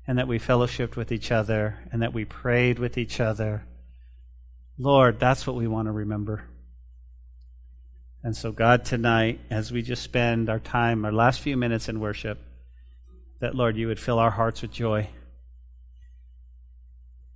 and 0.06 0.18
that 0.18 0.28
we 0.28 0.38
fellowshipped 0.38 0.96
with 0.96 1.12
each 1.12 1.32
other 1.32 1.80
and 1.92 2.02
that 2.02 2.14
we 2.14 2.26
prayed 2.26 2.78
with 2.78 2.98
each 2.98 3.20
other. 3.20 3.64
Lord, 4.78 5.20
that's 5.20 5.48
what 5.48 5.56
we 5.56 5.68
want 5.68 5.88
to 5.88 5.92
remember. 5.92 6.44
And 8.24 8.36
so, 8.36 8.52
God, 8.52 8.86
tonight, 8.86 9.40
as 9.50 9.72
we 9.72 9.82
just 9.82 10.04
spend 10.04 10.50
our 10.50 10.60
time, 10.60 11.06
our 11.06 11.12
last 11.12 11.40
few 11.40 11.58
minutes 11.58 11.90
in 11.90 12.00
worship, 12.00 12.40
that, 13.40 13.56
Lord, 13.56 13.78
you 13.78 13.88
would 13.88 14.00
fill 14.00 14.20
our 14.20 14.30
hearts 14.30 14.62
with 14.62 14.72
joy. 14.72 15.10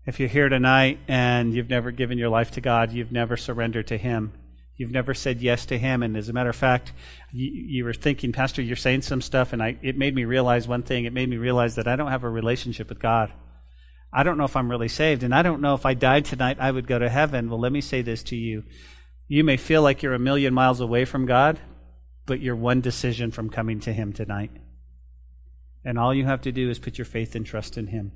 If 0.06 0.20
you're 0.20 0.30
here 0.30 0.50
tonight 0.50 1.00
and 1.08 1.54
you've 1.54 1.70
never 1.70 1.90
given 1.90 2.20
your 2.20 2.30
life 2.30 2.52
to 2.52 2.62
God, 2.62 2.92
you've 2.92 3.12
never 3.12 3.36
surrendered 3.36 3.88
to 3.88 3.98
Him, 3.98 4.34
You've 4.78 4.92
never 4.92 5.14
said 5.14 5.42
yes 5.42 5.66
to 5.68 5.78
him. 5.78 6.04
And 6.04 6.18
as 6.18 6.28
a 6.28 6.34
matter 6.34 6.50
of 6.50 6.56
fact, 6.56 6.92
you, 7.32 7.50
you, 7.50 7.86
were 7.86 7.94
thinking, 7.94 8.34
Pastor, 8.34 8.62
you're 8.62 8.76
saying 8.76 9.04
some 9.04 9.22
stuff, 9.22 9.54
and 9.54 9.64
I, 9.64 9.78
it 9.82 9.98
made 9.98 10.14
me 10.14 10.26
realize 10.26 10.68
one 10.68 10.84
thing. 10.84 11.06
It 11.06 11.14
made 11.14 11.30
me 11.30 11.38
realize 11.38 11.76
that 11.76 11.88
I 11.88 11.96
don't 11.96 12.12
have 12.12 12.24
a 12.24 12.30
relationship 12.30 12.90
with 12.90 13.00
God. 13.00 13.32
I 14.12 14.24
don't 14.24 14.38
know 14.38 14.44
if 14.46 14.56
I'm 14.56 14.70
really 14.70 14.90
saved, 14.90 15.24
and 15.24 15.34
I 15.34 15.42
don't 15.42 15.62
know 15.62 15.76
if 15.76 15.86
I 15.86 15.94
died 15.94 16.26
tonight, 16.26 16.58
I 16.60 16.72
would 16.72 16.88
go 16.88 17.00
to 17.00 17.10
heaven. 17.10 17.50
Well, 17.50 17.60
let 17.60 17.72
me 17.72 17.82
say 17.82 18.02
this 18.02 18.24
to 18.24 18.36
you. 18.36 18.64
You 19.28 19.44
may 19.44 19.58
feel 19.58 19.82
like 19.82 20.04
you're 20.04 20.14
a 20.14 20.20
million 20.20 20.54
miles 20.54 20.82
away 20.82 21.06
from 21.06 21.26
God, 21.26 21.60
but 22.26 22.42
you're 22.42 22.56
one 22.56 22.82
decision 22.82 23.32
from 23.32 23.50
coming 23.50 23.80
to 23.82 23.94
Him 23.94 24.14
tonight. 24.14 24.52
And 25.84 25.98
all 25.98 26.14
you 26.14 26.26
have 26.26 26.42
to 26.42 26.52
do 26.52 26.70
is 26.70 26.80
put 26.80 26.98
your 26.98 27.06
faith 27.06 27.36
and 27.36 27.46
trust 27.46 27.78
in 27.78 27.88
Him. 27.88 28.12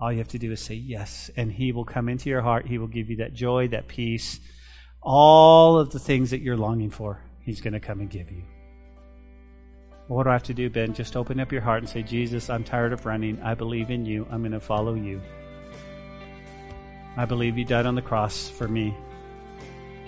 All 0.00 0.12
you 0.12 0.18
have 0.18 0.28
to 0.28 0.38
do 0.38 0.52
is 0.52 0.60
say 0.60 0.74
yes, 0.74 1.30
and 1.36 1.52
He 1.52 1.72
will 1.72 1.84
come 1.84 2.08
into 2.08 2.30
your 2.30 2.42
heart. 2.42 2.66
He 2.66 2.78
will 2.78 2.86
give 2.86 3.10
you 3.10 3.16
that 3.16 3.34
joy, 3.34 3.68
that 3.68 3.88
peace 3.88 4.40
all 5.02 5.78
of 5.78 5.90
the 5.90 5.98
things 5.98 6.30
that 6.30 6.40
you're 6.40 6.56
longing 6.56 6.90
for, 6.90 7.20
He's 7.40 7.60
going 7.60 7.72
to 7.72 7.80
come 7.80 8.00
and 8.00 8.10
give 8.10 8.30
you. 8.30 8.42
what 10.08 10.24
do 10.24 10.30
I 10.30 10.34
have 10.34 10.42
to 10.44 10.54
do, 10.54 10.68
Ben? 10.68 10.92
Just 10.92 11.16
open 11.16 11.40
up 11.40 11.52
your 11.52 11.62
heart 11.62 11.78
and 11.82 11.88
say, 11.88 12.02
Jesus, 12.02 12.50
I'm 12.50 12.64
tired 12.64 12.92
of 12.92 13.06
running. 13.06 13.40
I 13.42 13.54
believe 13.54 13.90
in 13.90 14.04
you. 14.04 14.26
I'm 14.30 14.40
going 14.42 14.52
to 14.52 14.60
follow 14.60 14.94
you. 14.94 15.20
I 17.16 17.24
believe 17.24 17.56
you 17.58 17.64
died 17.64 17.86
on 17.86 17.94
the 17.94 18.02
cross 18.02 18.48
for 18.48 18.68
me. 18.68 18.94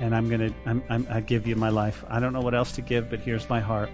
And 0.01 0.15
I'm 0.15 0.29
going 0.29 0.41
to, 0.41 0.55
I'm, 0.67 0.83
I'm, 0.89 1.07
I 1.11 1.21
give 1.21 1.47
you 1.47 1.57
my 1.57 1.69
life. 1.69 2.05
I 2.09 2.21
don't 2.21 2.33
know 2.33 2.41
what 2.41 2.55
else 2.55 2.73
to 2.73 2.83
give, 2.83 3.11
but 3.11 3.21
here's 3.21 3.49
my 3.49 3.61
heart. 3.61 3.91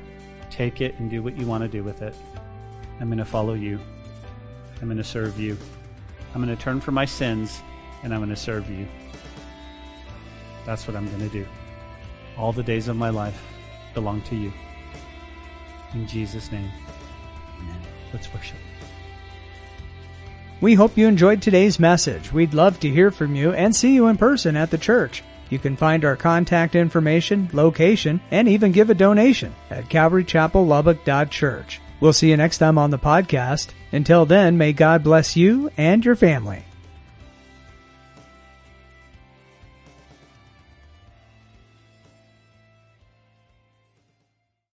Take 0.51 0.80
it 0.80 0.94
and 0.99 1.11
do 1.11 1.22
what 1.22 1.36
you 1.38 1.46
want 1.46 1.62
to 1.62 1.68
do 1.68 1.82
with 1.82 2.03
it. 2.03 2.14
I'm 3.01 3.09
going 3.09 3.18
to 3.18 3.24
follow 3.24 3.55
you. 3.55 3.78
I'm 4.80 4.88
going 4.88 4.99
to 4.99 5.05
serve 5.05 5.38
you. 5.38 5.57
I'm 6.34 6.42
going 6.42 6.55
to 6.55 6.62
turn 6.62 6.80
from 6.80 6.94
my 6.94 7.05
sins 7.05 7.61
and 8.03 8.14
I'm 8.14 8.20
going 8.20 8.30
to 8.30 8.36
serve 8.36 8.70
you. 8.70 8.86
That's 10.69 10.87
what 10.87 10.99
I'm 10.99 11.07
going 11.07 11.21
to 11.21 11.31
do. 11.31 11.47
All 12.37 12.53
the 12.53 12.62
days 12.62 12.89
of 12.89 12.97
my 12.97 13.09
life 13.09 13.43
belong 13.95 14.21
to 14.23 14.37
you. 14.37 14.53
In 15.95 16.07
Jesus' 16.07 16.53
name, 16.53 16.71
amen. 17.59 17.81
Let's 18.12 18.31
worship. 18.35 18.59
We 20.61 20.75
hope 20.75 20.99
you 20.99 21.09
enjoyed 21.09 21.41
today's 21.41 21.79
message. 21.79 22.35
We'd 22.35 22.53
love 22.53 22.81
to 22.81 22.91
hear 22.91 23.11
from 23.11 23.35
you 23.35 23.55
and 23.55 23.75
see 23.75 23.95
you 23.95 24.09
in 24.09 24.19
person 24.19 24.57
at 24.57 24.71
the 24.71 24.77
church. 24.77 25.23
You 25.49 25.59
can 25.59 25.75
find 25.75 26.05
our 26.05 26.16
contact 26.16 26.75
information, 26.75 27.49
location, 27.55 28.21
and 28.31 28.47
even 28.47 28.71
give 28.71 28.91
a 28.91 28.95
donation 28.95 29.55
at 29.71 29.89
calvarychapellubbock.church. 29.89 31.81
We'll 31.99 32.12
see 32.12 32.29
you 32.29 32.37
next 32.37 32.59
time 32.59 32.77
on 32.77 32.91
the 32.91 32.99
podcast. 32.99 33.71
Until 33.91 34.27
then, 34.27 34.59
may 34.59 34.75
God 34.75 35.03
bless 35.03 35.35
you 35.35 35.71
and 35.79 36.05
your 36.05 36.14
family. 36.14 36.68